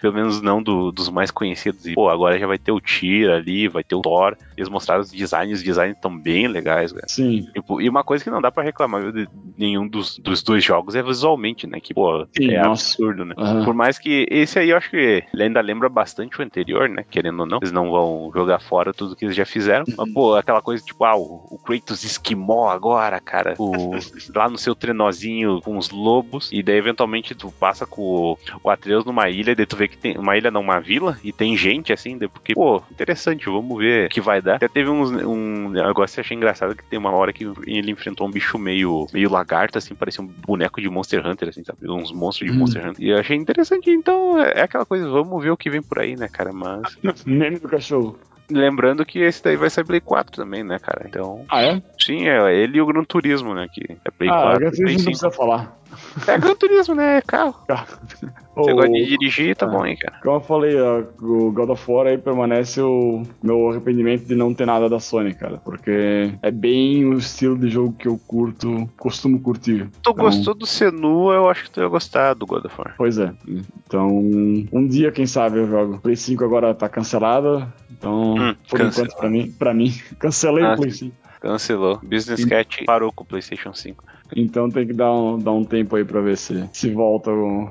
pelo 0.00 0.14
menos 0.14 0.40
não 0.40 0.62
do- 0.62 0.90
dos 0.92 1.08
mais 1.08 1.30
conhecidos. 1.30 1.86
E, 1.86 1.94
pô, 1.94 2.08
agora 2.08 2.38
já 2.38 2.46
vai 2.46 2.58
ter 2.58 2.72
o 2.72 2.80
Tyr 2.80 3.30
ali, 3.30 3.68
vai 3.68 3.82
ter 3.84 3.94
o 3.94 4.00
Thor. 4.02 4.36
Eles 4.56 4.68
mostraram 4.68 5.00
os 5.02 5.10
designs, 5.10 5.58
os 5.58 5.64
designs 5.64 5.94
estão 5.96 6.16
bem 6.16 6.46
legais, 6.46 6.92
cara. 6.92 7.06
Sim. 7.08 7.48
Tipo, 7.54 7.80
e 7.80 7.88
uma 7.88 8.04
coisa 8.04 8.22
que 8.22 8.30
não 8.30 8.40
dá 8.42 8.50
pra 8.50 8.62
reclamar 8.62 9.10
de 9.12 9.26
nenhum 9.56 9.88
dos, 9.88 10.18
dos 10.18 10.29
dois 10.42 10.64
jogos 10.64 10.94
é 10.94 11.02
visualmente, 11.02 11.66
né? 11.66 11.80
Que, 11.80 11.94
pô, 11.94 12.26
Sim, 12.36 12.50
é 12.50 12.62
nossa. 12.62 12.92
absurdo, 12.92 13.24
né? 13.24 13.34
Aham. 13.36 13.64
Por 13.64 13.74
mais 13.74 13.98
que 13.98 14.26
esse 14.30 14.58
aí 14.58 14.70
eu 14.70 14.76
acho 14.76 14.90
que 14.90 15.24
ele 15.32 15.42
ainda 15.42 15.60
lembra 15.60 15.88
bastante 15.88 16.40
o 16.40 16.44
anterior, 16.44 16.88
né? 16.88 17.04
Querendo 17.08 17.40
ou 17.40 17.46
não. 17.46 17.58
Eles 17.58 17.72
não 17.72 17.90
vão 17.90 18.30
jogar 18.34 18.60
fora 18.60 18.92
tudo 18.92 19.16
que 19.16 19.24
eles 19.24 19.36
já 19.36 19.44
fizeram. 19.44 19.84
Mas, 19.96 20.12
pô, 20.12 20.34
aquela 20.34 20.62
coisa 20.62 20.84
tipo, 20.84 21.04
ah, 21.04 21.16
o, 21.16 21.46
o 21.50 21.58
Kratos 21.58 22.04
esquimó 22.04 22.68
agora, 22.68 23.20
cara. 23.20 23.54
O, 23.58 23.92
lá 24.34 24.48
no 24.48 24.58
seu 24.58 24.74
trenozinho 24.74 25.60
com 25.62 25.76
os 25.76 25.90
lobos. 25.90 26.50
E 26.52 26.62
daí, 26.62 26.76
eventualmente, 26.76 27.34
tu 27.34 27.52
passa 27.52 27.86
com 27.86 28.02
o, 28.02 28.38
o 28.62 28.70
Atreus 28.70 29.04
numa 29.04 29.28
ilha. 29.28 29.52
E 29.52 29.54
daí 29.54 29.66
tu 29.66 29.76
vê 29.76 29.88
que 29.88 29.96
tem 29.96 30.16
uma 30.16 30.36
ilha, 30.36 30.50
não 30.50 30.60
uma 30.60 30.80
vila. 30.80 31.18
E 31.24 31.32
tem 31.32 31.56
gente 31.56 31.92
assim. 31.92 32.18
Daí, 32.18 32.28
porque, 32.28 32.54
pô, 32.54 32.82
interessante, 32.90 33.46
vamos 33.46 33.78
ver 33.78 34.06
o 34.06 34.08
que 34.10 34.20
vai 34.20 34.40
dar. 34.40 34.56
Até 34.56 34.68
teve 34.68 34.90
uns, 34.90 35.10
um 35.10 35.70
negócio 35.70 36.14
que 36.14 36.20
eu 36.20 36.24
achei 36.24 36.36
engraçado 36.36 36.76
que 36.76 36.84
tem 36.84 36.98
uma 36.98 37.10
hora 37.10 37.32
que 37.32 37.44
ele 37.66 37.90
enfrentou 37.90 38.26
um 38.26 38.30
bicho 38.30 38.58
meio, 38.58 39.06
meio 39.12 39.30
lagarto, 39.30 39.78
assim, 39.78 39.94
parecia 39.94 40.19
um 40.20 40.26
boneco 40.26 40.80
de 40.80 40.88
Monster 40.88 41.26
Hunter, 41.26 41.48
assim, 41.48 41.64
sabe? 41.64 41.90
Uns 41.90 42.12
monstros 42.12 42.50
de 42.50 42.56
Hum. 42.56 42.60
Monster 42.60 42.88
Hunter. 42.88 43.04
E 43.04 43.10
eu 43.10 43.18
achei 43.18 43.36
interessante. 43.36 43.90
Então, 43.90 44.38
é 44.40 44.60
é 44.60 44.62
aquela 44.62 44.84
coisa, 44.84 45.08
vamos 45.08 45.42
ver 45.42 45.50
o 45.50 45.56
que 45.56 45.70
vem 45.70 45.82
por 45.82 45.98
aí, 45.98 46.16
né, 46.16 46.28
cara? 46.28 46.52
Mas. 46.52 46.98
Meme 47.26 47.58
do 47.58 47.68
cachorro. 47.68 48.18
Lembrando 48.50 49.06
que 49.06 49.20
esse 49.20 49.42
daí 49.44 49.56
vai 49.56 49.70
ser 49.70 49.84
Play 49.84 50.00
4 50.00 50.42
também, 50.42 50.64
né, 50.64 50.78
cara? 50.78 51.04
Então. 51.06 51.44
Ah, 51.48 51.62
é? 51.62 51.80
Sim, 51.98 52.28
é 52.28 52.54
ele 52.54 52.78
e 52.78 52.80
o 52.80 52.86
Gran 52.86 53.04
Turismo, 53.04 53.54
né? 53.54 53.68
Que 53.72 53.96
é 54.04 54.10
Play 54.10 54.28
ah, 54.28 54.32
4 54.32 54.48
agora 54.48 54.64
e 54.66 54.70
você 54.70 54.82
Play 54.82 54.94
não 54.94 54.98
5. 54.98 55.10
precisa 55.10 55.30
falar. 55.30 55.79
É 56.26 56.38
Gran 56.38 56.54
Turismo, 56.54 56.94
né? 56.94 57.18
É 57.18 57.22
carro. 57.22 57.54
Você 58.56 58.72
gosta 58.74 58.90
de 58.90 59.06
dirigir, 59.06 59.56
tá 59.56 59.66
Ah. 59.66 59.68
bom 59.68 59.82
aí, 59.82 59.96
cara. 59.96 60.18
Como 60.22 60.36
eu 60.36 60.40
falei, 60.40 60.76
o 60.80 61.50
God 61.52 61.70
of 61.70 61.90
War 61.90 62.06
aí 62.06 62.18
permanece 62.18 62.80
o 62.80 63.22
meu 63.42 63.68
arrependimento 63.70 64.24
de 64.26 64.34
não 64.34 64.52
ter 64.52 64.66
nada 64.66 64.88
da 64.88 64.98
Sony, 65.00 65.34
cara. 65.34 65.58
Porque 65.58 66.32
é 66.42 66.50
bem 66.50 67.04
o 67.06 67.14
estilo 67.18 67.56
de 67.58 67.70
jogo 67.70 67.94
que 67.98 68.08
eu 68.08 68.18
curto, 68.26 68.88
costumo 68.98 69.40
curtir. 69.40 69.88
Tu 70.02 70.10
Então, 70.10 70.14
gostou 70.14 70.54
do 70.54 70.66
Senua, 70.66 71.34
eu 71.34 71.48
acho 71.48 71.64
que 71.64 71.70
tu 71.70 71.80
ia 71.80 71.88
gostar 71.88 72.34
do 72.34 72.46
God 72.46 72.64
of 72.64 72.74
War. 72.78 72.94
Pois 72.96 73.18
é. 73.18 73.32
Então, 73.86 74.08
um 74.10 74.86
dia, 74.86 75.10
quem 75.12 75.26
sabe, 75.26 75.58
eu 75.58 75.66
jogo. 75.68 75.98
Play 76.00 76.16
5 76.16 76.44
agora 76.44 76.74
tá 76.74 76.88
cancelada. 76.88 77.72
Então, 77.90 78.34
Hum, 78.34 78.54
por 78.68 78.78
cancela. 78.78 79.06
enquanto, 79.06 79.18
pra 79.20 79.30
mim, 79.30 79.50
pra 79.58 79.74
mim 79.74 79.92
cancelei 80.18 80.64
Ah, 80.64 80.74
o 80.74 80.76
Play 80.76 80.90
5. 80.90 81.14
Cancelou. 81.40 81.98
Business 82.02 82.40
Sim. 82.42 82.48
Cat 82.48 82.84
parou 82.84 83.10
com 83.10 83.24
o 83.24 83.26
PlayStation 83.26 83.72
5. 83.72 84.04
Então 84.34 84.68
tem 84.68 84.86
que 84.86 84.92
dar 84.92 85.12
um, 85.12 85.38
dar 85.38 85.52
um 85.52 85.64
tempo 85.64 85.96
aí 85.96 86.04
pra 86.04 86.20
ver 86.20 86.36
se, 86.36 86.68
se 86.72 86.90
volta 86.90 87.30
o, 87.30 87.70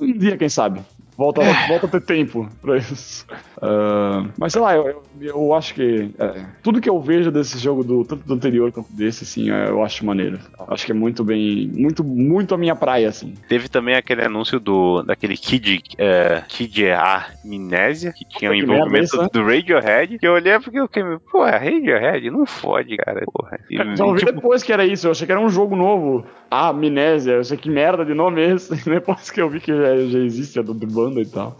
Um 0.00 0.12
dia, 0.18 0.36
quem 0.36 0.48
sabe. 0.48 0.80
Volta, 1.16 1.42
volta 1.68 1.86
a 1.86 1.88
ter 1.88 2.00
tempo 2.00 2.48
pra 2.60 2.76
isso. 2.76 3.26
Ah, 3.62 4.26
mas 4.36 4.52
sei 4.52 4.60
lá, 4.60 4.74
eu, 4.74 4.88
eu, 4.88 5.04
eu 5.20 5.54
acho 5.54 5.74
que 5.74 6.10
é, 6.18 6.44
tudo 6.62 6.80
que 6.80 6.88
eu 6.88 7.00
vejo 7.00 7.30
desse 7.30 7.58
jogo, 7.58 7.84
do, 7.84 8.04
tanto 8.04 8.26
do 8.26 8.34
anterior 8.34 8.72
quanto 8.72 8.92
desse, 8.92 9.24
assim, 9.24 9.50
é, 9.50 9.68
eu 9.68 9.82
acho 9.82 10.04
maneiro. 10.04 10.38
Acho 10.68 10.84
que 10.84 10.92
é 10.92 10.94
muito 10.94 11.24
bem. 11.24 11.70
Muito, 11.72 12.02
muito 12.02 12.54
a 12.54 12.58
minha 12.58 12.74
praia, 12.74 13.08
assim. 13.08 13.34
Teve 13.48 13.68
também 13.68 13.94
aquele 13.94 14.24
anúncio 14.24 14.58
do 14.58 15.02
daquele 15.02 15.36
Kid, 15.36 15.82
é, 15.98 16.42
Kid 16.48 16.84
Amnésia, 16.90 18.12
que 18.12 18.24
tinha 18.24 18.50
o 18.50 18.54
que 18.54 18.60
envolvimento 18.60 19.04
isso, 19.04 19.28
do 19.32 19.44
Radiohead, 19.44 20.18
que 20.18 20.26
eu 20.26 20.32
olhei 20.32 20.58
porque 20.58 20.78
eu 20.78 20.86
fiquei, 20.86 21.02
pô, 21.30 21.46
é 21.46 21.56
Radiohead? 21.56 22.30
Não 22.30 22.44
fode, 22.44 22.96
cara. 22.96 23.22
Porra. 23.24 23.58
E, 23.70 23.96
Só 23.96 24.12
vi 24.12 24.18
tipo, 24.20 24.32
depois 24.32 24.62
que 24.62 24.72
era 24.72 24.84
isso, 24.84 25.06
eu 25.06 25.12
achei 25.12 25.26
que 25.26 25.32
era 25.32 25.40
um 25.40 25.48
jogo 25.48 25.76
novo. 25.76 26.26
Ah, 26.50 26.68
Amnésia, 26.68 27.32
eu 27.32 27.44
sei 27.44 27.56
que 27.56 27.70
merda 27.70 28.04
de 28.04 28.14
nome 28.14 28.42
é 28.42 28.52
esse. 28.52 28.74
Depois 28.84 29.30
que 29.30 29.40
eu 29.40 29.48
vi 29.48 29.60
que 29.60 29.72
já, 29.72 29.96
já 29.96 30.18
existe 30.20 30.58
a 30.58 30.62
do, 30.62 30.72
do 30.72 30.86
banda 31.04 31.20
e 31.20 31.26
tal. 31.26 31.56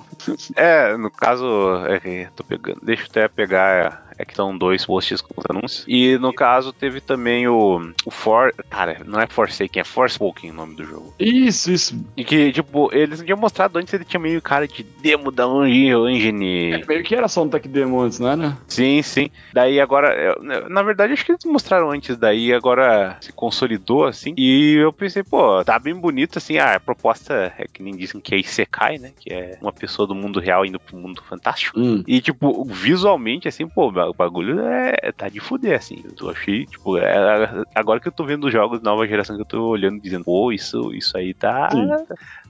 É, 0.56 0.96
no 0.96 1.10
caso, 1.10 1.46
é, 1.86 2.28
tô 2.34 2.42
pegando. 2.44 2.80
Deixa 2.82 3.02
eu 3.02 3.06
até 3.06 3.28
pegar. 3.28 4.03
É 4.18 4.24
que 4.24 4.32
estão 4.32 4.56
dois 4.56 4.84
posts 4.84 5.20
com 5.20 5.34
os 5.36 5.44
anúncios. 5.48 5.84
E 5.88 6.16
no 6.18 6.32
caso 6.32 6.72
teve 6.72 7.00
também 7.00 7.48
o. 7.48 7.92
O 8.04 8.10
For. 8.10 8.54
Cara, 8.70 9.00
não 9.04 9.20
é 9.20 9.26
Forsaken, 9.26 9.80
é 9.80 9.84
Forspoken 9.84 10.50
o 10.50 10.54
nome 10.54 10.74
do 10.76 10.84
jogo. 10.84 11.14
Isso, 11.18 11.72
isso. 11.72 12.04
E 12.16 12.24
que, 12.24 12.52
tipo, 12.52 12.90
eles 12.92 13.20
tinham 13.20 13.38
mostrado 13.38 13.78
antes, 13.78 13.92
ele 13.92 14.04
tinha 14.04 14.20
meio 14.20 14.40
cara 14.40 14.66
de 14.68 14.82
demo 14.82 15.30
da 15.30 15.48
Unreal 15.48 16.08
Engine. 16.08 16.84
Meio 16.86 17.02
que 17.02 17.14
era 17.14 17.28
só 17.28 17.42
um 17.42 17.48
tech 17.48 17.66
demo 17.68 18.00
antes, 18.00 18.18
não 18.18 18.28
era? 18.28 18.58
Sim, 18.68 19.02
sim. 19.02 19.30
Daí 19.52 19.80
agora, 19.80 20.36
na 20.68 20.82
verdade, 20.82 21.12
acho 21.12 21.24
que 21.24 21.32
eles 21.32 21.44
mostraram 21.44 21.90
antes, 21.90 22.16
daí 22.16 22.52
agora 22.52 23.16
se 23.20 23.32
consolidou 23.32 24.04
assim. 24.04 24.34
E 24.36 24.74
eu 24.74 24.92
pensei, 24.92 25.22
pô, 25.22 25.64
tá 25.64 25.78
bem 25.78 25.94
bonito 25.94 26.38
assim. 26.38 26.58
Ah, 26.58 26.74
a 26.74 26.80
proposta 26.80 27.52
é 27.58 27.66
que 27.72 27.82
nem 27.82 27.96
dizem 27.96 28.20
que 28.20 28.34
é 28.34 28.38
Isekai, 28.38 28.98
né? 28.98 29.12
Que 29.18 29.32
é 29.32 29.58
uma 29.60 29.72
pessoa 29.72 30.06
do 30.06 30.14
mundo 30.14 30.40
real 30.40 30.64
indo 30.64 30.78
pro 30.78 30.96
mundo 30.96 31.22
fantástico. 31.22 31.78
Hum. 31.78 32.02
E, 32.06 32.20
tipo, 32.20 32.64
visualmente, 32.64 33.48
assim, 33.48 33.66
pô, 33.66 33.90
o 34.08 34.14
bagulho 34.14 34.60
é, 34.60 35.12
tá 35.12 35.28
de 35.28 35.40
fuder, 35.40 35.76
assim. 35.76 36.02
Eu 36.20 36.30
achei, 36.30 36.66
tipo, 36.66 36.98
é, 36.98 37.64
agora 37.74 38.00
que 38.00 38.08
eu 38.08 38.12
tô 38.12 38.24
vendo 38.24 38.46
os 38.46 38.52
jogos 38.52 38.82
nova 38.82 39.06
geração 39.06 39.36
que 39.36 39.42
eu 39.42 39.46
tô 39.46 39.68
olhando 39.68 40.00
dizendo, 40.00 40.24
pô, 40.24 40.52
isso, 40.52 40.92
isso 40.94 41.16
aí 41.16 41.34
tá. 41.34 41.68
Sim. 41.70 41.88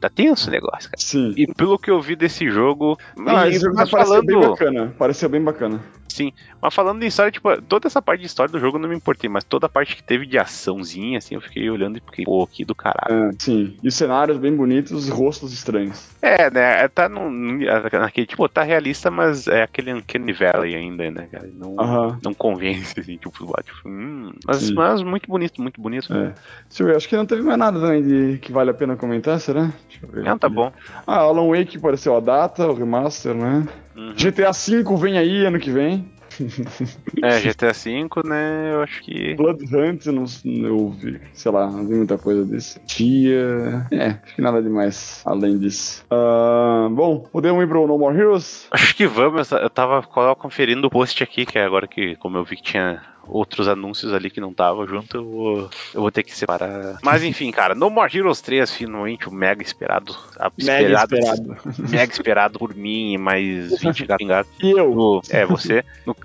Tá 0.01 0.09
tenso 0.09 0.49
o 0.49 0.53
negócio, 0.53 0.91
cara. 0.91 1.01
Sim. 1.01 1.33
E 1.37 1.47
pelo 1.47 1.79
que 1.79 1.91
eu 1.91 2.01
vi 2.01 2.17
desse 2.17 2.51
jogo. 2.51 2.99
Ah, 3.27 3.49
esse 3.49 3.61
jogo 3.61 3.77
pareceu 3.77 3.99
falando... 3.99 4.27
bem 4.27 4.41
bacana. 4.41 4.95
Pareceu 4.99 5.29
bem 5.29 5.43
bacana. 5.43 5.81
Sim, 6.15 6.33
mas 6.63 6.73
falando 6.73 7.01
de 7.01 7.07
história, 7.07 7.33
tipo, 7.33 7.61
toda 7.63 7.89
essa 7.89 8.01
parte 8.01 8.21
de 8.21 8.27
história 8.29 8.53
do 8.53 8.61
jogo 8.61 8.77
eu 8.77 8.83
não 8.83 8.89
me 8.89 8.95
importei, 8.95 9.29
mas 9.29 9.43
toda 9.43 9.67
a 9.67 9.69
parte 9.69 9.97
que 9.97 10.03
teve 10.03 10.25
de 10.27 10.39
açãozinha, 10.39 11.19
assim, 11.19 11.35
eu 11.35 11.41
fiquei 11.41 11.69
olhando 11.69 11.99
e 11.99 12.01
fiquei, 12.01 12.25
pô, 12.25 12.47
que 12.47 12.65
do 12.65 12.73
caralho. 12.73 13.31
É, 13.31 13.31
sim, 13.37 13.77
e 13.83 13.91
cenários 13.91 14.39
bem 14.39 14.55
bonitos 14.55 15.09
rostos 15.09 15.53
estranhos. 15.53 16.09
É, 16.23 16.49
né, 16.53 16.85
é, 16.85 16.87
tá 16.89 17.09
no, 17.09 17.29
naquele, 17.29 18.29
tipo, 18.29 18.49
tá 18.49 18.63
realista, 18.63 19.11
mas 19.11 19.49
é 19.49 19.65
aquele 19.65 19.93
Uncanny 19.93 20.33
Valley 20.33 20.77
ainda, 20.77 21.11
né, 21.11 21.27
cara, 21.33 21.44
não, 21.53 22.19
não 22.23 22.35
convence, 22.35 22.99
assim, 22.99 23.17
tipo, 23.17 23.31
tipo 23.31 23.89
hum, 23.89 24.33
mas, 24.47 24.71
mas 24.71 25.03
muito 25.03 25.29
bonito, 25.29 25.61
muito 25.61 25.81
bonito. 25.81 26.13
É. 26.13 26.35
Deixa 26.69 26.83
eu 26.83 26.87
ver, 26.87 26.97
acho 26.97 27.09
que 27.09 27.17
não 27.17 27.27
teve 27.27 27.43
mais 27.43 27.59
nada 27.59 27.81
também 27.81 28.03
de, 28.03 28.39
que 28.39 28.53
vale 28.53 28.71
a 28.71 28.75
pena 28.75 28.97
comentar, 28.97 29.39
será? 29.41 29.73
Deixa 29.89 30.05
eu 30.05 30.09
ver. 30.09 30.25
Não, 30.25 30.39
tá 30.39 30.49
bom. 30.49 30.73
Ah, 31.07 31.19
Alan 31.19 31.49
Wake 31.49 31.77
apareceu 31.77 32.17
a 32.17 32.21
data, 32.21 32.67
o 32.67 32.75
remaster, 32.75 33.35
né? 33.35 33.67
Uhum. 33.97 34.15
GTA 34.15 34.51
V 34.53 34.97
vem 34.97 35.19
aí 35.19 35.45
ano 35.47 35.59
que 35.59 35.71
vem. 35.71 36.11
É, 37.23 37.41
GTA 37.41 37.73
V, 37.73 38.29
né? 38.29 38.73
Eu 38.73 38.83
acho 38.83 39.03
que. 39.03 39.35
Blood 39.35 39.65
Hunt, 39.65 40.07
não, 40.07 40.25
eu 40.67 40.91
vi, 40.91 41.21
sei 41.33 41.53
lá, 41.53 41.71
não 41.71 41.87
vi 41.87 41.95
muita 41.95 42.19
coisa 42.19 42.45
desse. 42.45 42.79
Tia. 42.81 43.87
É, 43.91 44.19
acho 44.23 44.35
que 44.35 44.43
nada 44.43 44.63
demais 44.63 45.23
além 45.25 45.59
disso. 45.59 46.05
Uh, 46.11 46.89
bom, 46.91 47.21
podemos 47.33 47.63
ir 47.63 47.69
pro 47.69 47.87
No 47.87 47.99
More 47.99 48.17
Heroes? 48.17 48.67
Acho 48.71 48.95
que 48.97 49.07
vamos. 49.07 49.51
Eu 49.53 49.71
tava 49.71 50.03
conferindo 50.37 50.87
o 50.87 50.91
post 50.91 51.23
aqui, 51.23 51.47
que 51.47 51.59
é 51.59 51.65
agora 51.65 51.87
que, 51.87 52.17
como 52.17 52.37
eu 52.37 52.45
vi 52.45 52.57
que 52.57 52.63
tinha 52.63 53.14
outros 53.29 53.69
anúncios 53.69 54.13
ali 54.13 54.31
que 54.31 54.41
não 54.41 54.53
tava 54.53 54.87
junto, 54.87 55.17
eu 55.17 55.25
vou, 55.25 55.71
eu 55.95 56.01
vou 56.01 56.11
ter 56.11 56.23
que 56.23 56.37
separar. 56.37 56.99
Mas 57.03 57.23
enfim, 57.23 57.51
cara, 57.51 57.75
No 57.75 57.91
More 57.91 58.17
Heroes 58.17 58.41
3, 58.41 58.71
finalmente, 58.75 59.29
o 59.29 59.33
mega 59.33 59.63
esperado. 59.63 60.17
Mega 60.63 60.95
esperado. 60.95 61.57
Mega 61.79 62.13
esperado 62.13 62.59
por 62.59 62.75
mim 62.75 63.15
e 63.15 63.19
mais 63.19 63.81
20 63.81 64.07
gato 64.07 64.19
pingado. 64.19 64.49
E 64.65 64.71
eu? 64.71 64.95
No, 64.95 65.21
é, 65.31 65.45
você. 65.45 65.85
No, 66.07 66.17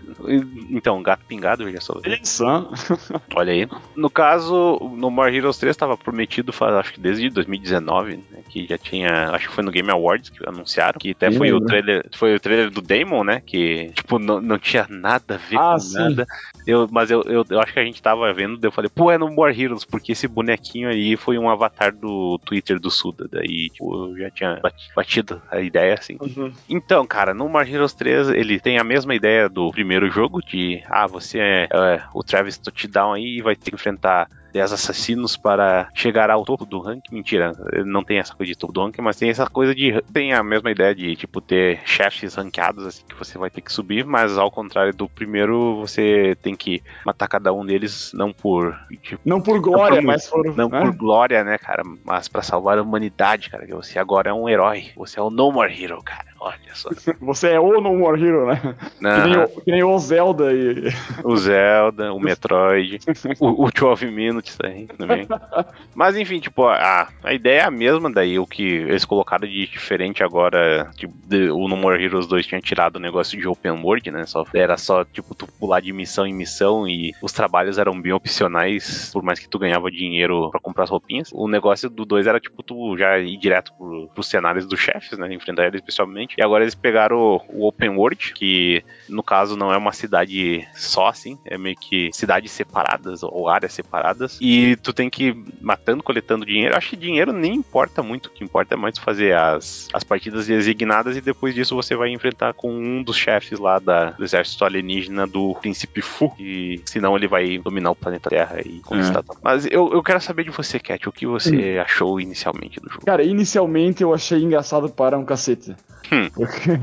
então, 0.70 1.02
gato 1.02 1.26
pingado, 1.26 1.66
veja 1.66 1.82
só. 1.82 2.00
Olha 3.36 3.54
aí. 3.54 3.68
No 3.96 4.10
caso, 4.10 4.80
No 4.96 5.10
More 5.10 5.36
Heroes 5.36 5.58
3 5.58 5.72
estava 5.72 5.98
prometido, 5.98 6.54
acho 6.80 6.94
que 6.94 7.00
desde 7.00 7.30
2019, 7.30 8.18
né, 8.18 8.24
que 8.50 8.66
já 8.68 8.78
tinha, 8.78 9.32
acho 9.32 9.50
que 9.50 9.56
foi 9.56 9.64
no 9.64 9.72
Game 9.72 9.90
Awards 9.90 10.30
que 10.30 10.48
anunciaram, 10.48 11.00
que 11.00 11.12
até 11.12 11.32
foi 11.32 11.52
o 11.52 11.62
trailer, 11.62 12.06
foi 12.16 12.36
o 12.36 12.40
trailer 12.40 12.70
do 12.70 12.82
Damon, 12.82 13.24
né, 13.24 13.42
que 13.46 13.92
tipo 13.94 14.20
não, 14.20 14.42
não 14.42 14.58
tinha 14.58 14.86
nada 14.90 15.36
a 15.36 15.38
ver 15.38 15.58
ah, 15.58 15.74
com 15.74 15.80
sim. 15.80 15.98
nada. 15.98 16.28
Eu, 16.66 16.88
mas 16.92 17.12
eu, 17.12 17.22
eu, 17.24 17.46
eu, 17.50 17.60
acho 17.60 17.74
que 17.74 17.80
a 17.80 17.86
gente 17.86 18.02
tava 18.02 18.32
vendo, 18.34 18.64
eu 18.64 18.72
falei, 18.72 18.90
pô, 18.94 19.12
é 19.12 19.18
no 19.18 19.30
More 19.30 19.60
Heroes, 19.60 19.86
porque 19.86 20.12
esse 20.12 20.28
bonequinho 20.28 20.90
aí 20.90 21.16
foi 21.16 21.38
um 21.38 21.50
avatar 21.50 21.96
do 21.96 22.40
Twitter 22.46 22.80
do 22.80 22.90
Suda. 22.92 23.28
Daí, 23.32 23.70
tipo, 23.70 24.10
eu 24.10 24.18
já 24.18 24.30
tinha 24.30 24.62
batido 24.96 25.42
a 25.52 25.60
ideia, 25.60 25.94
assim. 25.94 26.18
Uhum. 26.20 26.52
Então, 26.70 27.06
cara, 27.06 27.34
no 27.34 27.48
More 27.50 27.72
Heroes 27.72 27.94
3, 27.94 28.30
ele 28.30 28.60
tem 28.60 28.78
a 28.78 28.84
mesma 28.84 29.16
ideia 29.16 29.50
do 29.50 29.72
primeiro 29.72 30.10
jogo, 30.10 30.42
de, 30.42 30.84
ah, 30.88 31.08
você 31.08 31.40
é, 31.40 31.68
é 31.72 32.04
o 32.14 32.24
Travis 32.24 32.58
Touchdown 32.58 33.14
aí 33.14 33.38
e 33.38 33.42
vai 33.42 33.56
ter 33.56 33.72
que 33.72 33.76
enfrentar 33.76 34.28
10 34.54 34.74
assassinos 34.74 35.38
para 35.38 35.90
chegar 35.94 36.30
ao 36.30 36.46
topo 36.46 36.66
do 36.66 36.80
ranking. 36.80 37.14
Mentira, 37.14 37.54
não 37.86 38.04
tem 38.04 38.20
essa 38.20 38.34
coisa 38.34 38.52
de 38.52 38.58
topo 38.58 38.74
do 38.74 38.84
ranking, 38.84 39.02
mas 39.02 39.18
tem 39.18 39.30
essa 39.30 39.48
coisa 39.48 39.74
de. 39.74 40.02
Tem 40.14 40.34
a 40.34 40.44
mesma 40.44 40.72
ideia 40.72 40.94
de, 40.94 41.16
tipo, 41.16 41.42
ter 41.42 41.82
chefes 41.86 42.36
ranqueados, 42.36 42.86
assim, 42.86 43.04
que 43.08 43.16
você 43.16 43.38
vai 43.38 43.50
ter 43.50 43.62
que 43.62 43.72
subir, 43.72 44.06
mas 44.06 44.38
ao 44.38 44.52
contrário 44.52 44.94
do 44.94 45.08
primeiro, 45.08 45.80
você 45.80 46.38
tem 46.42 46.56
que 46.56 46.82
matar 47.06 47.28
cada 47.28 47.54
um 47.54 47.66
deles, 47.66 48.12
não 48.14 48.32
por. 48.32 48.78
Tipo, 49.02 49.22
não 49.26 49.42
por 49.42 49.60
glória, 49.60 49.96
não 49.96 50.02
por, 50.02 50.08
mas 50.08 50.28
por. 50.28 50.56
Não 50.56 50.70
né? 50.70 50.82
por 50.82 50.96
glória, 50.96 51.44
né, 51.44 51.58
cara? 51.58 51.84
Mas 52.04 52.28
para 52.28 52.42
salvar 52.42 52.78
a 52.78 52.82
humanidade, 52.82 53.50
cara. 53.50 53.66
Que 53.66 53.74
você 53.74 54.00
agora 54.00 54.30
é 54.30 54.34
um 54.34 54.48
herói. 54.48 54.92
Você 54.96 55.20
é 55.20 55.24
o 55.24 55.30
No 55.30 55.52
More 55.52 55.72
Hero, 55.72 56.02
cara. 56.04 56.29
Olha 56.40 56.58
só. 56.74 56.90
Você 57.22 57.50
é 57.50 57.60
o 57.60 57.82
No 57.82 57.96
More 57.96 58.22
Hero, 58.22 58.48
né? 58.48 58.76
Que 58.98 59.04
nem, 59.04 59.38
o, 59.38 59.48
que, 59.48 59.72
nem 59.72 59.84
o, 59.84 59.98
Zelda 60.00 60.54
e. 60.54 60.90
O 61.24 61.36
Zelda, 61.36 62.14
o 62.14 62.20
Metroid, 62.20 63.00
o, 63.40 63.66
o 63.66 63.72
12 63.72 64.06
Minutes 64.08 64.58
aí 64.64 64.88
também. 64.88 65.28
Mas 65.94 66.16
enfim, 66.16 66.40
tipo, 66.40 66.66
a, 66.66 67.10
a 67.24 67.34
ideia 67.34 67.60
é 67.62 67.64
a 67.64 67.72
mesma, 67.72 68.10
daí 68.10 68.40
o 68.40 68.48
que 68.48 68.64
eles 68.64 69.04
colocaram 69.04 69.48
de 69.48 69.68
diferente 69.68 70.24
agora, 70.24 70.90
tipo, 70.96 71.14
de, 71.26 71.50
o 71.50 71.68
No 71.68 71.76
More 71.76 72.02
Heroes 72.02 72.28
2 72.28 72.48
tinha 72.48 72.62
tirado 72.62 72.96
o 72.96 73.00
negócio 73.00 73.38
de 73.38 73.48
open 73.48 73.84
world, 73.84 74.10
né? 74.12 74.26
Só, 74.26 74.46
era 74.54 74.78
só, 74.78 75.04
tipo, 75.04 75.36
tu 75.36 75.46
pular 75.60 75.82
de 75.82 75.92
missão 75.92 76.26
em 76.26 76.34
missão 76.34 76.88
e 76.88 77.14
os 77.22 77.34
trabalhos 77.34 77.78
eram 77.78 78.00
bem 78.00 78.14
opcionais, 78.14 79.12
por 79.12 79.24
mais 79.24 79.40
que 79.40 79.50
tu 79.50 79.60
ganhava 79.60 79.92
dinheiro 79.92 80.50
para 80.52 80.60
comprar 80.60 80.86
as 80.86 80.90
roupinhas. 80.90 81.32
O 81.34 81.48
negócio 81.48 81.90
do 81.90 82.06
2 82.06 82.28
era, 82.28 82.40
tipo, 82.40 82.64
tu 82.64 82.98
já 82.98 83.18
ir 83.20 83.38
direto 83.38 83.74
pro, 83.74 84.10
pros 84.14 84.28
cenários 84.28 84.66
dos 84.66 84.80
chefes, 84.80 85.18
né? 85.18 85.34
Enfrentar 85.34 85.68
eles 85.68 85.82
pessoalmente 85.82 86.29
e 86.38 86.42
agora 86.42 86.64
eles 86.64 86.76
pegaram 86.76 87.18
o, 87.18 87.42
o, 87.50 87.68
Open 87.68 87.90
World, 87.90 88.34
que 88.34 88.84
no 89.08 89.24
caso 89.24 89.56
não 89.56 89.74
é 89.74 89.78
uma 89.78 89.92
cidade 89.92 90.68
só, 90.76 91.08
assim, 91.08 91.38
é 91.46 91.58
meio 91.58 91.76
que 91.76 92.10
cidades 92.14 92.52
separadas 92.52 93.24
ou 93.24 93.50
áreas 93.50 93.74
separadas. 93.74 94.38
E 94.42 94.76
tu 94.78 94.94
tem 94.94 95.10
que 95.10 95.30
ir 95.30 95.44
matando, 95.62 96.04
coletando 96.04 96.46
dinheiro. 96.46 96.76
Acho 96.76 96.92
que 96.92 96.96
dinheiro 96.96 97.32
nem 97.32 97.56
importa 97.56 98.04
muito, 98.04 98.28
o 98.28 98.30
que 98.30 98.44
importa 98.44 98.76
é 98.76 98.78
mais 98.78 98.98
fazer 98.98 99.36
as, 99.36 99.88
as 99.94 100.04
partidas 100.04 100.48
designadas 100.48 101.18
e 101.18 101.22
depois 101.22 101.54
disso 101.54 101.76
você 101.76 101.96
vai 101.96 102.10
enfrentar 102.10 102.54
com 102.54 102.72
um 102.72 103.04
dos 103.04 103.18
chefes 103.18 103.60
lá 103.60 103.80
da, 103.80 104.12
do 104.12 104.24
exército 104.24 104.66
alienígena 104.66 105.26
do 105.26 105.56
Príncipe 105.56 106.02
Fu. 106.02 106.34
E 106.40 106.82
senão 106.86 107.16
ele 107.16 107.28
vai 107.28 107.58
dominar 107.58 107.92
o 107.92 107.96
planeta 107.96 108.30
Terra 108.30 108.62
e 108.64 108.80
conquistar. 108.80 109.20
É. 109.20 109.38
Mas 109.42 109.66
eu, 109.66 109.92
eu 109.92 110.04
quero 110.04 110.22
saber 110.22 110.44
de 110.44 110.52
você, 110.52 110.80
Cat, 110.80 111.08
o 111.08 111.12
que 111.12 111.26
você 111.26 111.78
hum. 111.78 111.82
achou 111.82 112.20
inicialmente 112.20 112.80
do 112.80 112.90
jogo? 112.90 113.06
Cara, 113.06 113.24
inicialmente 113.24 114.04
eu 114.04 114.14
achei 114.14 114.42
engraçado 114.42 114.90
para 114.90 115.18
um 115.18 115.26
cacete. 115.26 115.76
Hum. 116.20 116.30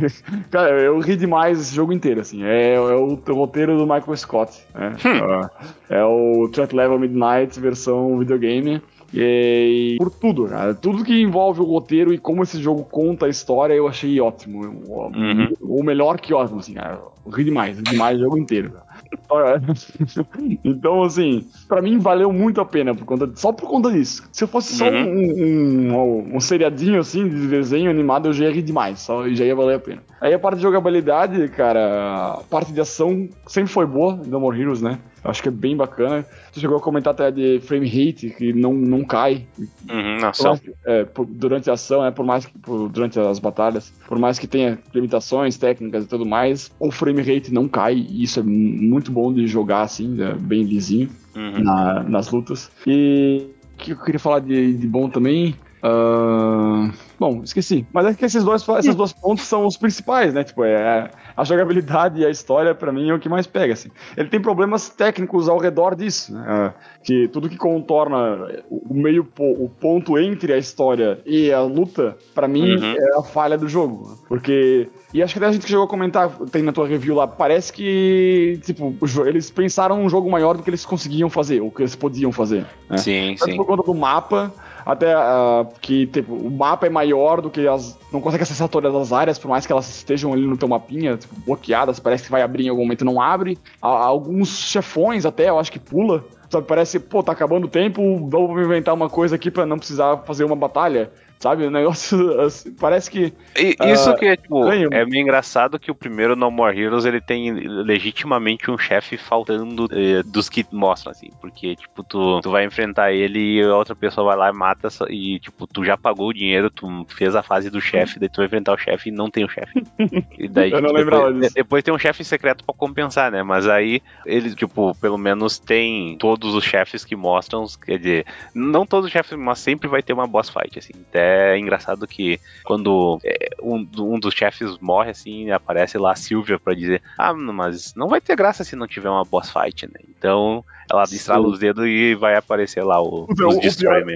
Cara, 0.51 0.81
eu 0.83 0.99
ri 1.01 1.17
demais 1.17 1.61
esse 1.61 1.75
jogo 1.75 1.93
inteiro, 1.93 2.21
assim. 2.21 2.45
É, 2.45 2.75
é 2.75 2.81
o, 2.81 3.15
o, 3.15 3.35
roteiro 3.35 3.77
do 3.77 3.85
Michael 3.85 4.17
Scott. 4.17 4.63
Né? 4.75 4.97
Hum. 5.05 5.49
É, 5.91 5.99
é 5.99 6.05
o 6.05 6.49
Threat 6.49 6.75
Level 6.75 6.99
Midnight 6.99 7.59
versão 7.61 8.19
videogame. 8.19 8.83
E, 9.15 9.97
por 9.99 10.11
tudo, 10.11 10.47
cara. 10.47 10.75
Tudo 10.75 11.05
que 11.05 11.21
envolve 11.21 11.61
o 11.61 11.65
roteiro 11.65 12.13
e 12.13 12.19
como 12.19 12.43
esse 12.43 12.61
jogo 12.61 12.85
conta 12.85 13.27
a 13.27 13.29
história, 13.29 13.75
eu 13.75 13.87
achei 13.87 14.21
ótimo. 14.21 14.67
Uhum. 14.67 15.53
O 15.61 15.83
melhor 15.83 16.21
que 16.21 16.35
ótimo, 16.35 16.59
assim, 16.59 16.75
cara. 16.75 17.01
Eu 17.25 17.33
ri 17.33 17.45
demais, 17.45 17.77
ri 17.77 17.83
demais 17.83 18.19
o 18.19 18.23
jogo 18.25 18.39
inteiro. 18.39 18.71
Cara. 18.71 18.86
então, 20.65 21.03
assim, 21.03 21.47
para 21.69 21.83
mim 21.83 21.99
valeu 21.99 22.33
muito 22.33 22.61
a 22.61 22.65
pena 22.65 22.95
por 22.95 23.05
conta, 23.05 23.31
só 23.35 23.53
por 23.53 23.69
conta 23.69 23.91
disso. 23.91 24.29
Se 24.33 24.45
eu 24.45 24.49
fosse 24.49 24.75
só 24.75 24.89
uhum. 24.89 25.05
um, 25.05 25.95
um, 25.95 26.37
um, 26.37 26.41
seriadinho 26.41 27.01
assim 27.01 27.29
de 27.29 27.47
desenho 27.47 27.91
animado, 27.91 28.29
eu 28.29 28.33
já 28.33 28.45
ia 28.45 28.53
rir 28.53 28.63
demais, 28.63 29.01
só 29.01 29.29
já 29.29 29.45
ia 29.45 29.55
valer 29.55 29.77
a 29.77 29.81
pena. 29.81 30.03
Aí 30.21 30.33
a 30.33 30.39
parte 30.39 30.57
de 30.57 30.63
jogabilidade, 30.63 31.49
cara, 31.49 32.39
a 32.39 32.43
parte 32.49 32.73
de 32.73 32.81
ação 32.81 33.29
sempre 33.47 33.71
foi 33.71 33.87
boa, 33.87 34.19
No 34.27 34.41
More 34.41 34.61
Heroes, 34.61 34.81
né? 34.83 34.99
Acho 35.29 35.43
que 35.43 35.49
é 35.49 35.53
bem 35.53 35.77
bacana. 35.77 36.25
Você 36.53 36.61
chegou 36.61 36.77
a 36.77 36.81
comentar 36.81 37.13
até 37.13 37.31
de 37.31 37.61
frame 37.61 37.87
rate, 37.87 38.31
que 38.31 38.53
não, 38.53 38.73
não 38.73 39.05
cai. 39.05 39.47
Uhum, 39.89 40.21
na 40.21 40.31
ação. 40.31 40.59
É, 40.85 41.05
por, 41.05 41.27
durante 41.27 41.71
a 41.71 41.75
ação, 41.75 42.05
é, 42.05 42.11
por 42.11 42.25
mais 42.25 42.47
que 42.47 42.59
por, 42.59 42.89
durante 42.89 43.19
as 43.19 43.39
batalhas, 43.39 43.93
por 44.07 44.19
mais 44.19 44.39
que 44.39 44.47
tenha 44.47 44.79
limitações 44.95 45.57
técnicas 45.57 46.05
e 46.05 46.09
tudo 46.09 46.25
mais, 46.25 46.71
o 46.79 46.91
frame 46.91 47.23
rate 47.23 47.53
não 47.53 47.69
cai. 47.69 47.95
E 47.95 48.23
isso 48.23 48.41
é 48.41 48.43
muito 48.43 49.11
bom 49.11 49.33
de 49.33 49.47
jogar 49.47 49.83
assim, 49.83 50.21
é 50.23 50.35
bem 50.35 50.63
lisinho 50.63 51.09
uhum. 51.35 51.63
na, 51.63 52.03
nas 52.03 52.31
lutas. 52.31 52.71
E 52.87 53.47
o 53.75 53.77
que 53.77 53.93
eu 53.93 53.97
queria 53.97 54.21
falar 54.21 54.41
de, 54.41 54.75
de 54.75 54.87
bom 54.87 55.09
também? 55.09 55.55
Uh, 55.87 56.93
bom, 57.19 57.43
esqueci. 57.45 57.87
Mas 57.93 58.07
é 58.07 58.15
que 58.15 58.25
esses 58.25 58.43
dois, 58.43 58.67
esses 58.79 58.95
dois 58.95 59.13
pontos 59.13 59.45
são 59.45 59.67
os 59.67 59.77
principais, 59.77 60.35
né? 60.35 60.43
Tipo, 60.43 60.65
é 60.65 61.11
a 61.37 61.45
jogabilidade 61.45 62.21
e 62.21 62.25
a 62.25 62.31
história, 62.31 62.75
para 62.75 62.91
mim, 62.91 63.11
é 63.11 63.15
o 63.15 63.19
que 63.19 63.29
mais 63.29 63.47
pega, 63.47 63.75
assim. 63.75 63.91
Ele 64.17 64.29
tem 64.29 64.41
problemas 64.41 64.89
técnicos 64.89 65.49
ao 65.49 65.59
redor 65.59 65.95
disso, 65.95 66.33
né? 66.33 66.45
Ah, 66.47 66.75
que 67.03 67.29
tudo 67.29 67.49
que 67.49 67.57
contorna 67.57 68.65
o 68.71 68.95
meio, 68.95 69.29
o 69.39 69.69
ponto 69.69 70.19
entre 70.19 70.53
a 70.53 70.59
história 70.59 71.21
e 71.27 71.53
a 71.53 71.61
luta, 71.63 72.17
para 72.35 72.49
mim, 72.49 72.77
uhum. 72.77 72.95
é 72.97 73.19
a 73.19 73.23
falha 73.23 73.59
do 73.59 73.69
jogo. 73.69 74.19
Porque 74.29 74.89
e 75.17 75.23
acho 75.23 75.33
que 75.33 75.39
até 75.39 75.49
a 75.49 75.53
gente 75.53 75.63
que 75.63 75.69
chegou 75.69 75.85
a 75.85 75.89
comentar, 75.89 76.29
tem 76.51 76.63
na 76.63 76.73
tua 76.73 76.87
review 76.87 77.15
lá, 77.15 77.27
parece 77.27 77.73
que, 77.73 78.61
tipo, 78.63 78.95
eles 79.27 79.51
pensaram 79.51 80.03
um 80.03 80.11
jogo 80.11 80.31
maior 80.31 80.57
do 80.57 80.63
que 80.63 80.69
eles 80.69 80.85
conseguiam 80.85 81.31
fazer, 81.31 81.61
ou 81.61 81.71
que 81.71 81.81
eles 81.81 81.97
podiam 81.97 82.33
fazer. 82.33 82.67
Né? 82.89 82.99
Sim, 82.99 83.35
Tanto 83.39 83.51
sim. 83.51 83.57
por 83.57 83.67
conta 83.67 83.83
do 83.83 83.95
mapa, 83.95 84.53
até 84.87 85.17
uh, 85.17 85.67
que 85.81 86.07
tipo, 86.07 86.33
o 86.33 86.49
mapa 86.49 86.87
é 86.87 86.91
maior 86.91 87.41
do 87.41 87.51
que 87.51 87.67
as. 87.67 87.99
Não 88.13 88.21
consegue 88.21 88.45
acessar 88.45 88.69
todas 88.69 88.95
as 88.95 89.13
áreas, 89.13 89.37
por 89.37 89.49
mais 89.49 89.67
que 89.67 89.73
elas 89.73 89.89
estejam 89.89 90.33
ali 90.33 90.47
no 90.47 90.57
teu 90.57 90.69
mapinha, 90.69 91.17
tipo, 91.17 91.35
bloqueadas, 91.41 91.99
parece 91.99 92.25
que 92.25 92.31
vai 92.31 92.41
abrir 92.41 92.67
em 92.67 92.69
algum 92.69 92.83
momento 92.83 93.05
não 93.05 93.21
abre. 93.21 93.59
Uh, 93.83 93.87
alguns 93.87 94.61
chefões 94.61 95.27
até, 95.27 95.49
eu 95.49 95.59
acho 95.59 95.73
que 95.73 95.81
pula. 95.81 96.25
Sabe, 96.49 96.65
parece, 96.69 97.01
pô, 97.01 97.25
tá 97.25 97.33
acabando 97.33 97.65
o 97.65 97.69
tempo, 97.69 98.29
vamos 98.31 98.65
inventar 98.65 98.95
uma 98.95 99.11
coisa 99.11 99.35
aqui 99.35 99.51
para 99.51 99.67
não 99.67 99.77
precisar 99.77 100.19
fazer 100.19 100.45
uma 100.45 100.55
batalha. 100.55 101.11
Sabe? 101.39 101.67
O 101.67 101.71
negócio 101.71 102.41
assim, 102.41 102.73
parece 102.73 103.11
que. 103.11 103.33
E, 103.57 103.77
isso 103.93 104.11
uh, 104.11 104.17
que 104.17 104.27
é, 104.27 104.37
tipo, 104.37 104.67
é 104.69 105.05
meio 105.05 105.23
engraçado 105.23 105.79
que 105.79 105.91
o 105.91 105.95
primeiro 105.95 106.37
No 106.37 106.51
More 106.51 106.79
Heroes 106.79 107.05
ele 107.05 107.21
tem 107.21 107.53
legitimamente 107.53 108.71
um 108.71 108.79
chefe 108.79 109.17
faltando 109.17 109.89
eh, 109.91 110.23
dos 110.25 110.49
que 110.49 110.65
mostram, 110.73 111.13
assim. 111.13 111.31
Porque, 111.41 111.77
tipo, 111.77 112.03
tu, 112.03 112.41
tu 112.41 112.51
vai 112.51 112.65
enfrentar 112.65 113.13
ele 113.13 113.59
e 113.59 113.63
a 113.63 113.77
outra 113.77 113.95
pessoa 113.95 114.29
vai 114.29 114.37
lá 114.37 114.51
e 114.51 114.53
mata 114.53 114.89
e, 115.09 115.39
tipo, 115.39 115.67
tu 115.67 115.85
já 115.85 115.97
pagou 115.97 116.29
o 116.29 116.35
dinheiro, 116.35 116.71
tu 116.71 117.07
fez 117.09 117.35
a 117.35 117.43
fase 117.43 117.71
do 117.71 117.81
chefe, 117.81 118.19
daí 118.19 118.29
tu 118.29 118.37
vai 118.39 118.47
enfrentar 118.47 118.75
o 118.75 118.79
chefe 118.79 119.09
e 119.09 119.13
não 119.13 119.31
tem 119.31 119.45
o 119.45 119.49
chefe. 119.49 119.83
E 120.39 120.49
daí, 120.49 120.71
Eu 120.71 120.81
não 120.81 120.89
tipo, 120.89 120.99
lembrava 120.99 121.25
depois, 121.27 121.41
disso. 121.41 121.55
Depois 121.55 121.83
tem 121.83 121.95
um 121.95 121.99
chefe 121.99 122.25
secreto 122.25 122.65
para 122.65 122.75
compensar, 122.75 123.31
né? 123.31 123.43
Mas 123.43 123.67
aí 123.67 124.03
eles, 124.25 124.55
tipo, 124.55 124.95
pelo 124.97 125.17
menos 125.17 125.59
tem 125.59 126.17
todos 126.19 126.55
os 126.55 126.65
chefes 126.65 127.05
que 127.05 127.17
mostram, 127.17 127.65
quer 127.85 127.99
dizer, 127.99 128.27
não 128.55 128.87
todos 128.87 129.07
os 129.07 129.13
chefes, 129.13 129.37
mas 129.39 129.59
sempre 129.59 129.89
vai 129.89 130.03
ter 130.03 130.13
uma 130.13 130.27
boss 130.27 130.51
fight, 130.51 130.79
assim. 130.79 130.93
Até 131.09 131.26
é 131.27 131.59
engraçado 131.59 132.07
que 132.07 132.41
quando 132.65 133.19
é, 133.25 133.51
um, 133.63 133.87
um 133.99 134.19
dos 134.19 134.35
chefes 134.35 134.79
morre, 134.79 135.11
assim, 135.11 135.51
aparece 135.51 135.99
lá 135.99 136.13
a 136.13 136.17
Silvia 136.17 136.59
pra 136.59 136.75
dizer, 136.75 137.03
ah, 137.19 137.33
mas 137.35 137.95
não 137.95 138.09
vai 138.09 138.21
ter 138.21 138.37
graça 138.37 138.65
se 138.65 138.77
não 138.77 138.87
tiver 138.87 139.11
uma 139.11 139.25
boss 139.25 139.51
fight, 139.51 139.87
né? 139.87 140.01
Então, 140.09 140.65
ela 140.91 141.03
estrala 141.05 141.47
os 141.47 141.59
dedos 141.59 141.85
e 141.87 142.15
vai 142.15 142.37
aparecer 142.37 142.83
lá 142.83 143.01
o, 143.03 143.25
o, 143.25 143.35
pior, 143.35 143.53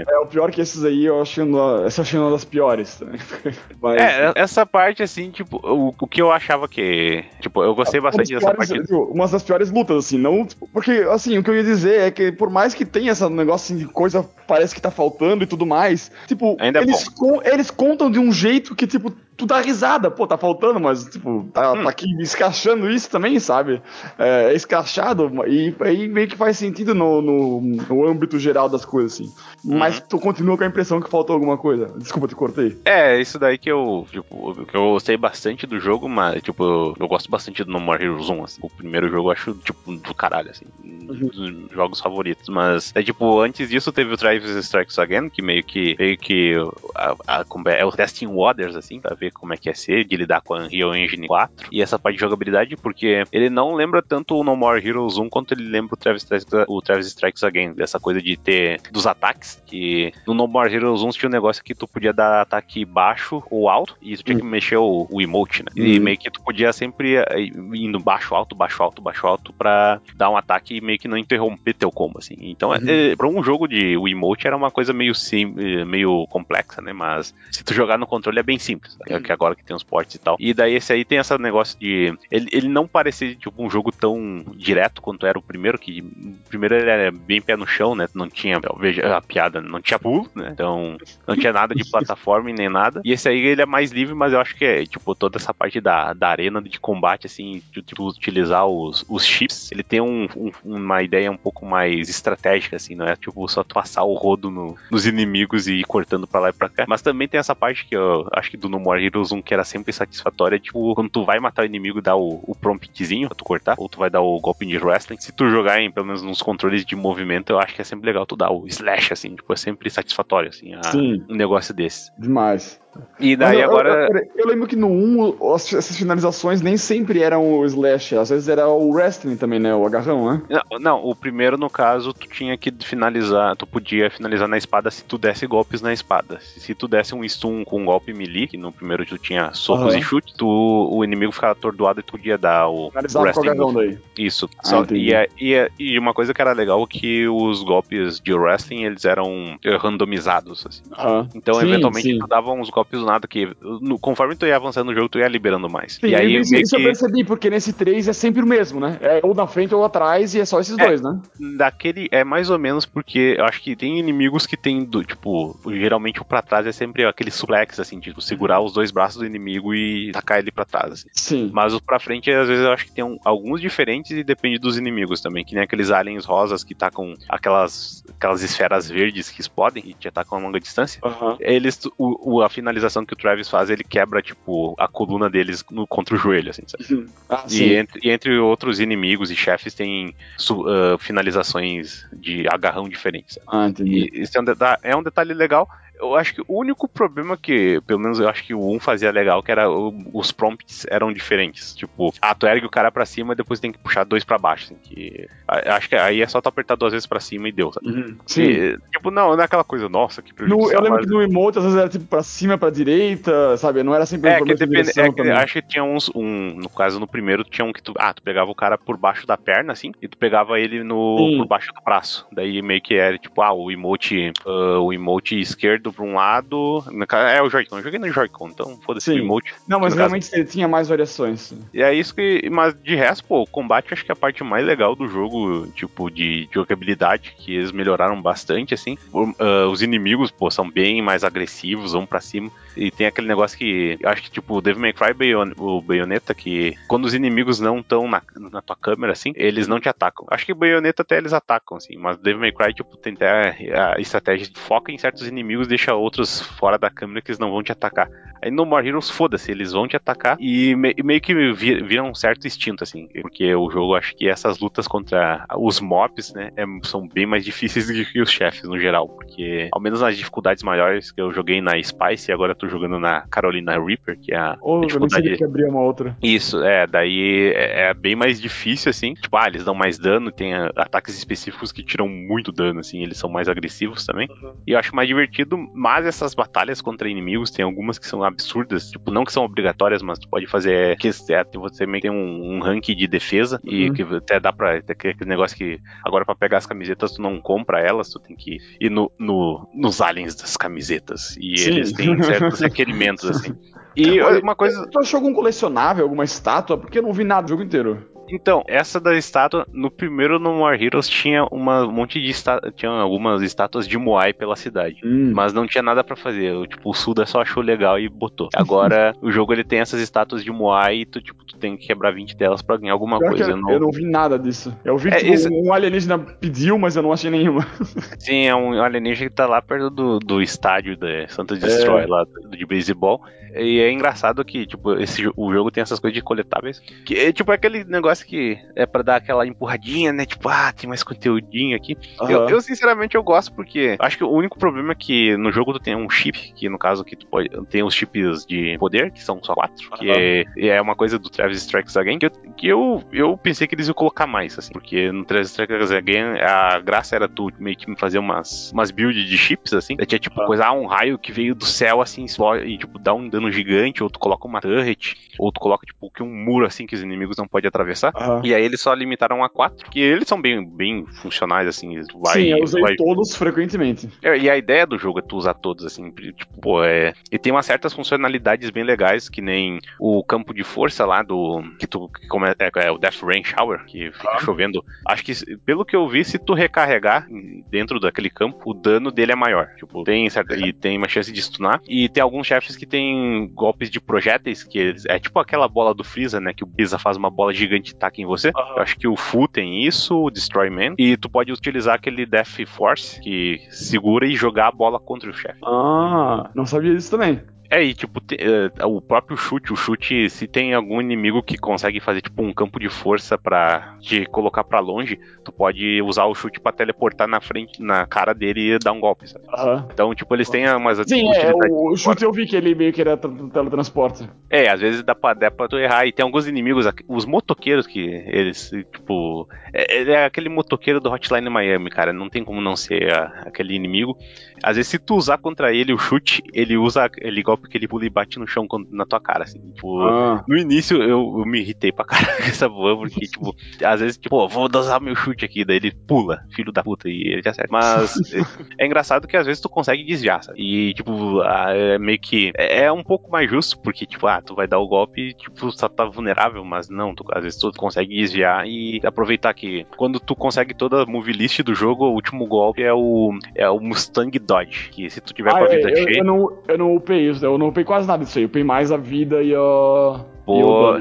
É, 0.08 0.18
o 0.18 0.26
pior 0.26 0.50
que 0.50 0.60
esses 0.60 0.84
aí 0.84 1.04
eu 1.04 1.20
acho 1.20 1.42
uma, 1.42 1.84
essa 1.84 2.02
achei 2.02 2.18
uma 2.18 2.30
das 2.30 2.44
piores. 2.44 3.00
Mas, 3.82 4.00
é, 4.00 4.32
essa 4.36 4.64
parte, 4.64 5.02
assim, 5.02 5.30
tipo, 5.30 5.56
o, 5.62 5.94
o 5.98 6.06
que 6.06 6.22
eu 6.22 6.30
achava 6.30 6.68
que. 6.68 7.24
Tipo, 7.40 7.64
eu 7.64 7.74
gostei 7.74 8.00
bastante 8.00 8.32
dessa 8.32 8.52
piores, 8.52 8.68
parte. 8.68 8.82
Tipo, 8.82 9.04
uma 9.04 9.26
das 9.26 9.42
piores 9.42 9.70
lutas, 9.70 9.96
assim, 10.06 10.18
não. 10.18 10.46
Tipo, 10.46 10.68
porque, 10.68 10.92
assim, 11.10 11.36
o 11.38 11.42
que 11.42 11.50
eu 11.50 11.56
ia 11.56 11.64
dizer 11.64 12.00
é 12.00 12.10
que 12.10 12.30
por 12.30 12.50
mais 12.50 12.72
que 12.72 12.84
tenha 12.84 13.12
esse 13.12 13.28
negócio 13.28 13.74
assim, 13.74 13.84
de 13.84 13.92
coisa 13.92 14.28
parece 14.46 14.74
que 14.74 14.80
tá 14.80 14.90
faltando 14.90 15.44
e 15.44 15.46
tudo 15.46 15.64
mais, 15.64 16.10
tipo, 16.26 16.56
Ainda 16.60 16.80
é 16.80 16.84
eles, 17.08 17.40
eles 17.44 17.70
contam 17.70 18.10
de 18.10 18.18
um 18.18 18.32
jeito 18.32 18.74
que, 18.74 18.86
tipo, 18.86 19.12
tu 19.40 19.46
dá 19.46 19.60
risada, 19.60 20.10
pô, 20.10 20.26
tá 20.26 20.36
faltando, 20.36 20.78
mas, 20.78 21.04
tipo, 21.04 21.48
tá, 21.52 21.72
hum. 21.72 21.82
tá 21.82 21.88
aqui 21.88 22.06
escrachando 22.20 22.90
isso 22.90 23.08
também, 23.08 23.40
sabe? 23.40 23.80
É, 24.18 24.50
é 24.50 24.54
escrachado, 24.54 25.30
e 25.48 25.74
aí 25.80 26.06
meio 26.06 26.28
que 26.28 26.36
faz 26.36 26.58
sentido 26.58 26.94
no, 26.94 27.22
no, 27.22 27.60
no 27.60 28.06
âmbito 28.06 28.38
geral 28.38 28.68
das 28.68 28.84
coisas, 28.84 29.14
assim. 29.14 29.32
Uhum. 29.64 29.78
Mas 29.78 29.98
tu 30.00 30.18
continua 30.18 30.58
com 30.58 30.64
a 30.64 30.66
impressão 30.66 31.00
que 31.00 31.08
faltou 31.08 31.34
alguma 31.34 31.56
coisa. 31.56 31.86
Desculpa, 31.96 32.28
te 32.28 32.34
cortei. 32.34 32.78
É, 32.84 33.18
isso 33.18 33.38
daí 33.38 33.56
que 33.56 33.70
eu, 33.70 34.06
tipo, 34.10 34.64
que 34.66 34.76
eu 34.76 34.90
gostei 34.90 35.16
bastante 35.16 35.66
do 35.66 35.80
jogo, 35.80 36.08
mas, 36.08 36.42
tipo, 36.42 36.62
eu, 36.62 36.96
eu 36.98 37.08
gosto 37.08 37.30
bastante 37.30 37.64
do 37.64 37.72
No 37.72 37.80
More 37.80 38.02
Heroes 38.02 38.28
1, 38.28 38.44
assim. 38.44 38.60
O 38.62 38.68
primeiro 38.68 39.08
jogo 39.08 39.28
eu 39.28 39.32
acho, 39.32 39.54
tipo, 39.54 39.96
do 39.96 40.14
caralho, 40.14 40.50
assim. 40.50 40.66
Uhum. 40.84 41.28
Dos 41.28 41.70
jogos 41.72 42.00
favoritos. 42.00 42.48
Mas, 42.50 42.92
é, 42.94 43.02
tipo, 43.02 43.40
antes 43.40 43.70
disso 43.70 43.90
teve 43.90 44.12
o 44.12 44.18
Travis 44.18 44.50
Strikes 44.50 44.98
Again, 44.98 45.30
que 45.30 45.40
meio 45.40 45.64
que, 45.64 45.96
meio 45.98 46.18
que 46.18 46.54
a, 46.94 47.14
a, 47.26 47.44
é 47.70 47.84
o 47.84 47.92
Testing 47.92 48.26
Waters, 48.26 48.76
assim, 48.76 49.00
pra 49.00 49.14
ver 49.14 49.29
como 49.30 49.54
é 49.54 49.56
que 49.56 49.68
é 49.68 49.74
ser, 49.74 50.04
de 50.04 50.16
lidar 50.16 50.40
com 50.40 50.54
a 50.54 50.58
Unreal 50.58 50.94
Engine 50.94 51.26
4. 51.26 51.68
E 51.72 51.82
essa 51.82 51.98
parte 51.98 52.16
de 52.16 52.20
jogabilidade, 52.20 52.76
porque 52.76 53.24
ele 53.32 53.50
não 53.50 53.74
lembra 53.74 54.02
tanto 54.02 54.36
o 54.36 54.44
No 54.44 54.56
More 54.56 54.86
Heroes 54.86 55.18
1 55.18 55.28
quanto 55.28 55.52
ele 55.54 55.64
lembra 55.64 55.94
o 55.94 55.96
Travis, 55.96 56.22
Strikes, 56.22 56.46
o 56.68 56.80
Travis 56.80 57.06
Strikes 57.06 57.44
Again. 57.44 57.72
Dessa 57.74 57.98
coisa 57.98 58.20
de 58.20 58.36
ter 58.36 58.80
dos 58.90 59.06
ataques, 59.06 59.62
que 59.66 60.12
no 60.26 60.34
No 60.34 60.46
More 60.46 60.72
Heroes 60.72 61.02
1 61.02 61.10
tinha 61.10 61.28
um 61.28 61.32
negócio 61.32 61.62
que 61.62 61.74
tu 61.74 61.86
podia 61.86 62.12
dar 62.12 62.42
ataque 62.42 62.84
baixo 62.84 63.42
ou 63.50 63.68
alto, 63.68 63.96
e 64.00 64.12
isso 64.12 64.22
tinha 64.22 64.38
que 64.38 64.44
mexer 64.44 64.76
o, 64.76 65.06
o 65.10 65.20
emote, 65.20 65.62
né? 65.62 65.70
E 65.74 65.98
meio 66.00 66.18
que 66.18 66.30
tu 66.30 66.40
podia 66.42 66.72
sempre 66.72 67.16
eh, 67.16 67.50
indo 67.74 67.98
baixo, 67.98 68.34
alto, 68.34 68.54
baixo, 68.54 68.82
alto, 68.82 69.02
baixo, 69.02 69.26
alto, 69.26 69.52
pra 69.52 70.00
dar 70.14 70.30
um 70.30 70.36
ataque 70.36 70.76
e 70.76 70.80
meio 70.80 70.98
que 70.98 71.08
não 71.08 71.16
interromper 71.16 71.74
teu 71.74 71.90
combo, 71.90 72.18
assim. 72.18 72.36
Então, 72.40 72.70
uhum. 72.70 72.78
é, 72.86 73.16
pra 73.16 73.28
um 73.28 73.42
jogo 73.42 73.66
de 73.66 73.96
o 73.96 74.08
emote 74.08 74.46
era 74.46 74.56
uma 74.56 74.70
coisa 74.70 74.92
meio, 74.92 75.14
sim, 75.14 75.54
eh, 75.58 75.84
meio 75.84 76.26
complexa, 76.28 76.80
né? 76.80 76.92
Mas 76.92 77.34
se 77.50 77.62
tu 77.64 77.74
jogar 77.74 77.98
no 77.98 78.06
controle 78.06 78.38
é 78.38 78.42
bem 78.42 78.58
simples. 78.58 78.96
Né? 79.20 79.26
que 79.26 79.32
agora 79.32 79.54
que 79.54 79.64
tem 79.64 79.76
os 79.76 79.82
portes 79.82 80.16
e 80.16 80.18
tal. 80.18 80.36
E 80.38 80.52
daí 80.52 80.74
esse 80.74 80.92
aí 80.92 81.04
tem 81.04 81.18
esse 81.18 81.36
negócio 81.38 81.78
de. 81.78 82.16
Ele, 82.30 82.48
ele 82.52 82.68
não 82.68 82.86
parecia 82.86 83.34
tipo, 83.34 83.62
um 83.62 83.70
jogo 83.70 83.92
tão 83.92 84.44
direto 84.54 85.02
quanto 85.02 85.26
era 85.26 85.38
o 85.38 85.42
primeiro, 85.42 85.78
que 85.78 86.00
o 86.00 86.48
primeiro 86.48 86.74
ele 86.74 86.90
era 86.90 87.10
bem 87.10 87.40
pé 87.40 87.56
no 87.56 87.66
chão, 87.66 87.94
né? 87.94 88.06
Não 88.14 88.28
tinha, 88.28 88.58
veja 88.78 89.16
a 89.16 89.20
piada, 89.20 89.60
não 89.60 89.80
tinha 89.80 89.98
pulo, 89.98 90.28
né? 90.34 90.50
Então 90.52 90.96
não 91.26 91.36
tinha 91.36 91.52
nada 91.52 91.74
de 91.74 91.84
plataforma 91.90 92.50
nem 92.52 92.68
nada. 92.68 93.00
E 93.04 93.12
esse 93.12 93.28
aí 93.28 93.38
ele 93.38 93.62
é 93.62 93.66
mais 93.66 93.90
livre, 93.90 94.14
mas 94.14 94.32
eu 94.32 94.40
acho 94.40 94.56
que 94.56 94.64
é, 94.64 94.84
tipo, 94.84 95.14
toda 95.14 95.38
essa 95.38 95.52
parte 95.52 95.80
da, 95.80 96.12
da 96.12 96.28
arena 96.28 96.60
de 96.60 96.78
combate, 96.80 97.26
assim, 97.26 97.62
de, 97.70 97.82
de 97.82 97.94
utilizar 97.98 98.66
os, 98.66 99.04
os 99.08 99.24
chips, 99.24 99.70
ele 99.72 99.82
tem 99.82 100.00
um, 100.00 100.28
um, 100.36 100.50
uma 100.64 101.02
ideia 101.02 101.30
um 101.30 101.36
pouco 101.36 101.64
mais 101.64 102.08
estratégica, 102.08 102.76
assim, 102.76 102.94
não 102.94 103.06
é 103.06 103.16
tipo 103.16 103.46
só 103.48 103.62
tu 103.62 103.74
passar 103.74 104.02
o 104.04 104.14
rodo 104.14 104.50
no, 104.50 104.76
nos 104.90 105.06
inimigos 105.06 105.66
e 105.66 105.74
ir 105.74 105.84
cortando 105.84 106.26
pra 106.26 106.40
lá 106.40 106.50
e 106.50 106.52
pra 106.52 106.68
cá. 106.68 106.84
Mas 106.88 107.02
também 107.02 107.28
tem 107.28 107.38
essa 107.38 107.54
parte 107.54 107.86
que 107.86 107.96
eu 107.96 108.28
acho 108.32 108.50
que 108.50 108.56
do 108.56 108.68
No 108.68 108.78
More 108.78 109.09
Heroes 109.10 109.32
1 109.32 109.42
que 109.42 109.52
era 109.54 109.64
sempre 109.64 109.92
satisfatória, 109.92 110.58
tipo, 110.58 110.94
quando 110.94 111.10
tu 111.10 111.24
vai 111.24 111.38
matar 111.38 111.62
o 111.62 111.66
inimigo, 111.66 112.00
dá 112.00 112.16
o, 112.16 112.40
o 112.46 112.54
promptzinho 112.54 113.28
pra 113.28 113.36
tu 113.36 113.44
cortar, 113.44 113.74
ou 113.78 113.88
tu 113.88 113.98
vai 113.98 114.10
dar 114.10 114.20
o 114.20 114.38
golpe 114.40 114.64
de 114.66 114.78
wrestling. 114.78 115.18
Se 115.18 115.32
tu 115.32 115.48
jogar 115.50 115.80
em, 115.80 115.90
pelo 115.90 116.06
menos 116.06 116.22
nos 116.22 116.42
controles 116.42 116.84
de 116.84 116.96
movimento, 116.96 117.50
eu 117.50 117.58
acho 117.58 117.74
que 117.74 117.82
é 117.82 117.84
sempre 117.84 118.06
legal 118.06 118.24
tu 118.24 118.36
dar 118.36 118.50
o 118.50 118.66
slash, 118.66 119.12
assim, 119.12 119.34
tipo, 119.34 119.52
é 119.52 119.56
sempre 119.56 119.90
satisfatório, 119.90 120.48
assim, 120.48 120.74
a, 120.74 120.80
um 120.96 121.34
negócio 121.34 121.74
desse. 121.74 122.10
Demais. 122.18 122.80
E 123.18 123.36
daí 123.36 123.60
eu, 123.60 123.64
agora. 123.64 124.08
Eu, 124.10 124.16
eu, 124.16 124.30
eu, 124.36 124.46
lembro 124.46 124.66
que 124.66 124.76
no 124.76 124.88
1, 124.88 125.36
essas 125.56 125.96
finalizações 125.96 126.60
nem 126.60 126.76
sempre 126.76 127.22
eram 127.22 127.58
o 127.58 127.64
slash, 127.64 128.16
às 128.16 128.30
vezes 128.30 128.48
era 128.48 128.68
o 128.68 128.90
wrestling 128.90 129.36
também, 129.36 129.58
né? 129.58 129.74
O 129.74 129.86
agarrão, 129.86 130.32
né? 130.32 130.42
Não, 130.48 130.78
não, 130.78 131.04
o 131.04 131.14
primeiro, 131.14 131.56
no 131.56 131.70
caso, 131.70 132.12
tu 132.12 132.26
tinha 132.28 132.56
que 132.56 132.72
finalizar, 132.80 133.56
tu 133.56 133.66
podia 133.66 134.10
finalizar 134.10 134.48
na 134.48 134.56
espada 134.56 134.90
se 134.90 135.04
tu 135.04 135.18
desse 135.18 135.46
golpes 135.46 135.80
na 135.80 135.92
espada. 135.92 136.38
Se 136.40 136.74
tu 136.74 136.88
desse 136.88 137.14
um 137.14 137.26
stun 137.28 137.64
com 137.64 137.82
um 137.82 137.84
golpe 137.84 138.12
melee, 138.12 138.48
que 138.48 138.56
no 138.56 138.72
primeiro 138.72 139.04
tu 139.04 139.18
tinha 139.18 139.52
socos 139.52 139.92
uhum. 139.92 139.98
e 139.98 140.02
chutes, 140.02 140.34
tu, 140.34 140.48
o 140.48 141.04
inimigo 141.04 141.32
ficava 141.32 141.52
atordoado 141.52 142.00
e 142.00 142.02
tu 142.02 142.12
podia 142.12 142.38
dar 142.38 142.68
o. 142.68 142.90
Finalizar 142.90 143.22
o 143.22 143.32
com 143.32 143.40
o 143.40 143.42
agarrão 143.42 143.74
daí. 143.74 143.98
Isso. 144.18 144.48
Ah, 144.58 144.66
Só, 144.66 144.86
e, 144.90 145.12
e, 145.38 145.70
e, 145.78 145.98
uma 145.98 146.14
coisa 146.14 146.34
que 146.34 146.40
era 146.40 146.52
legal 146.52 146.82
é 146.82 146.86
que 146.86 147.28
os 147.28 147.62
golpes 147.62 148.18
de 148.18 148.32
wrestling 148.32 148.84
eles 148.84 149.04
eram 149.04 149.58
randomizados. 149.78 150.66
Assim. 150.66 150.82
Uhum. 150.98 151.28
Então, 151.34 151.54
sim, 151.54 151.68
eventualmente, 151.68 152.08
sim. 152.08 152.18
tu 152.18 152.26
dava 152.26 152.50
uns 152.52 152.70
golpes 152.70 152.79
do 152.84 153.04
nada 153.04 153.26
que 153.26 153.48
no, 153.60 153.98
conforme 153.98 154.36
tu 154.36 154.46
ia 154.46 154.56
avançando 154.56 154.88
no 154.88 154.94
jogo, 154.94 155.08
tu 155.08 155.18
ia 155.18 155.28
liberando 155.28 155.68
mais. 155.68 155.94
Sim, 155.94 156.08
e 156.08 156.14
aí, 156.14 156.36
isso, 156.36 156.54
isso 156.54 156.76
que... 156.76 156.82
eu 156.82 156.86
percebi, 156.86 157.24
porque 157.24 157.50
nesse 157.50 157.72
3 157.72 158.08
é 158.08 158.12
sempre 158.12 158.42
o 158.42 158.46
mesmo, 158.46 158.80
né? 158.80 158.98
É 159.00 159.20
ou 159.22 159.34
na 159.34 159.46
frente 159.46 159.74
ou 159.74 159.84
atrás 159.84 160.34
e 160.34 160.40
é 160.40 160.44
só 160.44 160.60
esses 160.60 160.78
é, 160.78 160.86
dois, 160.86 161.00
né? 161.00 161.20
Daquele, 161.56 162.08
é 162.10 162.24
mais 162.24 162.50
ou 162.50 162.58
menos 162.58 162.86
porque 162.86 163.36
eu 163.38 163.44
acho 163.44 163.60
que 163.62 163.76
tem 163.76 163.98
inimigos 163.98 164.46
que 164.46 164.56
tem, 164.56 164.84
do, 164.84 165.04
tipo, 165.04 165.58
geralmente 165.68 166.20
o 166.20 166.24
pra 166.24 166.42
trás 166.42 166.66
é 166.66 166.72
sempre 166.72 167.04
aquele 167.04 167.30
suplex, 167.30 167.78
assim, 167.80 168.00
tipo, 168.00 168.20
segurar 168.20 168.60
os 168.60 168.72
dois 168.72 168.90
braços 168.90 169.18
do 169.18 169.26
inimigo 169.26 169.74
e 169.74 170.10
tacar 170.12 170.38
ele 170.38 170.50
pra 170.50 170.64
trás, 170.64 170.92
assim. 170.92 171.08
Sim. 171.12 171.50
Mas 171.52 171.72
os 171.72 171.80
pra 171.80 171.98
frente, 171.98 172.30
às 172.30 172.48
vezes, 172.48 172.64
eu 172.64 172.72
acho 172.72 172.84
que 172.84 172.92
tem 172.92 173.04
um, 173.04 173.18
alguns 173.24 173.60
diferentes 173.60 174.10
e 174.12 174.22
depende 174.22 174.58
dos 174.58 174.78
inimigos 174.78 175.20
também, 175.20 175.44
que 175.44 175.54
nem 175.54 175.64
aqueles 175.64 175.90
aliens 175.90 176.24
rosas 176.24 176.64
que 176.64 176.74
tacam 176.74 177.14
aquelas, 177.28 178.04
aquelas 178.16 178.42
esferas 178.42 178.88
verdes 178.88 179.30
que 179.30 179.40
explodem 179.40 179.82
e 179.86 179.94
te 179.94 180.08
atacam 180.08 180.38
a 180.38 180.40
longa 180.40 180.60
distância. 180.60 181.00
Uhum. 181.04 181.36
Eles, 181.40 181.80
o, 181.98 182.36
o, 182.36 182.42
a 182.42 182.48
finalização 182.70 183.04
que 183.04 183.12
o 183.12 183.16
Travis 183.16 183.48
faz, 183.48 183.68
ele 183.68 183.84
quebra, 183.84 184.22
tipo, 184.22 184.74
a 184.78 184.86
coluna 184.86 185.28
deles 185.28 185.64
no, 185.70 185.86
contra 185.86 186.14
o 186.14 186.18
joelho, 186.18 186.50
assim, 186.50 186.62
sabe? 186.66 187.06
Ah, 187.28 187.44
e, 187.50 187.74
entre, 187.74 188.00
e, 188.02 188.10
entre, 188.10 188.38
outros 188.38 188.80
inimigos 188.80 189.30
e 189.30 189.36
chefes 189.36 189.74
tem 189.74 190.14
uh, 190.50 190.96
finalizações 190.98 192.06
de 192.12 192.46
agarrão 192.48 192.88
diferentes. 192.88 193.38
Ah, 193.46 193.68
entendi. 193.68 194.10
E 194.12 194.22
isso 194.22 194.38
é 194.38 194.40
um, 194.40 194.44
é 194.82 194.96
um 194.96 195.02
detalhe 195.02 195.34
legal 195.34 195.68
eu 196.00 196.16
acho 196.16 196.34
que 196.34 196.40
o 196.40 196.58
único 196.58 196.88
problema 196.88 197.36
que, 197.36 197.80
pelo 197.86 198.00
menos 198.00 198.18
eu 198.18 198.28
acho 198.28 198.42
que 198.44 198.54
o 198.54 198.70
1 198.74 198.80
fazia 198.80 199.10
legal, 199.10 199.42
que 199.42 199.52
era 199.52 199.70
o, 199.70 199.94
os 200.12 200.32
prompts 200.32 200.86
eram 200.88 201.12
diferentes. 201.12 201.74
Tipo, 201.74 202.12
ah, 202.20 202.34
tu 202.34 202.46
ergue 202.46 202.66
o 202.66 202.70
cara 202.70 202.90
pra 202.90 203.04
cima 203.04 203.32
e 203.32 203.36
depois 203.36 203.60
tem 203.60 203.70
que 203.70 203.78
puxar 203.78 204.04
dois 204.04 204.24
pra 204.24 204.38
baixo. 204.38 204.64
Assim, 204.64 204.76
que, 204.82 205.28
acho 205.46 205.88
que 205.88 205.96
aí 205.96 206.22
é 206.22 206.26
só 206.26 206.40
tu 206.40 206.48
apertar 206.48 206.76
duas 206.76 206.92
vezes 206.92 207.06
pra 207.06 207.20
cima 207.20 207.48
e 207.48 207.52
deu, 207.52 207.72
sabe? 207.72 207.88
Uhum. 207.88 208.16
Sim. 208.26 208.42
E, 208.42 208.78
tipo, 208.92 209.10
não, 209.10 209.34
não 209.34 209.42
é 209.42 209.44
aquela 209.44 209.64
coisa, 209.64 209.88
nossa, 209.88 210.22
que 210.22 210.32
no, 210.42 210.70
Eu 210.70 210.80
lembro 210.80 210.98
mas... 210.98 211.06
que 211.06 211.12
no 211.12 211.22
emote 211.22 211.58
às 211.58 211.64
vezes 211.64 211.78
era 211.78 211.88
tipo 211.88 212.06
pra 212.06 212.22
cima, 212.22 212.56
pra 212.56 212.70
direita, 212.70 213.56
sabe? 213.56 213.82
Não 213.82 213.94
era 213.94 214.06
sempre 214.06 214.30
é, 214.30 214.40
que 214.40 214.54
depende, 214.54 214.90
é 214.98 215.12
que 215.12 215.30
Acho 215.30 215.54
que 215.54 215.62
tinha 215.62 215.84
uns, 215.84 216.10
um, 216.14 216.54
no 216.54 216.68
caso, 216.68 216.98
no 216.98 217.06
primeiro, 217.06 217.44
tinha 217.44 217.64
um 217.64 217.72
que 217.72 217.82
tu, 217.82 217.92
ah, 217.98 218.12
tu 218.12 218.22
pegava 218.22 218.50
o 218.50 218.54
cara 218.54 218.78
por 218.78 218.96
baixo 218.96 219.26
da 219.26 219.36
perna, 219.36 219.72
assim, 219.72 219.92
e 220.00 220.08
tu 220.08 220.16
pegava 220.16 220.58
ele 220.58 220.82
no, 220.82 221.36
por 221.38 221.46
baixo 221.46 221.72
do 221.72 221.80
braço. 221.82 222.26
Daí 222.32 222.60
meio 222.62 222.80
que 222.80 222.94
era, 222.94 223.18
tipo, 223.18 223.42
ah, 223.42 223.52
o 223.52 223.70
emote, 223.70 224.32
uh, 224.46 224.80
o 224.80 224.92
emote 224.92 225.38
esquerdo 225.38 225.89
pra 225.92 226.04
um 226.04 226.14
lado 226.14 226.84
é 227.32 227.42
o 227.42 227.50
Joy-Con. 227.50 227.78
Eu 227.78 227.82
joguei 227.82 227.98
no 227.98 228.10
Joy-Con, 228.10 228.48
então 228.48 228.78
foda-se 228.84 229.10
o 229.10 229.18
emote. 229.18 229.54
Não, 229.66 229.80
mas 229.80 229.94
realmente 229.94 230.28
ele 230.32 230.44
tinha 230.44 230.68
mais 230.68 230.88
variações. 230.88 231.52
E 231.72 231.82
é 231.82 231.92
isso 231.92 232.14
que. 232.14 232.48
Mas 232.50 232.74
de 232.82 232.94
resto, 232.94 233.24
pô, 233.24 233.42
o 233.42 233.46
combate 233.46 233.92
acho 233.92 234.04
que 234.04 234.10
é 234.10 234.14
a 234.14 234.16
parte 234.16 234.42
mais 234.42 234.64
legal 234.64 234.94
do 234.94 235.08
jogo, 235.08 235.66
tipo, 235.68 236.10
de 236.10 236.48
jogabilidade, 236.52 237.34
que 237.38 237.54
eles 237.54 237.72
melhoraram 237.72 238.20
bastante, 238.20 238.74
assim. 238.74 238.96
Uh, 239.12 239.68
os 239.70 239.82
inimigos, 239.82 240.30
pô, 240.30 240.50
são 240.50 240.70
bem 240.70 241.02
mais 241.02 241.24
agressivos, 241.24 241.92
vão 241.92 242.06
para 242.06 242.20
cima. 242.20 242.50
E 242.76 242.90
tem 242.90 243.06
aquele 243.06 243.28
negócio 243.28 243.58
que. 243.58 243.98
Acho 244.04 244.22
que, 244.22 244.30
tipo, 244.30 244.54
o 244.54 244.60
Devil 244.60 244.80
May 244.80 244.92
Cry 244.92 245.12
Bayon 245.12 245.52
o 245.56 245.80
Bayonetta, 245.80 246.34
que 246.34 246.76
quando 246.86 247.04
os 247.04 247.14
inimigos 247.14 247.60
não 247.60 247.78
estão 247.78 248.08
na, 248.08 248.22
na 248.36 248.62
tua 248.62 248.76
câmera, 248.76 249.12
assim, 249.12 249.32
eles 249.36 249.66
não 249.66 249.80
te 249.80 249.88
atacam. 249.88 250.26
Acho 250.30 250.46
que 250.46 250.54
Bayonetta 250.54 251.02
até 251.02 251.18
eles 251.18 251.32
atacam, 251.32 251.76
assim, 251.76 251.96
mas 251.96 252.18
Devil 252.18 252.40
May 252.40 252.52
Cry, 252.52 252.74
tipo, 252.74 252.96
tem 252.96 253.14
até 253.14 253.56
a 253.74 254.00
estratégia 254.00 254.46
de 254.46 254.58
foca 254.58 254.92
em 254.92 254.98
certos 254.98 255.26
inimigos, 255.26 255.68
deixa 255.68 255.79
deixa 255.80 255.94
outros 255.94 256.40
fora 256.42 256.78
da 256.78 256.90
câmera 256.90 257.22
que 257.22 257.30
eles 257.30 257.38
não 257.38 257.50
vão 257.50 257.62
te 257.62 257.72
atacar. 257.72 258.10
Aí 258.42 258.50
no 258.50 258.64
More 258.64 258.86
Heroes, 258.86 259.10
foda-se, 259.10 259.50
eles 259.50 259.72
vão 259.72 259.86
te 259.86 259.96
atacar 259.96 260.36
e 260.40 260.74
me, 260.74 260.94
meio 261.04 261.20
que 261.20 261.34
viram 261.52 262.10
um 262.10 262.14
certo 262.14 262.46
instinto, 262.46 262.82
assim. 262.82 263.06
Porque 263.20 263.54
o 263.54 263.70
jogo, 263.70 263.94
acho 263.94 264.16
que 264.16 264.28
essas 264.28 264.58
lutas 264.58 264.88
contra 264.88 265.44
os 265.56 265.80
mobs, 265.80 266.32
né, 266.32 266.50
é, 266.56 266.64
são 266.82 267.06
bem 267.06 267.26
mais 267.26 267.44
difíceis 267.44 267.86
do 267.86 268.04
que 268.04 268.20
os 268.20 268.30
chefes 268.30 268.62
no 268.62 268.78
geral. 268.78 269.08
Porque, 269.08 269.68
ao 269.72 269.80
menos 269.80 270.00
nas 270.00 270.16
dificuldades 270.16 270.62
maiores 270.62 271.12
que 271.12 271.20
eu 271.20 271.32
joguei 271.32 271.60
na 271.60 271.80
Spice 271.82 272.30
e 272.30 272.32
agora 272.32 272.52
eu 272.52 272.56
tô 272.56 272.66
jogando 272.66 272.98
na 272.98 273.22
Carolina 273.30 273.78
Reaper, 273.78 274.18
que 274.18 274.32
é 274.32 274.38
a 274.38 274.56
oh, 274.60 274.80
dificuldade. 274.80 275.28
Eu 275.28 275.36
que 275.36 275.44
abrir 275.44 275.64
uma 275.66 275.82
outra. 275.82 276.16
Isso, 276.22 276.62
é, 276.62 276.86
daí 276.86 277.52
é, 277.54 277.88
é, 277.88 277.94
bem 277.94 278.16
mais 278.16 278.40
difícil, 278.40 278.88
assim. 278.88 279.14
Tipo, 279.14 279.36
ah, 279.36 279.48
eles 279.48 279.64
dão 279.64 279.74
mais 279.74 279.98
dano, 279.98 280.32
tem 280.32 280.54
ataques 280.54 281.16
específicos 281.16 281.72
que 281.72 281.82
tiram 281.82 282.08
muito 282.08 282.50
dano, 282.50 282.80
assim, 282.80 283.02
eles 283.02 283.18
são 283.18 283.28
mais 283.28 283.48
agressivos 283.48 284.06
também. 284.06 284.28
Uhum. 284.30 284.54
E 284.66 284.72
eu 284.72 284.78
acho 284.78 284.96
mais 284.96 285.06
divertido, 285.06 285.58
mas 285.74 286.06
essas 286.06 286.34
batalhas 286.34 286.80
contra 286.80 287.08
inimigos, 287.08 287.50
tem 287.50 287.64
algumas 287.64 287.98
que 287.98 288.06
são 288.06 288.22
absurdas, 288.22 288.90
tipo, 288.90 289.10
não 289.10 289.24
que 289.24 289.32
são 289.32 289.44
obrigatórias, 289.44 290.02
mas 290.02 290.18
tu 290.18 290.28
pode 290.28 290.46
fazer 290.46 290.96
que 290.96 291.08
é, 291.08 291.44
você 291.54 291.86
meio 291.86 292.02
tem 292.02 292.10
um, 292.10 292.56
um 292.56 292.60
rank 292.60 292.94
de 292.94 293.06
defesa 293.06 293.60
uhum. 293.64 293.72
e 293.72 293.92
que 293.92 294.02
até 294.02 294.40
dá 294.40 294.52
pra 294.52 294.76
aquele 294.76 295.16
negócio 295.24 295.56
que 295.56 295.78
agora 296.04 296.24
para 296.24 296.34
pegar 296.34 296.58
as 296.58 296.66
camisetas 296.66 297.12
tu 297.12 297.22
não 297.22 297.40
compra 297.40 297.80
elas, 297.80 298.08
tu 298.08 298.18
tem 298.18 298.34
que 298.34 298.58
ir 298.80 298.90
no, 298.90 299.10
no 299.18 299.68
nos 299.74 300.00
aliens 300.00 300.34
das 300.34 300.56
camisetas 300.56 301.36
e 301.38 301.56
Sim. 301.58 301.70
eles 301.70 301.92
têm 301.92 302.22
certos 302.22 302.60
requerimentos 302.60 303.24
assim. 303.28 303.54
E 303.96 304.20
uma 304.40 304.54
coisa. 304.54 304.86
Tu 304.90 304.98
achou 304.98 305.18
algum 305.18 305.32
colecionável, 305.34 306.04
alguma 306.04 306.24
estátua? 306.24 306.78
Porque 306.78 306.98
eu 306.98 307.02
não 307.02 307.12
vi 307.12 307.24
nada 307.24 307.46
o 307.46 307.48
jogo 307.48 307.62
inteiro. 307.62 308.09
Então, 308.30 308.62
essa 308.66 309.00
da 309.00 309.16
estátua, 309.16 309.66
no 309.72 309.90
primeiro 309.90 310.38
No 310.38 310.54
More 310.54 310.82
Heroes 310.82 311.08
tinha 311.08 311.44
uma, 311.50 311.86
um 311.86 311.92
monte 311.92 312.20
de 312.20 312.32
tinha 312.74 312.90
algumas 312.90 313.42
estátuas 313.42 313.86
de 313.86 313.98
Moai 313.98 314.32
pela 314.32 314.56
cidade, 314.56 315.00
hum. 315.04 315.32
mas 315.34 315.52
não 315.52 315.66
tinha 315.66 315.82
nada 315.82 316.02
para 316.04 316.16
fazer. 316.16 316.66
Tipo, 316.68 316.90
o 316.90 316.94
Suda 316.94 317.26
só 317.26 317.42
achou 317.42 317.62
legal 317.62 317.98
e 317.98 318.08
botou. 318.08 318.48
Agora, 318.54 319.14
o 319.20 319.30
jogo 319.30 319.52
ele 319.52 319.64
tem 319.64 319.80
essas 319.80 320.00
estátuas 320.00 320.44
de 320.44 320.50
Moai 320.50 321.00
e 321.00 321.06
tu, 321.06 321.20
tipo, 321.20 321.44
tu 321.44 321.56
tem 321.56 321.76
que 321.76 321.86
quebrar 321.86 322.12
20 322.12 322.36
delas 322.36 322.62
pra 322.62 322.76
ganhar 322.76 322.92
alguma 322.92 323.18
Pior 323.18 323.30
coisa. 323.30 323.50
Eu 323.50 323.56
não... 323.56 323.70
eu 323.70 323.80
não 323.80 323.90
vi 323.90 324.04
nada 324.04 324.38
disso. 324.38 324.76
Eu 324.84 324.96
vi 324.96 325.10
que 325.10 325.16
é, 325.16 325.36
tipo, 325.36 325.66
um 325.66 325.72
alienígena 325.72 326.18
pediu, 326.18 326.78
mas 326.78 326.96
eu 326.96 327.02
não 327.02 327.12
achei 327.12 327.30
nenhuma. 327.30 327.66
Sim, 328.18 328.46
é 328.46 328.54
um 328.54 328.80
alienígena 328.82 329.28
que 329.28 329.36
tá 329.36 329.46
lá 329.46 329.60
perto 329.60 329.90
do, 329.90 330.18
do 330.18 330.42
estádio 330.42 330.96
da 330.96 331.28
Santa 331.28 331.56
Destroy, 331.56 332.02
é. 332.02 332.06
lá 332.06 332.24
de 332.50 332.66
beisebol. 332.66 333.20
E 333.54 333.80
é 333.80 333.90
engraçado 333.90 334.44
que, 334.44 334.66
tipo, 334.66 334.94
esse, 334.94 335.28
o 335.36 335.52
jogo 335.52 335.70
tem 335.70 335.82
essas 335.82 335.98
coisas 335.98 336.14
de 336.14 336.22
coletáveis. 336.22 336.80
Que 337.04 337.18
é 337.18 337.32
tipo 337.32 337.50
aquele 337.52 337.84
negócio 337.84 338.26
que 338.26 338.58
é 338.74 338.86
para 338.86 339.02
dar 339.02 339.16
aquela 339.16 339.46
empurradinha, 339.46 340.12
né? 340.12 340.24
Tipo, 340.24 340.48
ah, 340.48 340.72
tem 340.72 340.88
mais 340.88 341.02
conteúdinho 341.02 341.76
aqui. 341.76 341.96
Uhum. 342.20 342.30
Eu, 342.30 342.48
eu, 342.48 342.60
sinceramente, 342.60 343.16
eu 343.16 343.22
gosto 343.22 343.52
porque 343.52 343.96
acho 343.98 344.16
que 344.16 344.24
o 344.24 344.30
único 344.30 344.58
problema 344.58 344.92
é 344.92 344.94
que 344.94 345.36
no 345.36 345.52
jogo 345.52 345.72
tu 345.72 345.80
tem 345.80 345.96
um 345.96 346.08
chip, 346.08 346.52
que 346.54 346.68
no 346.68 346.78
caso 346.78 347.04
que 347.04 347.16
tu 347.16 347.26
pode. 347.26 347.48
Tem 347.66 347.82
os 347.82 347.94
chips 347.94 348.44
de 348.46 348.76
poder, 348.78 349.10
que 349.10 349.22
são 349.22 349.42
só 349.42 349.54
quatro, 349.54 349.88
uhum. 349.90 349.98
que 349.98 350.10
é, 350.10 350.68
é 350.68 350.80
uma 350.80 350.94
coisa 350.94 351.18
do 351.18 351.28
Travis 351.28 351.58
Strikes 351.58 351.96
Again, 351.96 352.18
que, 352.18 352.26
eu, 352.26 352.30
que 352.56 352.68
eu, 352.68 353.04
eu 353.12 353.36
pensei 353.36 353.66
que 353.66 353.74
eles 353.74 353.88
iam 353.88 353.94
colocar 353.94 354.26
mais, 354.26 354.58
assim, 354.58 354.72
porque 354.72 355.10
no 355.12 355.24
Travis 355.24 355.50
Strikes 355.50 355.90
Again 355.90 356.40
a 356.40 356.78
graça 356.78 357.16
era 357.16 357.28
tu 357.28 357.50
meio 357.58 357.76
que 357.76 357.94
fazer 357.96 358.18
umas, 358.18 358.70
umas 358.72 358.90
builds 358.90 359.28
de 359.28 359.38
chips, 359.38 359.72
assim. 359.72 359.96
Tinha 359.96 360.18
tipo 360.18 360.40
uhum. 360.40 360.46
coisa, 360.46 360.66
ah, 360.66 360.72
um 360.72 360.86
raio 360.86 361.18
que 361.18 361.32
veio 361.32 361.54
do 361.54 361.64
céu, 361.64 362.00
assim, 362.00 362.26
e 362.64 362.78
tipo, 362.78 362.98
dá 362.98 363.14
um 363.14 363.28
dano 363.28 363.39
gigante, 363.48 364.02
ou 364.02 364.10
tu 364.10 364.18
coloca 364.18 364.48
uma 364.48 364.60
turret, 364.60 365.14
ou 365.38 365.52
tu 365.52 365.60
coloca, 365.60 365.86
tipo, 365.86 366.10
que 366.10 366.22
um 366.22 366.34
muro, 366.44 366.66
assim, 366.66 366.84
que 366.86 366.96
os 366.96 367.02
inimigos 367.02 367.36
não 367.36 367.46
podem 367.46 367.68
atravessar. 367.68 368.12
Uhum. 368.16 368.40
E 368.44 368.52
aí 368.52 368.64
eles 368.64 368.80
só 368.80 368.92
limitaram 368.92 369.44
a 369.44 369.48
quatro, 369.48 369.88
que 369.88 370.00
eles 370.00 370.26
são 370.26 370.40
bem, 370.40 370.66
bem 370.68 371.06
funcionais, 371.22 371.68
assim. 371.68 372.00
Vai, 372.14 372.34
Sim, 372.34 372.48
eu 372.48 372.64
usei 372.64 372.82
vai... 372.82 372.96
todos 372.96 373.36
frequentemente. 373.36 374.08
É, 374.22 374.36
e 374.36 374.50
a 374.50 374.56
ideia 374.56 374.86
do 374.86 374.98
jogo 374.98 375.20
é 375.20 375.22
tu 375.22 375.36
usar 375.36 375.54
todos, 375.54 375.84
assim, 375.84 376.10
tipo, 376.10 376.60
pô, 376.60 376.82
é... 376.82 377.12
E 377.30 377.38
tem 377.38 377.52
umas 377.52 377.66
certas 377.66 377.92
funcionalidades 377.92 378.70
bem 378.70 378.82
legais, 378.82 379.28
que 379.28 379.40
nem 379.40 379.78
o 379.98 380.24
campo 380.24 380.52
de 380.52 380.64
força 380.64 381.06
lá 381.06 381.22
do... 381.22 381.62
Que 381.78 381.86
tu... 381.86 382.10
Como 382.28 382.46
é, 382.46 382.54
é, 382.58 382.70
é 382.86 382.90
o 382.90 382.98
Death 382.98 383.22
Rain 383.22 383.44
Shower, 383.44 383.84
que 383.84 384.10
fica 384.10 384.30
ah. 384.30 384.40
chovendo. 384.40 384.84
Acho 385.06 385.24
que, 385.24 385.32
pelo 385.58 385.84
que 385.84 385.94
eu 385.94 386.08
vi, 386.08 386.24
se 386.24 386.38
tu 386.38 386.54
recarregar 386.54 387.28
dentro 387.70 388.00
daquele 388.00 388.30
campo, 388.30 388.58
o 388.70 388.74
dano 388.74 389.10
dele 389.10 389.32
é 389.32 389.36
maior. 389.36 389.68
Tipo, 389.76 390.02
tem 390.02 390.28
certa... 390.28 390.56
E 390.56 390.72
tem 390.72 390.98
uma 390.98 391.08
chance 391.08 391.32
de 391.32 391.40
stunar. 391.40 391.80
E 391.88 392.08
tem 392.08 392.22
alguns 392.22 392.46
chefes 392.46 392.76
que 392.76 392.86
tem 392.86 393.29
golpes 393.46 393.90
de 393.90 394.00
projéteis, 394.00 394.62
que 394.62 394.94
é 395.08 395.18
tipo 395.18 395.38
aquela 395.38 395.68
bola 395.68 395.94
do 395.94 396.04
Freeza, 396.04 396.40
né? 396.40 396.52
Que 396.52 396.64
o 396.64 396.68
Freeza 396.68 396.98
faz 396.98 397.16
uma 397.16 397.30
bola 397.30 397.52
gigante 397.52 397.92
e 397.92 397.96
taca 397.96 398.20
em 398.20 398.26
você. 398.26 398.48
Uhum. 398.48 398.76
Eu 398.76 398.82
acho 398.82 398.96
que 398.96 399.08
o 399.08 399.16
Fu 399.16 399.46
tem 399.48 399.84
isso, 399.84 400.16
o 400.16 400.30
Destroy 400.30 400.70
Man. 400.70 400.94
E 400.98 401.16
tu 401.16 401.28
pode 401.28 401.52
utilizar 401.52 401.94
aquele 401.94 402.26
Death 402.26 402.66
Force 402.66 403.20
que 403.20 403.60
segura 403.70 404.26
e 404.26 404.34
jogar 404.34 404.68
a 404.68 404.72
bola 404.72 404.98
contra 404.98 405.30
o 405.30 405.34
chefe. 405.34 405.58
Ah, 405.64 406.50
não 406.54 406.66
sabia 406.66 406.94
disso 406.94 407.10
também. 407.10 407.40
É, 407.70 407.82
e 407.82 407.94
tipo, 407.94 408.20
te, 408.20 408.34
uh, 408.34 408.88
o 408.88 409.00
próprio 409.00 409.36
chute, 409.36 409.72
o 409.72 409.76
chute, 409.76 410.28
se 410.28 410.48
tem 410.48 410.74
algum 410.74 411.00
inimigo 411.00 411.40
que 411.42 411.56
consegue 411.56 412.00
fazer 412.00 412.20
tipo 412.20 412.42
um 412.42 412.52
campo 412.52 412.80
de 412.80 412.88
força 412.88 413.38
para 413.38 413.96
te 414.00 414.26
colocar 414.26 414.64
para 414.64 414.80
longe, 414.80 415.18
tu 415.44 415.52
pode 415.52 416.02
usar 416.02 416.24
o 416.24 416.34
chute 416.34 416.58
para 416.58 416.72
teleportar 416.72 417.28
na 417.28 417.40
frente, 417.40 417.80
na 417.80 418.04
cara 418.06 418.34
dele 418.34 418.74
e 418.74 418.78
dar 418.78 418.92
um 418.92 418.98
golpe, 418.98 419.28
sabe? 419.28 419.44
Uhum. 419.46 419.88
Então, 419.92 420.14
tipo, 420.14 420.34
eles 420.34 420.50
têm 420.50 420.68
umas 420.74 420.98
Sim, 421.06 421.30
é, 421.32 421.52
o, 421.68 421.92
o 421.92 421.96
chute 421.96 422.24
eu 422.24 422.32
vi 422.32 422.44
que 422.46 422.56
ele 422.56 422.74
meio 422.74 422.92
que 422.92 423.00
era 423.00 423.16
teletransporte. 423.16 424.28
É, 424.48 424.68
às 424.68 424.80
vezes 424.80 425.02
dá 425.04 425.14
pra, 425.14 425.34
dá 425.34 425.50
pra 425.50 425.68
tu 425.68 425.76
errar. 425.76 426.06
E 426.06 426.12
tem 426.12 426.24
alguns 426.24 426.48
inimigos, 426.48 426.86
os 427.06 427.24
motoqueiros 427.24 427.86
que 427.86 428.00
eles, 428.00 428.70
tipo. 428.92 429.48
É, 429.72 430.02
é 430.02 430.24
aquele 430.24 430.48
motoqueiro 430.48 431.00
do 431.00 431.10
Hotline 431.10 431.48
Miami, 431.48 431.88
cara. 431.88 432.12
Não 432.12 432.28
tem 432.28 432.44
como 432.44 432.60
não 432.60 432.74
ser 432.74 433.12
a, 433.12 433.44
aquele 433.46 433.74
inimigo. 433.74 434.16
Às 434.62 434.76
vezes, 434.76 434.90
se 434.90 434.98
tu 434.98 435.14
usar 435.14 435.38
contra 435.38 435.72
ele 435.72 435.92
o 435.92 435.98
chute, 435.98 436.42
ele 436.52 436.76
usa 436.76 437.08
ele 437.18 437.42
golpe 437.42 437.59
que 437.68 437.76
ele 437.76 437.88
pula 437.88 438.04
e 438.04 438.10
bate 438.10 438.38
no 438.38 438.46
chão 438.46 438.66
na 438.90 439.04
tua 439.04 439.20
cara, 439.20 439.44
assim. 439.44 439.60
Tipo, 439.72 440.00
ah. 440.02 440.44
no 440.46 440.56
início 440.56 440.96
eu, 441.02 441.38
eu, 441.38 441.44
me 441.46 441.60
irritei 441.60 441.92
pra 441.92 442.04
caralho 442.04 442.36
com 442.38 442.48
essa 442.48 442.68
boa, 442.68 442.96
porque, 442.96 443.20
tipo, 443.20 443.54
às 443.84 444.00
vezes, 444.00 444.16
tipo, 444.16 444.48
vou 444.48 444.68
usar 444.74 445.00
meu 445.00 445.14
chute 445.14 445.44
aqui, 445.44 445.64
daí 445.64 445.76
ele 445.76 445.92
pula, 445.92 446.44
filho 446.50 446.72
da 446.72 446.82
puta, 446.82 447.08
e 447.08 447.32
ele 447.32 447.42
já 447.42 447.50
acerta. 447.50 447.70
Mas 447.70 448.16
é, 448.32 448.84
é, 448.84 448.86
engraçado 448.86 449.26
que 449.26 449.36
às 449.36 449.46
vezes 449.46 449.60
tu 449.60 449.68
consegue 449.68 450.04
desviar, 450.04 450.42
sabe? 450.42 450.60
E, 450.60 450.94
tipo, 450.94 451.42
é 451.42 451.98
meio 451.98 452.18
que. 452.18 452.52
É, 452.56 452.84
é 452.84 452.92
um 452.92 453.02
pouco 453.02 453.30
mais 453.30 453.48
justo, 453.50 453.78
porque, 453.80 454.06
tipo, 454.06 454.26
ah, 454.26 454.40
tu 454.40 454.54
vai 454.54 454.66
dar 454.66 454.78
o 454.78 454.88
golpe 454.88 455.20
e, 455.20 455.34
tipo, 455.34 455.70
só 455.72 455.88
tá 455.88 456.04
vulnerável, 456.04 456.64
mas 456.64 456.88
não, 456.88 457.14
tu, 457.14 457.24
às 457.32 457.42
vezes 457.42 457.58
tu 457.58 457.72
consegue 457.72 458.14
desviar 458.14 458.66
e 458.66 459.00
aproveitar 459.04 459.54
que 459.54 459.86
quando 459.96 460.20
tu 460.20 460.34
consegue 460.34 460.74
toda 460.74 461.02
a 461.02 461.06
move 461.06 461.32
list 461.32 461.62
do 461.62 461.74
jogo, 461.74 462.06
o 462.06 462.14
último 462.14 462.46
golpe 462.46 462.82
é 462.82 462.92
o, 462.92 463.30
é 463.54 463.68
o 463.68 463.80
Mustang 463.80 464.38
Dodge, 464.38 464.90
que 464.90 465.08
se 465.10 465.20
tu 465.20 465.32
tiver 465.32 465.50
ah, 465.50 465.58
com 465.58 465.64
a 465.64 465.68
vida 465.68 465.90
eu, 465.90 465.96
cheia... 465.96 466.18
Eu 466.18 466.24
não, 466.24 466.62
eu 466.68 466.78
não 466.78 466.94
upei 466.94 467.28
isso, 467.28 467.44
eu 467.52 467.58
não 467.58 467.68
upei 467.68 467.84
quase 467.84 468.06
nada 468.06 468.24
disso 468.24 468.38
aí, 468.38 468.44
eu 468.44 468.48
upei 468.48 468.64
mais 468.64 468.90
a 468.92 468.96
vida 468.96 469.42
e 469.42 469.54
a... 469.54 470.24
Pô... 470.44 470.94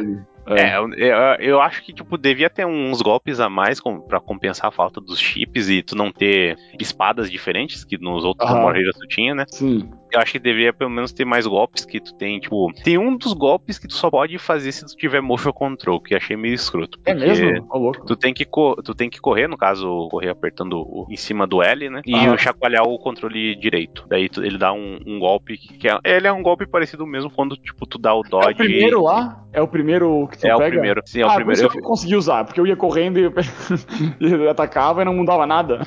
É, 0.47 0.77
eu, 0.77 0.91
eu, 0.93 1.17
eu, 1.39 1.61
acho 1.61 1.83
que, 1.83 1.93
tipo, 1.93 2.17
devia 2.17 2.49
ter 2.49 2.65
uns 2.65 3.03
golpes 3.03 3.39
a 3.39 3.47
mais 3.47 3.79
com, 3.79 4.01
para 4.01 4.19
compensar 4.19 4.69
a 4.69 4.71
falta 4.71 4.99
dos 4.99 5.19
chips 5.19 5.69
e 5.69 5.83
tu 5.83 5.95
não 5.95 6.11
ter 6.11 6.57
espadas 6.79 7.29
diferentes 7.29 7.83
que 7.83 7.99
nos 7.99 8.25
outros 8.25 8.49
ah, 8.49 8.73
tu 8.99 9.07
tinha, 9.07 9.35
né? 9.35 9.45
Sim 9.47 9.87
eu 10.11 10.19
acho 10.19 10.33
que 10.33 10.39
deveria 10.39 10.73
pelo 10.73 10.89
menos 10.89 11.11
ter 11.11 11.25
mais 11.25 11.45
golpes 11.45 11.85
que 11.85 11.99
tu 11.99 12.13
tem, 12.15 12.39
tipo, 12.39 12.71
tem 12.83 12.97
um 12.97 13.15
dos 13.15 13.33
golpes 13.33 13.77
que 13.77 13.87
tu 13.87 13.93
só 13.93 14.09
pode 14.09 14.37
fazer 14.37 14.71
se 14.71 14.85
tu 14.85 14.95
tiver 14.95 15.21
motion 15.21 15.51
control, 15.51 15.99
que 15.99 16.15
achei 16.15 16.35
meio 16.35 16.53
escroto. 16.53 16.99
É 17.05 17.13
mesmo? 17.13 17.67
Oh. 17.71 17.91
Tu 17.91 18.15
tem 18.15 18.33
que 18.33 18.45
tu 18.45 18.95
tem 18.95 19.09
que 19.09 19.19
correr, 19.19 19.47
no 19.47 19.57
caso, 19.57 20.07
correr 20.09 20.29
apertando 20.29 20.79
o, 20.79 21.05
em 21.09 21.15
cima 21.15 21.45
do 21.45 21.61
L, 21.61 21.89
né? 21.89 22.01
E 22.05 22.15
ah. 22.15 22.37
chacoalhar 22.37 22.83
o 22.83 22.97
controle 22.97 23.55
direito. 23.55 24.05
Daí 24.07 24.29
tu, 24.29 24.43
ele 24.43 24.57
dá 24.57 24.73
um, 24.73 24.99
um, 25.05 25.19
golpe 25.19 25.57
que 25.57 25.87
é, 25.87 25.99
ele 26.03 26.27
é 26.27 26.31
um 26.31 26.41
golpe 26.41 26.65
parecido 26.65 27.05
mesmo 27.05 27.29
quando 27.29 27.55
tipo 27.55 27.85
tu 27.85 27.97
dá 27.97 28.13
o 28.13 28.23
dodge. 28.23 28.49
É 28.49 28.51
o 28.51 28.55
primeiro 28.55 29.03
lá? 29.03 29.43
É 29.51 29.61
o 29.61 29.67
primeiro 29.67 30.27
que 30.31 30.37
tu 30.37 30.47
é 30.47 30.51
pega? 30.51 30.63
É 30.63 30.67
o 30.67 30.71
primeiro. 30.71 31.01
Sim, 31.05 31.21
é 31.21 31.23
ah, 31.23 31.31
o 31.31 31.35
primeiro. 31.35 31.61
Eu 31.61 31.81
consegui 31.81 32.15
usar, 32.15 32.45
porque 32.45 32.59
eu 32.59 32.67
ia 32.67 32.75
correndo 32.75 33.19
e, 33.19 33.29
e 34.19 34.47
atacava 34.47 35.01
e 35.01 35.05
não 35.05 35.13
mudava 35.13 35.45
nada. 35.45 35.81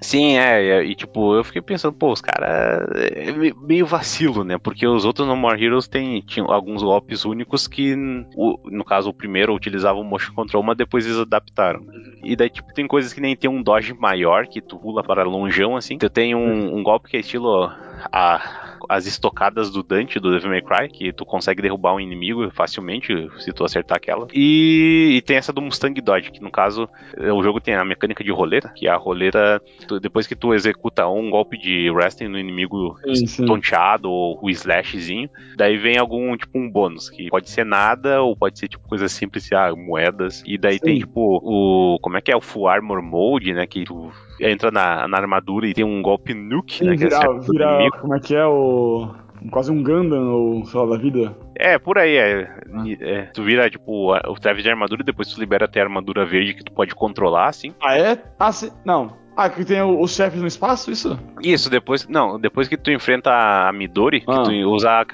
Sim, 0.00 0.36
é, 0.38 0.82
e 0.82 0.94
tipo, 0.94 1.34
eu 1.34 1.44
fiquei 1.44 1.62
pensando, 1.62 1.94
pô, 1.94 2.12
os 2.12 2.20
caras 2.20 2.88
é 2.94 3.52
meio 3.62 3.86
vacilo, 3.86 4.44
né? 4.44 4.58
Porque 4.58 4.86
os 4.86 5.04
outros 5.04 5.26
No 5.26 5.36
More 5.36 5.62
Heroes 5.62 5.86
tem, 5.86 6.20
tinham 6.20 6.50
alguns 6.50 6.82
golpes 6.82 7.24
únicos 7.24 7.66
que, 7.66 7.94
no 7.96 8.84
caso, 8.84 9.10
o 9.10 9.14
primeiro 9.14 9.54
utilizava 9.54 9.98
o 9.98 10.04
Motion 10.04 10.34
Control, 10.34 10.62
mas 10.62 10.76
depois 10.76 11.06
eles 11.06 11.18
adaptaram. 11.18 11.84
E 12.22 12.34
daí, 12.34 12.50
tipo, 12.50 12.72
tem 12.74 12.86
coisas 12.86 13.12
que 13.12 13.20
nem 13.20 13.36
tem 13.36 13.48
um 13.48 13.62
dodge 13.62 13.94
maior, 13.94 14.46
que 14.46 14.60
tu 14.60 14.78
pula 14.78 15.02
para 15.02 15.22
longeão, 15.22 15.76
assim. 15.76 15.96
Tu 15.96 16.10
tem 16.10 16.34
um, 16.34 16.76
um 16.76 16.82
golpe 16.82 17.08
que 17.08 17.16
é 17.16 17.20
estilo 17.20 17.70
a 18.12 18.71
as 18.88 19.06
estocadas 19.06 19.70
do 19.70 19.82
Dante 19.82 20.18
do 20.18 20.30
Devil 20.30 20.50
May 20.50 20.62
Cry, 20.62 20.88
que 20.88 21.12
tu 21.12 21.24
consegue 21.24 21.62
derrubar 21.62 21.94
um 21.94 22.00
inimigo 22.00 22.50
facilmente 22.50 23.28
se 23.38 23.52
tu 23.52 23.64
acertar 23.64 23.96
aquela. 23.96 24.26
E, 24.32 25.14
e 25.16 25.22
tem 25.22 25.36
essa 25.36 25.52
do 25.52 25.60
Mustang 25.60 26.00
Dodge, 26.00 26.30
que 26.30 26.42
no 26.42 26.50
caso 26.50 26.88
o 27.16 27.42
jogo 27.42 27.60
tem 27.60 27.74
a 27.74 27.84
mecânica 27.84 28.22
de 28.24 28.30
roleta, 28.30 28.68
que 28.74 28.88
a 28.88 28.96
roleta, 28.96 29.60
tu, 29.86 30.00
depois 30.00 30.26
que 30.26 30.34
tu 30.34 30.54
executa 30.54 31.06
um 31.08 31.30
golpe 31.30 31.58
de 31.58 31.90
wrestling 31.90 32.28
no 32.28 32.38
inimigo 32.38 32.96
sim, 33.14 33.46
tonteado 33.46 34.10
ou 34.10 34.38
o 34.42 34.50
slashzinho, 34.50 35.28
daí 35.56 35.76
vem 35.76 35.98
algum 35.98 36.36
tipo 36.36 36.58
um 36.58 36.70
bônus, 36.70 37.10
que 37.10 37.28
pode 37.28 37.50
ser 37.50 37.64
nada 37.64 38.22
ou 38.22 38.36
pode 38.36 38.58
ser 38.58 38.68
tipo 38.68 38.86
coisa 38.88 39.08
simples, 39.08 39.50
ah, 39.52 39.74
moedas. 39.74 40.42
E 40.46 40.58
daí 40.58 40.74
sim. 40.74 40.80
tem 40.80 40.98
tipo 40.98 41.20
o. 41.42 41.98
Como 42.00 42.16
é 42.16 42.20
que 42.20 42.30
é? 42.30 42.36
O 42.36 42.40
Full 42.40 42.68
Armor 42.68 43.02
Mode, 43.02 43.52
né? 43.52 43.66
Que 43.66 43.84
tu 43.84 44.10
entra 44.40 44.70
na, 44.70 45.06
na 45.06 45.16
armadura 45.18 45.66
e 45.66 45.74
tem 45.74 45.84
um 45.84 46.02
golpe 46.02 46.34
nuke, 46.34 46.84
né? 46.84 46.96
Virar, 46.96 47.20
que 47.20 47.26
é 47.26 47.38
virar, 47.40 47.90
como 48.00 48.14
é 48.14 48.20
que 48.20 48.34
é 48.34 48.44
o. 48.44 48.71
Quase 49.50 49.72
um 49.72 49.82
Gundam 49.82 50.32
ou 50.32 50.64
sei 50.64 50.80
lá 50.80 50.86
da 50.86 50.96
vida. 50.96 51.36
É, 51.56 51.78
por 51.78 51.98
aí, 51.98 52.16
é, 52.16 52.48
é, 53.00 53.22
Tu 53.34 53.42
vira, 53.42 53.68
tipo, 53.68 54.14
o 54.14 54.34
Travis 54.34 54.62
de 54.62 54.70
armadura 54.70 55.02
e 55.02 55.04
depois 55.04 55.28
tu 55.28 55.40
libera 55.40 55.64
até 55.64 55.80
a 55.80 55.84
armadura 55.84 56.24
verde 56.24 56.54
que 56.54 56.64
tu 56.64 56.72
pode 56.72 56.94
controlar, 56.94 57.48
assim. 57.48 57.74
Ah, 57.82 57.98
é? 57.98 58.22
Ah, 58.38 58.52
sim. 58.52 58.70
Não. 58.84 59.20
Ah, 59.36 59.48
que 59.48 59.64
tem 59.64 59.80
os 59.80 60.14
chefes 60.14 60.40
no 60.40 60.46
espaço, 60.46 60.90
isso? 60.90 61.18
Isso, 61.42 61.70
depois. 61.70 62.06
Não, 62.06 62.38
depois 62.38 62.68
que 62.68 62.76
tu 62.76 62.90
enfrenta 62.90 63.30
a 63.30 63.72
Midori, 63.72 64.22
ah. 64.26 64.42
que 64.42 64.50
tu 64.50 64.70
usa 64.70 64.90
a 64.90 65.04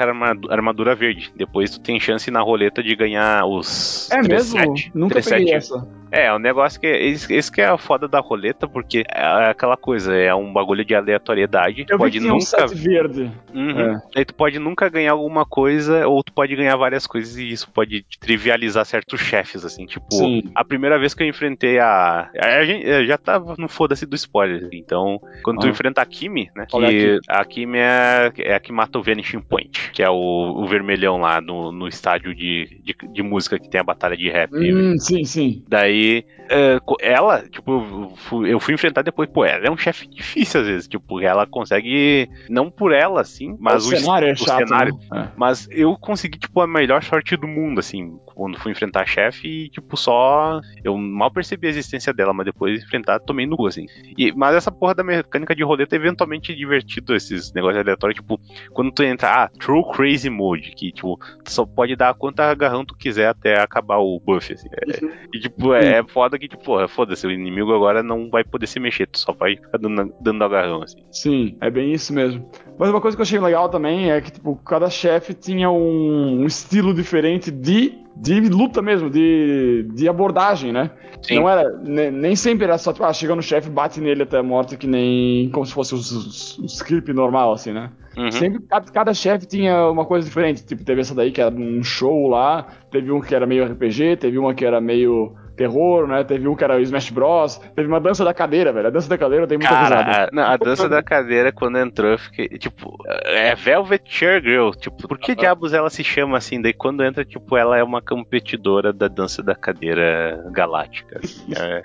armadura 0.50 0.94
verde. 0.94 1.32
Depois 1.36 1.70
tu 1.70 1.80
tem 1.80 2.00
chance 2.00 2.30
na 2.30 2.40
roleta 2.40 2.82
de 2.82 2.94
ganhar 2.96 3.46
os. 3.46 4.10
É 4.10 4.20
3, 4.20 4.28
mesmo? 4.28 4.76
7, 4.76 4.90
Nunca 4.94 5.22
3, 5.22 5.28
peguei 5.28 5.46
7. 5.46 5.56
essa. 5.56 5.88
É, 6.10 6.32
o 6.32 6.36
um 6.36 6.38
negócio 6.38 6.80
que. 6.80 6.86
Esse 6.86 7.50
que 7.50 7.60
é 7.60 7.66
a 7.66 7.78
foda 7.78 8.08
da 8.08 8.20
roleta, 8.20 8.66
porque 8.66 9.04
é 9.08 9.50
aquela 9.50 9.76
coisa, 9.76 10.14
é 10.14 10.34
um 10.34 10.52
bagulho 10.52 10.84
de 10.84 10.94
aleatoriedade. 10.94 11.86
Eu 11.88 11.98
pode 11.98 12.18
vi 12.18 12.26
nunca. 12.26 12.64
Um 12.64 12.68
verde. 12.68 13.30
Uhum. 13.54 13.80
É. 13.80 14.02
Aí 14.16 14.24
tu 14.24 14.34
pode 14.34 14.58
nunca 14.58 14.88
ganhar 14.88 15.12
alguma 15.12 15.44
coisa, 15.44 16.06
ou 16.06 16.22
tu 16.22 16.32
pode 16.32 16.54
ganhar 16.56 16.76
várias 16.76 17.06
coisas, 17.06 17.36
e 17.36 17.50
isso 17.50 17.70
pode 17.70 18.04
trivializar 18.20 18.84
certos 18.84 19.20
chefes, 19.20 19.64
assim. 19.64 19.86
Tipo, 19.86 20.06
Sim. 20.12 20.42
a 20.54 20.64
primeira 20.64 20.98
vez 20.98 21.14
que 21.14 21.22
eu 21.22 21.28
enfrentei 21.28 21.78
a. 21.78 22.30
A 22.38 22.64
gente 22.64 23.06
já 23.06 23.18
tava 23.18 23.54
no 23.58 23.68
foda-se 23.68 24.06
do 24.06 24.16
spoiler. 24.16 24.68
Então, 24.72 25.20
quando 25.42 25.58
ah. 25.58 25.60
tu 25.62 25.68
enfrenta 25.68 26.02
a 26.02 26.06
Kimi, 26.06 26.50
né? 26.54 26.66
Que 26.66 26.76
é 26.76 27.18
a 27.28 27.44
Kimi 27.44 27.78
é, 27.78 28.32
é 28.38 28.54
a 28.54 28.60
que 28.60 28.72
mata 28.72 28.98
o 28.98 29.02
Vanishing 29.02 29.40
Point, 29.40 29.90
que 29.92 30.02
é 30.02 30.10
o, 30.10 30.14
o 30.14 30.66
vermelhão 30.66 31.18
lá 31.18 31.40
no, 31.40 31.72
no 31.72 31.88
estádio 31.88 32.34
de, 32.34 32.80
de, 32.82 32.96
de, 33.12 33.22
música 33.22 33.58
que 33.58 33.68
tem 33.68 33.80
a 33.80 33.84
batalha 33.84 34.16
de 34.16 34.28
rap. 34.28 34.50
Hum, 34.54 34.98
sim, 34.98 35.24
sim. 35.24 35.62
Daí 35.68 35.97
aí, 35.98 36.24
uh, 36.48 36.96
ela, 37.00 37.42
tipo, 37.48 37.72
eu 37.72 38.12
fui, 38.16 38.52
eu 38.52 38.60
fui, 38.60 38.74
enfrentar 38.74 39.02
depois, 39.02 39.28
pô, 39.28 39.44
ela 39.44 39.66
é 39.66 39.70
um 39.70 39.76
chefe 39.76 40.06
difícil 40.06 40.60
às 40.60 40.66
vezes, 40.66 40.88
tipo, 40.88 41.20
ela 41.20 41.46
consegue, 41.46 42.28
não 42.48 42.70
por 42.70 42.92
ela, 42.92 43.20
assim, 43.20 43.56
mas 43.60 43.84
o, 43.84 43.94
o 43.94 43.96
cenário 43.96 44.28
é 44.28 44.36
chato, 44.36 44.68
cenário, 44.68 44.98
né? 45.10 45.32
mas 45.36 45.68
eu 45.70 45.96
consegui, 45.96 46.38
tipo, 46.38 46.60
a 46.60 46.66
melhor 46.66 47.02
sorte 47.02 47.36
do 47.36 47.46
mundo, 47.46 47.80
assim, 47.80 48.18
quando 48.38 48.58
fui 48.58 48.72
enfrentar 48.72 49.02
a 49.02 49.06
chefe 49.06 49.48
e, 49.48 49.68
tipo, 49.68 49.96
só, 49.96 50.60
eu 50.84 50.96
mal 50.96 51.30
percebi 51.30 51.66
a 51.66 51.70
existência 51.70 52.12
dela, 52.12 52.32
mas 52.32 52.46
depois 52.46 52.78
de 52.78 52.84
enfrentar, 52.84 53.18
tomei 53.20 53.46
no 53.46 53.56
cu, 53.56 53.66
assim. 53.66 53.86
E, 54.16 54.32
mas 54.32 54.54
essa 54.54 54.70
porra 54.70 54.94
da 54.94 55.04
mecânica 55.04 55.54
de 55.54 55.64
roleta 55.64 55.96
é 55.96 55.98
eventualmente 55.98 56.54
divertido, 56.54 57.14
esses 57.14 57.52
negócios 57.52 57.80
aleatórios, 57.80 58.16
tipo, 58.16 58.40
quando 58.72 58.92
tu 58.92 59.02
entra, 59.02 59.44
ah, 59.44 59.48
True 59.58 59.82
Crazy 59.92 60.30
Mode, 60.30 60.72
que, 60.76 60.92
tipo, 60.92 61.18
tu 61.44 61.50
só 61.50 61.66
pode 61.66 61.96
dar 61.96 62.14
quanta 62.14 62.44
agarrão 62.44 62.84
tu 62.84 62.94
quiser 62.94 63.28
até 63.28 63.60
acabar 63.60 63.98
o 63.98 64.20
buff, 64.20 64.52
assim. 64.52 64.68
É, 64.72 65.04
uhum. 65.04 65.12
E, 65.32 65.40
tipo, 65.40 65.74
é, 65.74 65.87
é 65.88 66.04
foda 66.04 66.38
que, 66.38 66.48
tipo, 66.48 66.86
foda-se, 66.88 67.26
o 67.26 67.30
inimigo 67.30 67.74
agora 67.74 68.02
não 68.02 68.28
vai 68.30 68.44
poder 68.44 68.66
se 68.66 68.78
mexer, 68.80 69.06
tu 69.06 69.18
só 69.18 69.32
vai 69.32 69.56
ficar 69.56 69.78
dando, 69.78 70.12
dando 70.20 70.44
agarrão, 70.44 70.82
assim. 70.82 70.98
Sim, 71.10 71.56
é 71.60 71.70
bem 71.70 71.92
isso 71.92 72.12
mesmo. 72.12 72.48
Mas 72.78 72.90
uma 72.90 73.00
coisa 73.00 73.16
que 73.16 73.20
eu 73.20 73.24
achei 73.24 73.40
legal 73.40 73.68
também 73.68 74.10
é 74.10 74.20
que, 74.20 74.32
tipo, 74.32 74.54
cada 74.56 74.88
chefe 74.88 75.34
tinha 75.34 75.70
um, 75.70 76.42
um 76.42 76.46
estilo 76.46 76.94
diferente 76.94 77.50
de, 77.50 77.98
de 78.16 78.40
luta 78.40 78.80
mesmo, 78.80 79.10
de, 79.10 79.86
de 79.94 80.08
abordagem, 80.08 80.72
né? 80.72 80.90
Sim. 81.22 81.36
Não 81.36 81.48
era, 81.48 81.70
nem 81.78 82.36
sempre 82.36 82.64
era 82.64 82.78
só, 82.78 82.92
tipo, 82.92 83.04
ah, 83.04 83.12
chega 83.12 83.34
no 83.34 83.42
chefe, 83.42 83.68
bate 83.68 84.00
nele 84.00 84.22
até 84.22 84.38
a 84.38 84.42
morte, 84.42 84.76
que 84.76 84.86
nem 84.86 85.50
como 85.50 85.66
se 85.66 85.72
fosse 85.72 85.94
o 85.94 86.64
script 86.66 87.12
normal, 87.12 87.52
assim, 87.52 87.72
né? 87.72 87.90
Uhum. 88.16 88.32
Sempre, 88.32 88.60
cada, 88.68 88.92
cada 88.92 89.14
chefe 89.14 89.46
tinha 89.46 89.88
uma 89.88 90.04
coisa 90.04 90.26
diferente. 90.26 90.64
Tipo, 90.64 90.84
teve 90.84 91.00
essa 91.00 91.14
daí 91.14 91.30
que 91.30 91.40
era 91.40 91.54
um 91.54 91.82
show 91.82 92.26
lá, 92.28 92.66
teve 92.90 93.12
um 93.12 93.20
que 93.20 93.34
era 93.34 93.46
meio 93.46 93.64
RPG, 93.64 94.16
teve 94.16 94.38
uma 94.38 94.54
que 94.54 94.64
era 94.64 94.80
meio 94.80 95.36
terror, 95.58 96.06
né? 96.06 96.22
Teve 96.22 96.46
um 96.46 96.54
que 96.54 96.62
era 96.62 96.80
Smash 96.80 97.10
Bros. 97.10 97.60
Teve 97.74 97.88
uma 97.88 98.00
dança 98.00 98.24
da 98.24 98.32
cadeira, 98.32 98.72
velho. 98.72 98.86
A 98.86 98.90
dança 98.90 99.08
da 99.08 99.18
cadeira 99.18 99.46
tem 99.46 99.58
muita 99.58 99.74
Cara, 99.74 100.02
risada. 100.02 100.30
Não, 100.32 100.42
a 100.44 100.56
dança 100.56 100.88
da 100.88 101.02
cadeira, 101.02 101.50
quando 101.50 101.78
entrou, 101.78 102.12
eu 102.12 102.18
fiquei, 102.18 102.48
tipo, 102.50 102.96
é 103.06 103.54
Velvet 103.54 104.02
Chair 104.06 104.42
Girl. 104.42 104.70
Tipo, 104.70 105.08
por 105.08 105.18
que 105.18 105.34
diabos 105.34 105.72
ela 105.72 105.90
se 105.90 106.04
chama 106.04 106.38
assim? 106.38 106.62
Daí 106.62 106.72
quando 106.72 107.02
entra, 107.02 107.24
tipo, 107.24 107.56
ela 107.56 107.76
é 107.76 107.82
uma 107.82 108.00
competidora 108.00 108.92
da 108.92 109.08
dança 109.08 109.42
da 109.42 109.54
cadeira 109.54 110.44
galáctica. 110.52 111.20
É 111.56 111.82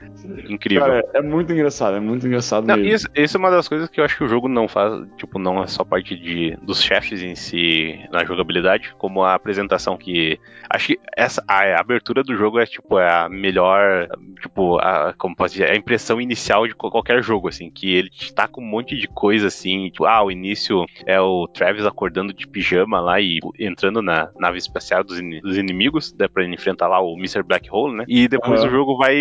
incrível. 0.48 0.86
Cara, 0.86 1.04
é, 1.14 1.22
muito 1.22 1.52
engraçado, 1.52 1.98
é 1.98 2.00
muito 2.00 2.28
engraçado 2.28 2.68
não, 2.68 2.78
mesmo. 2.78 2.94
Isso, 2.94 3.08
isso, 3.16 3.38
é 3.38 3.40
uma 3.40 3.50
das 3.50 3.68
coisas 3.68 3.90
que 3.90 4.00
eu 4.00 4.06
acho 4.06 4.18
que 4.18 4.24
o 4.24 4.28
jogo 4.28 4.48
não 4.48 4.68
faz, 4.68 5.04
tipo, 5.18 5.40
não 5.40 5.64
é 5.64 5.68
só 5.68 5.84
parte 5.84 6.16
de, 6.16 6.56
dos 6.62 6.82
chefes 6.82 7.24
em 7.24 7.36
si 7.36 8.00
na 8.12 8.24
jogabilidade, 8.24 8.94
como 8.98 9.24
a 9.24 9.34
apresentação 9.34 9.98
que. 9.98 10.40
Acho 10.70 10.88
que 10.88 11.00
essa, 11.16 11.44
a, 11.48 11.64
a 11.64 11.80
abertura 11.80 12.24
do 12.24 12.36
jogo 12.36 12.60
é, 12.60 12.66
tipo, 12.66 13.00
é 13.00 13.10
a 13.10 13.30
melhor 13.30 13.63
melhor, 13.64 14.08
tipo, 14.42 14.78
a, 14.80 15.14
como 15.18 15.36
posso 15.36 15.54
dizer, 15.54 15.72
a 15.72 15.76
impressão 15.76 16.20
inicial 16.20 16.68
de 16.68 16.76
qualquer 16.76 17.24
jogo, 17.24 17.48
assim, 17.48 17.70
que 17.70 17.94
ele 17.94 18.10
tá 18.36 18.48
com 18.48 18.62
um 18.62 18.66
monte 18.66 18.98
de 18.98 19.08
coisa, 19.08 19.48
assim, 19.48 19.90
tipo, 19.90 20.06
ah, 20.06 20.24
o 20.24 20.32
início 20.32 20.86
é 21.06 21.20
o 21.20 21.48
Travis 21.48 21.86
acordando 21.86 22.34
de 22.34 22.48
pijama 22.48 23.00
lá 23.00 23.20
e 23.22 23.40
entrando 23.60 24.02
na 24.02 24.30
nave 24.38 24.58
espacial 24.58 25.04
dos, 25.04 25.20
in 25.20 25.40
dos 25.42 25.58
inimigos, 25.58 26.14
né, 26.18 26.28
pra 26.28 26.44
ele 26.44 26.54
enfrentar 26.54 26.88
lá 26.88 27.00
o 27.00 27.18
Mr. 27.18 27.44
Black 27.44 27.70
Hole, 27.72 27.96
né, 27.96 28.06
e 28.08 28.28
depois 28.28 28.62
uhum. 28.62 28.68
o 28.68 28.72
jogo 28.72 28.98
vai, 28.98 29.16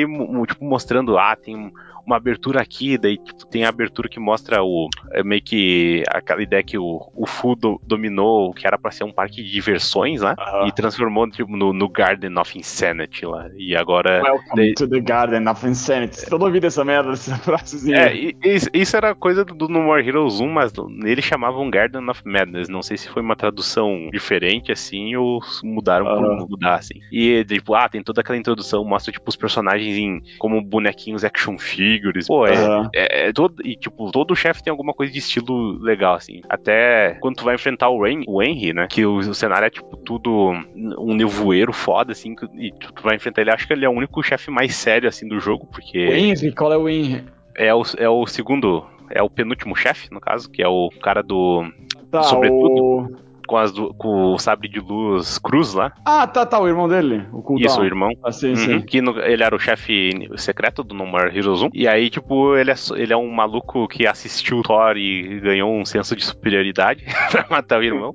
tipo, 0.47 0.64
mostrando, 0.64 1.16
ah, 1.16 1.36
tem 1.36 1.72
uma 2.07 2.16
abertura 2.16 2.61
aqui, 2.61 2.98
daí 2.98 3.16
tipo, 3.16 3.46
tem 3.46 3.64
a 3.64 3.68
abertura 3.68 4.09
que 4.09 4.18
mostra 4.18 4.62
o 4.62 4.88
é 5.12 5.22
meio 5.22 5.42
que 5.42 6.03
aquela 6.09 6.42
ideia 6.42 6.62
que 6.62 6.76
o, 6.76 7.11
o 7.14 7.26
Fu 7.26 7.55
do, 7.55 7.80
dominou, 7.86 8.53
que 8.53 8.66
era 8.66 8.78
para 8.78 8.90
ser 8.90 9.05
um 9.05 9.12
parque 9.12 9.42
de 9.42 9.50
diversões 9.50 10.20
lá, 10.20 10.32
uh 10.32 10.64
-huh. 10.64 10.68
e 10.68 10.72
transformou 10.72 11.28
tipo, 11.30 11.57
no, 11.57 11.72
no, 11.72 11.88
Garden 11.88 12.36
of 12.38 12.59
Insanity 12.59 13.24
lá. 13.26 13.48
E 13.57 13.76
agora. 13.76 14.22
Welcome 14.22 14.57
daí... 14.57 14.74
to 14.74 14.88
the 14.88 15.00
Garden 15.00 15.48
of 15.48 15.66
Insanity. 15.66 16.26
Toda 16.28 16.50
vida 16.50 16.66
essa 16.66 16.84
merda, 16.84 17.12
essa 17.12 17.36
frasezinha. 17.38 17.96
É, 17.96 18.16
e, 18.16 18.36
isso 18.72 18.96
era 18.96 19.14
coisa 19.14 19.44
do, 19.44 19.55
do 19.55 19.68
No 19.68 19.82
More 19.82 20.07
Heroes 20.07 20.40
1, 20.40 20.48
mas 20.48 20.72
eles 21.05 21.24
chamavam 21.24 21.70
Garden 21.70 22.09
of 22.09 22.22
Madness. 22.24 22.68
Não 22.68 22.82
sei 22.82 22.96
se 22.96 23.09
foi 23.09 23.22
uma 23.22 23.36
tradução 23.36 24.09
diferente 24.11 24.72
assim 24.72 25.14
ou 25.16 25.40
mudaram 25.62 26.07
uh 26.07 26.09
-huh. 26.09 26.38
por 26.38 26.50
mudar 26.50 26.76
assim. 26.76 27.00
E 27.12 27.44
tipo, 27.44 27.74
ah, 27.74 27.88
tem 27.88 28.03
toda 28.03 28.20
aquela 28.20 28.38
introdução, 28.38 28.84
mostra 28.84 29.12
tipo 29.12 29.28
os 29.28 29.36
personagens 29.36 29.96
em 29.96 30.22
como 30.38 30.61
bonequinhos 30.62 31.24
action 31.24 31.59
figures 31.59 31.91
figures. 31.93 32.26
Pô, 32.26 32.47
é, 32.47 32.53
uhum. 32.53 32.88
é, 32.95 33.28
é, 33.28 33.32
todo. 33.32 33.64
E, 33.64 33.76
tipo, 33.76 34.11
todo 34.11 34.34
chefe 34.34 34.62
tem 34.62 34.70
alguma 34.70 34.93
coisa 34.93 35.12
de 35.12 35.18
estilo 35.18 35.78
legal, 35.78 36.14
assim. 36.14 36.40
Até 36.49 37.16
quando 37.20 37.36
tu 37.36 37.45
vai 37.45 37.55
enfrentar 37.55 37.88
o, 37.88 38.01
Rain, 38.01 38.24
o 38.26 38.43
Henry, 38.43 38.72
né? 38.72 38.86
Que 38.88 39.05
o, 39.05 39.16
o 39.16 39.34
cenário 39.34 39.66
é, 39.66 39.70
tipo, 39.70 39.97
tudo 39.97 40.53
um 40.99 41.14
nevoeiro 41.14 41.72
foda, 41.72 42.12
assim. 42.12 42.34
E 42.55 42.72
tu, 42.72 42.93
tu 42.93 43.03
vai 43.03 43.16
enfrentar 43.16 43.43
ele. 43.43 43.51
Acho 43.51 43.66
que 43.66 43.72
ele 43.72 43.84
é 43.84 43.88
o 43.88 43.93
único 43.93 44.22
chefe 44.22 44.51
mais 44.51 44.74
sério, 44.74 45.09
assim, 45.09 45.26
do 45.28 45.38
jogo, 45.40 45.66
porque. 45.66 46.07
O 46.07 46.12
Henry? 46.12 46.53
Qual 46.53 46.72
é 46.72 46.76
o 46.76 46.88
Henry? 46.88 47.24
É 47.55 47.74
o, 47.74 47.82
é 47.99 48.09
o 48.09 48.26
segundo. 48.26 48.84
É 49.11 49.22
o 49.22 49.28
penúltimo 49.28 49.76
chefe, 49.76 50.09
no 50.11 50.20
caso, 50.20 50.51
que 50.51 50.62
é 50.62 50.68
o 50.68 50.88
cara 51.03 51.22
do. 51.22 51.64
Tá, 52.11 52.22
sobretudo. 52.22 52.82
O 52.82 53.31
com, 53.53 53.59
as, 53.59 53.72
com 53.98 54.32
o 54.32 54.38
sabre 54.38 54.66
de 54.66 54.80
luz 54.80 55.38
cruz 55.38 55.74
lá. 55.74 55.92
Ah, 56.07 56.26
tá, 56.26 56.46
tá, 56.46 56.59
o 56.59 56.66
irmão 56.66 56.88
dele, 56.88 57.26
o. 57.30 57.59
Isso, 57.59 57.78
o 57.78 57.84
irmão. 57.84 58.11
Ah, 58.24 58.32
sim, 58.32 58.50
uhum, 58.50 58.57
sim. 58.57 58.80
Que 58.80 59.03
no, 59.03 59.20
ele 59.20 59.42
era 59.42 59.55
o 59.55 59.59
chefe 59.59 60.11
secreto 60.38 60.82
do 60.82 60.94
No 60.94 61.05
More 61.05 61.36
Heroes 61.36 61.61
1. 61.61 61.68
E 61.74 61.86
aí, 61.86 62.09
tipo, 62.09 62.57
ele 62.57 62.70
é, 62.70 62.74
ele 62.96 63.12
é 63.12 63.16
um 63.16 63.30
maluco 63.30 63.86
que 63.88 64.07
assistiu 64.07 64.61
o 64.61 64.62
Thor 64.62 64.96
e 64.96 65.38
ganhou 65.40 65.70
um 65.70 65.84
senso 65.84 66.16
de 66.16 66.24
superioridade 66.24 67.05
pra 67.30 67.46
matar 67.50 67.80
o 67.80 67.84
irmão. 67.84 68.14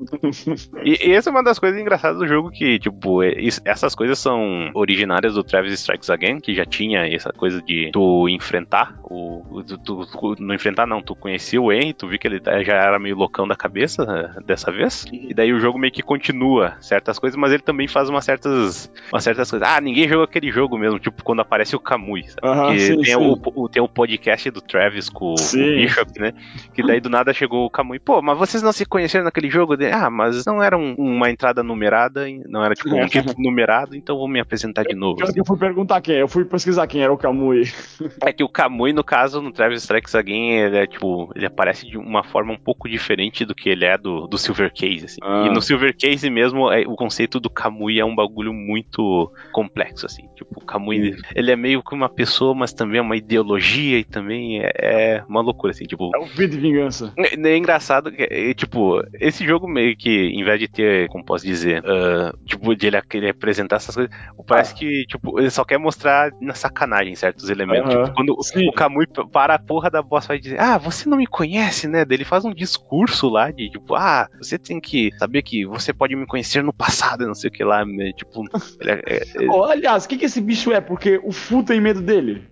e, 0.83 1.07
e 1.07 1.13
essa 1.13 1.29
é 1.29 1.31
uma 1.31 1.43
das 1.43 1.59
coisas 1.59 1.79
engraçadas 1.79 2.17
do 2.17 2.27
jogo 2.27 2.49
que, 2.49 2.79
tipo, 2.79 3.21
é, 3.21 3.35
essas 3.63 3.93
coisas 3.93 4.17
são 4.17 4.71
originárias 4.73 5.35
do 5.35 5.43
Travis 5.43 5.73
Strikes 5.73 6.09
Again, 6.09 6.39
que 6.39 6.55
já 6.55 6.65
tinha 6.65 7.07
essa 7.07 7.31
coisa 7.31 7.61
de 7.61 7.91
tu 7.93 8.27
enfrentar 8.27 8.97
o... 9.03 9.61
Tu, 9.67 9.77
tu, 9.77 10.05
tu, 10.05 10.35
não 10.39 10.55
enfrentar 10.55 10.87
não, 10.87 11.01
tu 11.01 11.15
conhecia 11.15 11.61
o 11.61 11.71
Henry, 11.71 11.93
tu 11.93 12.07
viu 12.07 12.17
que 12.17 12.27
ele 12.27 12.41
já 12.43 12.73
era 12.73 12.97
meio 12.97 13.15
loucão 13.15 13.47
da 13.47 13.55
cabeça 13.55 14.03
né, 14.03 14.33
dessa 14.45 14.71
vez. 14.71 15.05
E 15.27 15.33
daí 15.33 15.51
o 15.51 15.59
jogo 15.59 15.77
meio 15.77 15.91
que 15.91 16.01
continua 16.01 16.75
certas 16.79 17.19
coisas, 17.19 17.37
mas 17.37 17.51
ele 17.51 17.61
também 17.61 17.87
faz 17.87 18.07
umas 18.09 18.23
certas, 18.25 18.91
umas 19.11 19.23
certas 19.23 19.49
coisas. 19.51 19.67
Ah, 19.67 19.81
ninguém 19.81 20.07
jogou 20.07 20.23
aquele 20.23 20.49
jogo 20.51 20.77
mesmo, 20.77 20.97
tipo 20.99 21.23
quando 21.23 21.41
aparece 21.41 21.75
o 21.75 21.79
Kamui, 21.79 22.23
sabe? 22.23 22.71
Que 22.71 22.79
sim, 22.79 22.95
tem, 23.01 23.05
sim. 23.05 23.15
O, 23.15 23.63
o- 23.63 23.69
tem 23.69 23.81
o 23.81 23.87
podcast 23.89 24.49
do 24.51 24.61
Travis 24.61 25.09
com 25.09 25.33
o 25.33 25.37
Sim. 25.37 25.75
Bishop, 25.75 26.19
né? 26.19 26.31
Que 26.73 26.81
daí 26.81 26.99
do 27.01 27.09
nada 27.09 27.33
chegou 27.33 27.65
o 27.65 27.69
Kamui. 27.69 27.99
Pô, 27.99 28.21
mas 28.21 28.37
vocês 28.37 28.63
não 28.63 28.71
se 28.71 28.85
conheceram 28.85 29.25
naquele 29.25 29.49
jogo? 29.49 29.75
Ah, 29.91 30.09
mas 30.09 30.45
não 30.45 30.63
era 30.63 30.77
um- 30.77 30.95
uma 30.97 31.29
entrada 31.29 31.61
numerada, 31.61 32.25
não 32.47 32.63
era 32.63 32.73
tipo 32.73 32.95
um 32.95 33.05
título 33.07 33.35
numerado, 33.37 33.95
então 33.95 34.17
vou 34.17 34.27
me 34.27 34.39
apresentar 34.39 34.83
de 34.83 34.95
novo. 34.95 35.21
Eu, 35.21 35.27
eu 35.35 35.45
fui 35.45 35.57
perguntar 35.57 35.99
quem, 36.01 36.15
eu 36.15 36.27
fui 36.27 36.45
pesquisar 36.45 36.87
quem 36.87 37.03
era 37.03 37.11
o 37.11 37.17
Kamui. 37.17 37.63
É 38.23 38.31
que 38.33 38.43
o 38.43 38.49
Kamui, 38.49 38.93
no 38.93 39.03
caso, 39.03 39.41
no 39.41 39.51
Travis 39.51 39.81
Strikes 39.83 40.15
Again, 40.15 40.51
ele 40.59 40.77
é 40.77 40.87
tipo, 40.87 41.31
ele 41.35 41.45
aparece 41.45 41.85
de 41.87 41.97
uma 41.97 42.23
forma 42.23 42.53
um 42.53 42.57
pouco 42.57 42.87
diferente 42.89 43.43
do 43.45 43.53
que 43.55 43.69
ele 43.69 43.85
é 43.85 43.97
do, 43.97 44.27
do 44.27 44.37
Silver 44.37 44.71
Case, 44.73 45.06
assim. 45.07 45.17
Ah. 45.23 45.45
E 45.47 45.53
no 45.53 45.61
Silver 45.61 45.95
Case 45.97 46.29
mesmo, 46.29 46.71
é- 46.71 46.85
o 46.87 46.95
conceito 46.95 47.39
do 47.39 47.49
Kamui 47.49 47.99
é 47.99 48.05
um 48.05 48.15
bagulho 48.15 48.53
muito 48.53 49.31
complexo, 49.51 50.05
assim. 50.05 50.27
Tipo, 50.35 50.61
o 50.61 50.65
Kamui, 50.65 51.15
ele 51.35 51.51
é 51.51 51.55
meio 51.55 51.83
que 51.83 51.93
uma 51.95 52.09
pessoa, 52.09 52.53
mas 52.53 52.73
também 52.73 52.99
é 52.99 53.01
uma 53.01 53.15
ideologia 53.17 53.97
e 53.99 54.03
também 54.03 54.61
é, 54.61 54.71
é 54.75 55.23
uma 55.27 55.41
loucura, 55.41 55.71
assim, 55.71 55.85
tipo... 55.85 56.11
É 56.15 56.19
o 56.19 56.25
V 56.25 56.47
de 56.47 56.57
Vingança. 56.59 57.13
É, 57.17 57.35
é 57.49 57.57
engraçado 57.57 58.11
que, 58.11 58.21
é, 58.29 58.53
tipo, 58.53 59.01
esse 59.19 59.45
jogo 59.45 59.67
meio 59.67 59.95
que, 59.97 60.09
em 60.09 60.43
vez 60.43 60.59
de 60.59 60.67
ter, 60.67 61.07
como 61.09 61.23
posso 61.25 61.45
dizer, 61.45 61.83
ah, 61.85 62.33
tipo, 62.45 62.75
de 62.75 62.87
ele 62.87 63.01
querer 63.01 63.29
apresentar 63.29 63.77
essas 63.77 63.95
coisas, 63.95 64.11
parece 64.45 64.73
que, 64.75 65.05
tipo, 65.07 65.39
ele 65.39 65.49
só 65.49 65.63
quer 65.63 65.77
mostrar 65.77 66.31
na 66.41 66.53
sacanagem 66.53 67.15
certos 67.15 67.49
elementos. 67.49 67.93
Aham, 67.93 68.03
Tipo, 68.05 68.15
quando 68.15 68.35
o- 68.37 68.43
sim. 68.43 68.67
o 68.67 68.71
Kamui 68.73 69.05
para 69.31 69.55
a 69.55 69.59
porra 69.59 69.89
da 69.89 70.01
boss 70.01 70.25
vai 70.27 70.39
dizer, 70.39 70.59
ah, 70.59 70.77
você 70.77 71.07
não 71.09 71.17
me 71.17 71.25
conhece, 71.27 71.87
né? 71.87 72.05
Ele 72.09 72.23
faz 72.25 72.45
um 72.45 72.53
discurso 72.53 73.29
lá 73.29 73.51
de, 73.51 73.69
tipo, 73.69 73.95
ah, 73.95 74.27
você 74.39 74.57
tem 74.57 74.79
que 74.79 74.96
saber 75.17 75.41
que 75.41 75.65
você 75.65 75.93
pode 75.93 76.15
me 76.15 76.25
conhecer 76.25 76.63
no 76.63 76.73
passado, 76.73 77.25
não 77.25 77.35
sei 77.35 77.49
o 77.49 77.53
que 77.53 77.63
lá, 77.63 77.85
né? 77.85 78.11
tipo, 78.13 78.43
é- 78.81 79.01
é- 79.05 79.43
é- 79.45 79.49
Oh, 79.49 79.63
aliás, 79.65 80.05
o 80.05 80.09
que, 80.09 80.17
que 80.17 80.25
esse 80.25 80.41
bicho 80.41 80.71
é? 80.71 80.79
Porque 80.81 81.19
o 81.23 81.31
Fu 81.31 81.63
tem 81.63 81.79
medo 81.81 82.01
dele. 82.01 82.43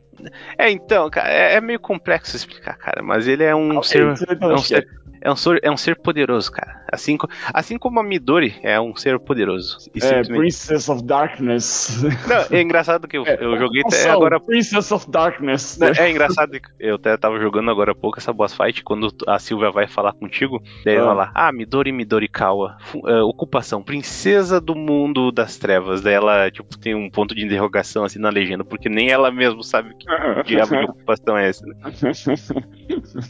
é, 0.58 0.70
então, 0.72 1.10
cara, 1.10 1.30
é, 1.30 1.56
é 1.56 1.62
meio 1.62 1.80
complexo 1.80 2.36
explicar, 2.36 2.78
cara, 2.78 3.02
mas 3.04 3.28
ele 3.28 3.44
é 3.44 3.56
um 3.56 3.82
ser 3.84 4.14
isso 4.14 4.26
então 4.30 4.52
é 4.52 4.54
um 4.54 4.62
que 4.62 4.76
é. 4.76 4.82
ser, 4.82 4.88
é 5.26 5.32
um 5.32 5.36
ser, 5.36 5.60
é 5.64 5.72
um 5.72 5.78
ser 5.78 5.96
poderoso, 5.98 6.52
cara. 6.52 6.86
Assim, 6.92 7.18
assim 7.54 7.78
como 7.78 8.00
a 8.00 8.04
Midori 8.04 8.56
é 8.64 8.80
um 8.80 8.96
ser 8.96 9.20
poderoso. 9.20 9.78
É, 9.78 9.82
simplesmente- 9.82 10.38
Princess 10.38 10.88
of 10.88 11.04
Darkness. 11.04 12.04
Não, 12.28 12.58
é 12.58 12.62
engraçado 12.62 13.08
que 13.08 13.18
eu, 13.18 13.26
É, 13.26 13.38
eu 13.44 13.58
joguei 13.58 13.82
até 13.86 14.10
agora. 14.10 14.40
Princess 14.40 14.92
of 14.92 15.10
Darkness. 15.10 15.78
Não, 15.80 15.88
É 15.88 16.10
engraçado 16.10 16.52
que 16.52 16.70
eu 16.80 16.96
até 16.96 17.18
tava 17.18 17.40
jogando 17.40 17.70
agora 17.72 17.92
há 17.92 17.96
pouco 17.96 18.20
essa 18.20 18.32
boss 18.32 18.54
fight, 18.56 18.84
quando 18.84 19.08
a 19.28 19.40
Silvia 19.40 19.72
vai 19.72 19.88
falar 19.88 20.14
contigo, 20.14 20.62
daí 20.86 20.96
ela 20.96 21.12
Ah. 21.12 21.14
lá, 21.16 21.32
ah, 21.34 21.52
Midori 21.52 21.92
Midorikawa, 21.92 22.78
fu- 22.80 23.02
eh, 23.10 23.22
ocupação, 23.24 23.82
princesa 23.84 24.62
do 24.62 24.76
mundo 24.76 25.32
das 25.32 25.58
trevas. 25.58 26.02
Daí 26.02 26.14
ela, 26.14 26.50
tipo, 26.52 26.78
tem 26.78 26.94
um 26.94 27.10
ponto 27.10 27.34
de 27.34 27.44
interrogação 27.44 28.04
assim 28.04 28.20
na 28.20 28.30
legenda, 28.30 28.64
porque 28.64 28.88
nem 28.90 29.10
ela 29.10 29.32
mesma 29.32 29.64
sabe 29.64 29.94
que 29.96 30.06
diabo 30.46 30.78
de 30.78 30.84
ocupação 30.86 31.38
é 31.38 31.50
essa. 31.50 31.66
né? 31.66 31.76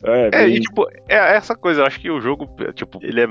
é, 0.03 0.27
É, 0.27 0.29
bem- 0.45 0.55
e 0.55 0.59
tipo, 0.59 0.87
é 1.07 1.35
essa 1.35 1.55
coisa, 1.55 1.84
eu 1.85 1.87
acho 1.87 1.99
que 1.99 2.09
o 2.09 2.19
jogo, 2.19 2.49
tipo, 2.73 2.99
ele 3.01 3.21
é 3.21 3.27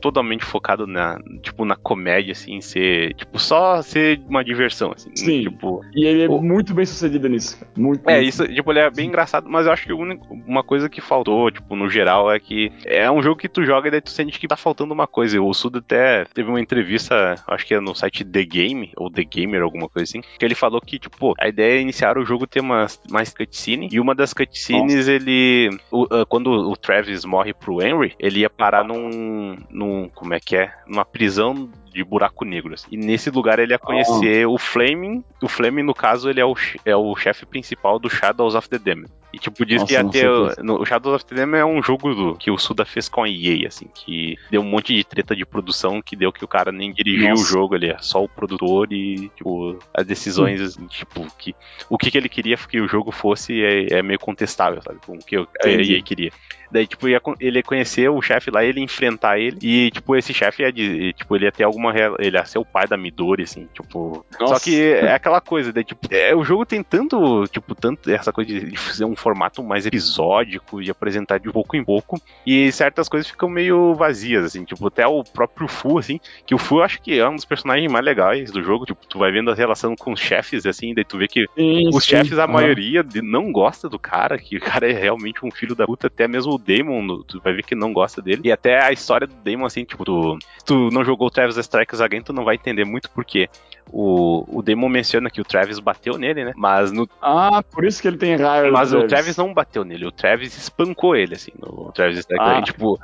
totalmente 0.00 0.44
focado 0.44 0.86
na, 0.86 1.18
tipo, 1.42 1.64
na 1.64 1.76
comédia, 1.76 2.32
assim, 2.32 2.60
ser, 2.60 3.14
tipo, 3.14 3.38
só 3.38 3.82
ser 3.82 4.20
uma 4.28 4.42
diversão, 4.42 4.92
assim. 4.94 5.10
Sim. 5.14 5.42
Tipo, 5.42 5.82
E 5.94 6.04
ele 6.06 6.22
é 6.24 6.28
o- 6.28 6.40
muito 6.42 6.72
bem 6.74 6.86
sucedido 6.86 7.28
nisso. 7.28 7.58
Muito. 7.76 8.08
é, 8.08 8.14
muito. 8.16 8.28
isso, 8.28 8.48
tipo, 8.48 8.72
ele 8.72 8.80
é 8.80 8.90
bem 8.90 9.08
engraçado, 9.08 9.48
mas 9.48 9.66
eu 9.66 9.72
acho 9.72 9.86
que 9.86 9.92
único- 9.92 10.26
uma 10.46 10.62
coisa 10.62 10.88
que 10.88 11.00
faltou, 11.00 11.50
tipo, 11.50 11.76
no 11.76 11.88
geral, 11.88 12.30
é 12.32 12.38
que 12.40 12.72
é 12.84 13.10
um 13.10 13.22
jogo 13.22 13.36
que 13.40 13.48
tu 13.48 13.64
joga 13.64 13.88
e 13.88 13.90
daí 13.90 14.00
tu 14.00 14.10
sente 14.10 14.38
que 14.38 14.48
tá 14.48 14.56
faltando 14.56 14.94
uma 14.94 15.06
coisa. 15.06 15.40
O 15.40 15.52
Suda 15.54 15.78
até 15.80 16.24
teve 16.32 16.48
uma 16.48 16.60
entrevista, 16.60 17.34
acho 17.46 17.66
que 17.66 17.74
é 17.74 17.80
no 17.80 17.94
site 17.94 18.24
The 18.24 18.44
Game, 18.44 18.90
ou 18.96 19.10
The 19.10 19.24
Gamer, 19.24 19.62
alguma 19.62 19.88
coisa 19.88 20.04
assim, 20.04 20.20
que 20.38 20.44
ele 20.44 20.54
falou 20.54 20.80
que, 20.80 20.98
tipo, 20.98 21.34
a 21.38 21.48
ideia 21.48 21.78
é 21.78 21.82
iniciar 21.82 22.16
o 22.18 22.24
jogo 22.24 22.46
ter 22.46 22.60
umas, 22.60 23.00
mais 23.10 23.32
cutscene, 23.34 23.88
e 23.92 24.00
uma 24.00 24.14
das 24.14 24.32
cutscenes, 24.32 25.08
ele, 25.08 25.70
o- 25.90 26.06
ah, 26.10 26.24
quando 26.26 26.48
o 26.50 26.76
Travis 26.76 27.24
morre 27.24 27.52
pro 27.52 27.82
Henry, 27.88 28.14
ele 28.18 28.40
ia 28.40 28.50
parar 28.50 28.84
num, 28.84 29.56
num, 29.70 30.08
como 30.14 30.34
é 30.34 30.40
que 30.40 30.56
é, 30.56 30.72
numa 30.86 31.04
prisão 31.04 31.70
de 31.92 32.04
buraco 32.04 32.44
negro. 32.44 32.74
assim. 32.74 32.88
E 32.90 32.96
nesse 32.96 33.30
lugar 33.30 33.58
ele 33.58 33.72
ia 33.72 33.78
conhecer 33.78 34.46
o 34.46 34.58
Flaming. 34.58 35.24
O 35.42 35.48
Flaming, 35.48 35.82
no 35.82 35.94
caso, 35.94 36.28
ele 36.28 36.40
é 36.40 36.44
o, 36.44 36.54
é 36.84 36.96
o 36.96 37.16
chefe 37.16 37.46
principal 37.46 37.98
do 37.98 38.10
Shadows 38.10 38.54
of 38.54 38.68
the 38.68 38.78
Damned. 38.78 39.10
E 39.38 39.40
tipo, 39.40 39.64
diz 39.64 39.80
Nossa, 39.80 39.86
que 39.86 39.92
ia 39.94 40.04
ter. 40.04 40.28
disso. 40.48 40.62
no, 40.64 40.80
o 40.80 40.84
Shadows 40.84 41.14
of 41.16 41.24
the 41.26 41.34
Damned 41.34 41.58
é 41.60 41.64
um 41.64 41.82
jogo 41.82 42.14
do- 42.14 42.34
que 42.34 42.50
o 42.50 42.58
Suda 42.58 42.84
fez 42.84 43.08
com 43.08 43.22
a 43.22 43.28
EA, 43.28 43.68
assim, 43.68 43.86
que 43.94 44.36
deu 44.50 44.60
um 44.60 44.64
monte 44.64 44.94
de 44.94 45.04
treta 45.04 45.34
de 45.36 45.46
produção 45.46 46.02
que 46.02 46.16
deu 46.16 46.32
que 46.32 46.44
o 46.44 46.48
cara 46.48 46.72
nem 46.72 46.92
dirigiu 46.92 47.30
Nossa. 47.30 47.42
o 47.42 47.46
jogo, 47.46 47.74
ele 47.76 47.90
é 47.90 47.96
só 48.00 48.22
o 48.22 48.28
produtor 48.28 48.92
e, 48.92 49.28
tipo, 49.36 49.78
as 49.94 50.04
decisões, 50.06 50.60
assim, 50.60 50.86
tipo, 50.86 51.26
que 51.38 51.54
o 51.88 51.96
que, 51.96 52.10
que 52.10 52.18
ele 52.18 52.28
queria 52.28 52.56
que 52.56 52.80
o 52.80 52.88
jogo 52.88 53.12
fosse 53.12 53.62
é, 53.62 53.98
é 53.98 54.02
meio 54.02 54.18
contestável, 54.18 54.82
sabe? 54.82 54.98
Com 55.06 55.14
o 55.14 55.18
que 55.18 55.36
que 55.36 55.68
a. 55.68 55.68
EA 55.68 56.02
queria. 56.02 56.32
Daí, 56.70 56.86
tipo, 56.86 57.08
ia, 57.08 57.18
ele 57.40 57.60
ia 57.60 57.62
conhecer 57.62 58.10
o 58.10 58.20
chefe 58.20 58.50
lá, 58.50 58.62
ele 58.62 58.80
ia 58.80 58.84
enfrentar 58.84 59.38
ele. 59.38 59.56
E, 59.62 59.90
tipo, 59.90 60.14
esse 60.14 60.34
chefe 60.34 60.62
ia, 60.62 60.70
de- 60.70 61.14
tipo, 61.14 61.34
ele 61.34 61.46
ia 61.46 61.52
ter 61.52 61.64
alguma. 61.64 61.94
Ele 62.18 62.36
ia 62.36 62.44
ser 62.44 62.58
o 62.58 62.64
pai 62.64 62.86
da 62.86 62.94
Midori, 62.94 63.44
assim, 63.44 63.66
tipo. 63.72 64.22
Nossa. 64.38 64.54
Só 64.56 64.60
que 64.60 64.78
é 64.78 65.14
aquela 65.14 65.40
coisa, 65.40 65.72
daí, 65.72 65.82
tipo, 65.82 66.00
é, 66.10 66.36
o 66.36 66.44
jogo 66.44 66.66
tem 66.66 66.82
tanto, 66.82 67.44
tipo, 67.46 67.74
tanto 67.74 68.10
essa 68.10 68.30
coisa 68.34 68.50
de, 68.52 68.70
de 68.70 68.76
fazer 68.76 69.06
um 69.06 69.16
formato 69.28 69.62
mais 69.62 69.84
episódico, 69.86 70.82
de 70.82 70.90
apresentar 70.90 71.38
de 71.38 71.50
pouco 71.52 71.76
em 71.76 71.84
pouco. 71.84 72.20
E 72.46 72.72
certas 72.72 73.08
coisas 73.08 73.30
ficam 73.30 73.48
meio 73.48 73.94
vazias, 73.94 74.44
assim, 74.44 74.64
tipo, 74.64 74.86
até 74.86 75.06
o 75.06 75.22
próprio 75.22 75.68
Fu, 75.68 75.98
assim, 75.98 76.18
que 76.46 76.54
o 76.54 76.58
Fu 76.58 76.78
eu 76.78 76.82
acho 76.82 77.00
que 77.02 77.18
é 77.18 77.28
um 77.28 77.34
dos 77.36 77.44
personagens 77.44 77.90
mais 77.92 78.04
legais 78.04 78.50
do 78.50 78.62
jogo. 78.62 78.86
Tipo, 78.86 79.06
tu 79.06 79.18
vai 79.18 79.30
vendo 79.30 79.50
a 79.50 79.54
relação 79.54 79.94
com 79.94 80.12
os 80.12 80.20
chefes, 80.20 80.64
assim, 80.64 80.94
daí 80.94 81.04
tu 81.04 81.18
vê 81.18 81.28
que 81.28 81.46
Sim, 81.56 81.88
os 81.92 82.04
sim. 82.04 82.10
chefes, 82.10 82.38
a 82.38 82.44
Aham. 82.44 82.52
maioria 82.54 83.04
não 83.22 83.52
gosta 83.52 83.88
do 83.88 83.98
cara, 83.98 84.38
que 84.38 84.56
o 84.56 84.60
cara 84.60 84.90
é 84.90 84.92
realmente 84.94 85.44
um 85.44 85.50
filho 85.50 85.74
da 85.74 85.84
puta, 85.86 86.06
até 86.06 86.26
mesmo 86.26 86.54
o 86.54 86.58
Damon, 86.58 87.02
no- 87.02 87.24
tu 87.24 87.40
vai 87.42 87.52
ver 87.52 87.64
que 87.64 87.74
não 87.74 87.92
gosta 87.92 88.22
dele. 88.22 88.42
E 88.44 88.52
até 88.52 88.80
a 88.82 88.90
história 88.92 89.26
do 89.26 89.34
Damon, 89.34 89.66
assim, 89.66 89.84
tipo, 89.84 90.04
tu, 90.04 90.38
tu 90.64 90.88
não 90.90 91.04
jogou 91.04 91.26
o 91.26 91.30
Travis 91.30 91.56
Strikes 91.58 92.00
Again, 92.00 92.22
tu 92.22 92.32
não 92.32 92.44
vai 92.44 92.54
entender 92.54 92.84
muito 92.84 93.10
porque 93.10 93.48
o, 93.92 94.44
o 94.58 94.62
Damon 94.62 94.88
menciona 94.88 95.30
que 95.30 95.40
o 95.40 95.44
Travis 95.44 95.78
bateu 95.78 96.16
nele, 96.18 96.44
né? 96.44 96.52
Mas, 96.56 96.92
no, 96.92 97.08
Ah, 97.22 97.62
por 97.62 97.84
isso 97.84 98.00
que 98.02 98.08
ele 98.08 98.16
tem 98.16 98.36
raiva. 98.36 98.70
mas 98.70 98.92
o 98.92 99.06
Travis 99.06 99.36
não 99.36 99.52
bateu 99.54 99.84
nele, 99.84 100.06
o 100.06 100.12
Travis 100.12 100.56
espancou 100.56 101.14
ele, 101.16 101.34
assim, 101.34 101.52
no 101.58 101.90
Travis 101.92 102.18
Strikes 102.18 102.46
Ah. 102.46 102.50
Again. 102.52 102.62
Tipo, 102.64 102.98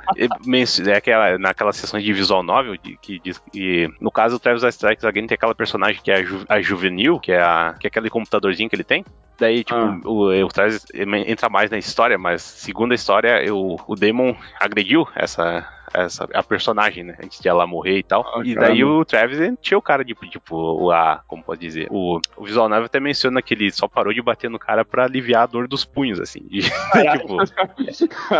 é 0.87 0.95
aquela, 0.95 1.37
naquelas 1.37 1.77
sessões 1.77 2.03
de 2.03 2.13
visual 2.13 2.43
novel, 2.43 2.77
de- 2.77 2.97
que 3.01 3.19
diz 3.19 3.37
que, 3.51 3.89
no 3.99 4.11
caso, 4.11 4.35
o 4.35 4.39
Travis 4.39 4.63
Strikes 4.63 5.03
Again 5.05 5.27
tem 5.27 5.35
aquela 5.35 5.55
personagem 5.55 6.01
que 6.01 6.11
é 6.11 6.15
a, 6.17 6.23
Ju- 6.23 6.45
a 6.47 6.61
Juvenil, 6.61 7.19
que 7.19 7.31
é, 7.31 7.41
a, 7.41 7.75
que 7.79 7.87
é 7.87 7.89
aquele 7.89 8.09
computadorzinho 8.09 8.69
que 8.69 8.75
ele 8.75 8.83
tem. 8.83 9.03
Daí, 9.37 9.63
tipo, 9.63 9.77
Ah. 9.77 9.99
o, 10.05 10.29
o 10.45 10.47
Travis 10.47 10.85
entra 11.27 11.49
mais 11.49 11.69
na 11.69 11.77
história, 11.77 12.17
mas 12.17 12.41
segundo 12.41 12.93
a 12.93 12.95
história, 12.95 13.53
o, 13.53 13.75
o 13.87 13.95
Damon 13.95 14.33
agrediu 14.59 15.05
essa, 15.15 15.67
essa 15.93 16.27
a 16.33 16.43
personagem, 16.43 17.03
né? 17.03 17.15
Antes 17.23 17.39
de 17.39 17.47
ela 17.47 17.65
morrer 17.67 17.99
e 17.99 18.03
tal. 18.03 18.21
Ah, 18.35 18.41
e 18.43 18.55
daí 18.55 18.79
caramba. 18.79 18.93
o 18.99 19.05
Travis 19.05 19.39
encheu 19.39 19.79
o 19.79 19.81
cara 19.81 20.03
de, 20.03 20.13
tipo, 20.29 20.55
o, 20.55 20.91
a, 20.91 21.21
como 21.27 21.43
pode 21.43 21.61
dizer? 21.61 21.87
O, 21.89 22.19
o 22.37 22.43
Visual 22.45 22.67
Novel 22.69 22.85
até 22.85 22.99
menciona 22.99 23.41
que 23.41 23.53
ele 23.53 23.71
só 23.71 23.87
parou 23.87 24.13
de 24.13 24.21
bater 24.21 24.49
no 24.49 24.59
cara 24.59 24.83
pra 24.85 25.05
aliviar 25.05 25.43
a 25.43 25.47
dor 25.47 25.67
dos 25.67 25.85
punhos, 25.85 26.19
assim. 26.19 26.41
de- 26.47 26.61
tipo, 27.19 27.37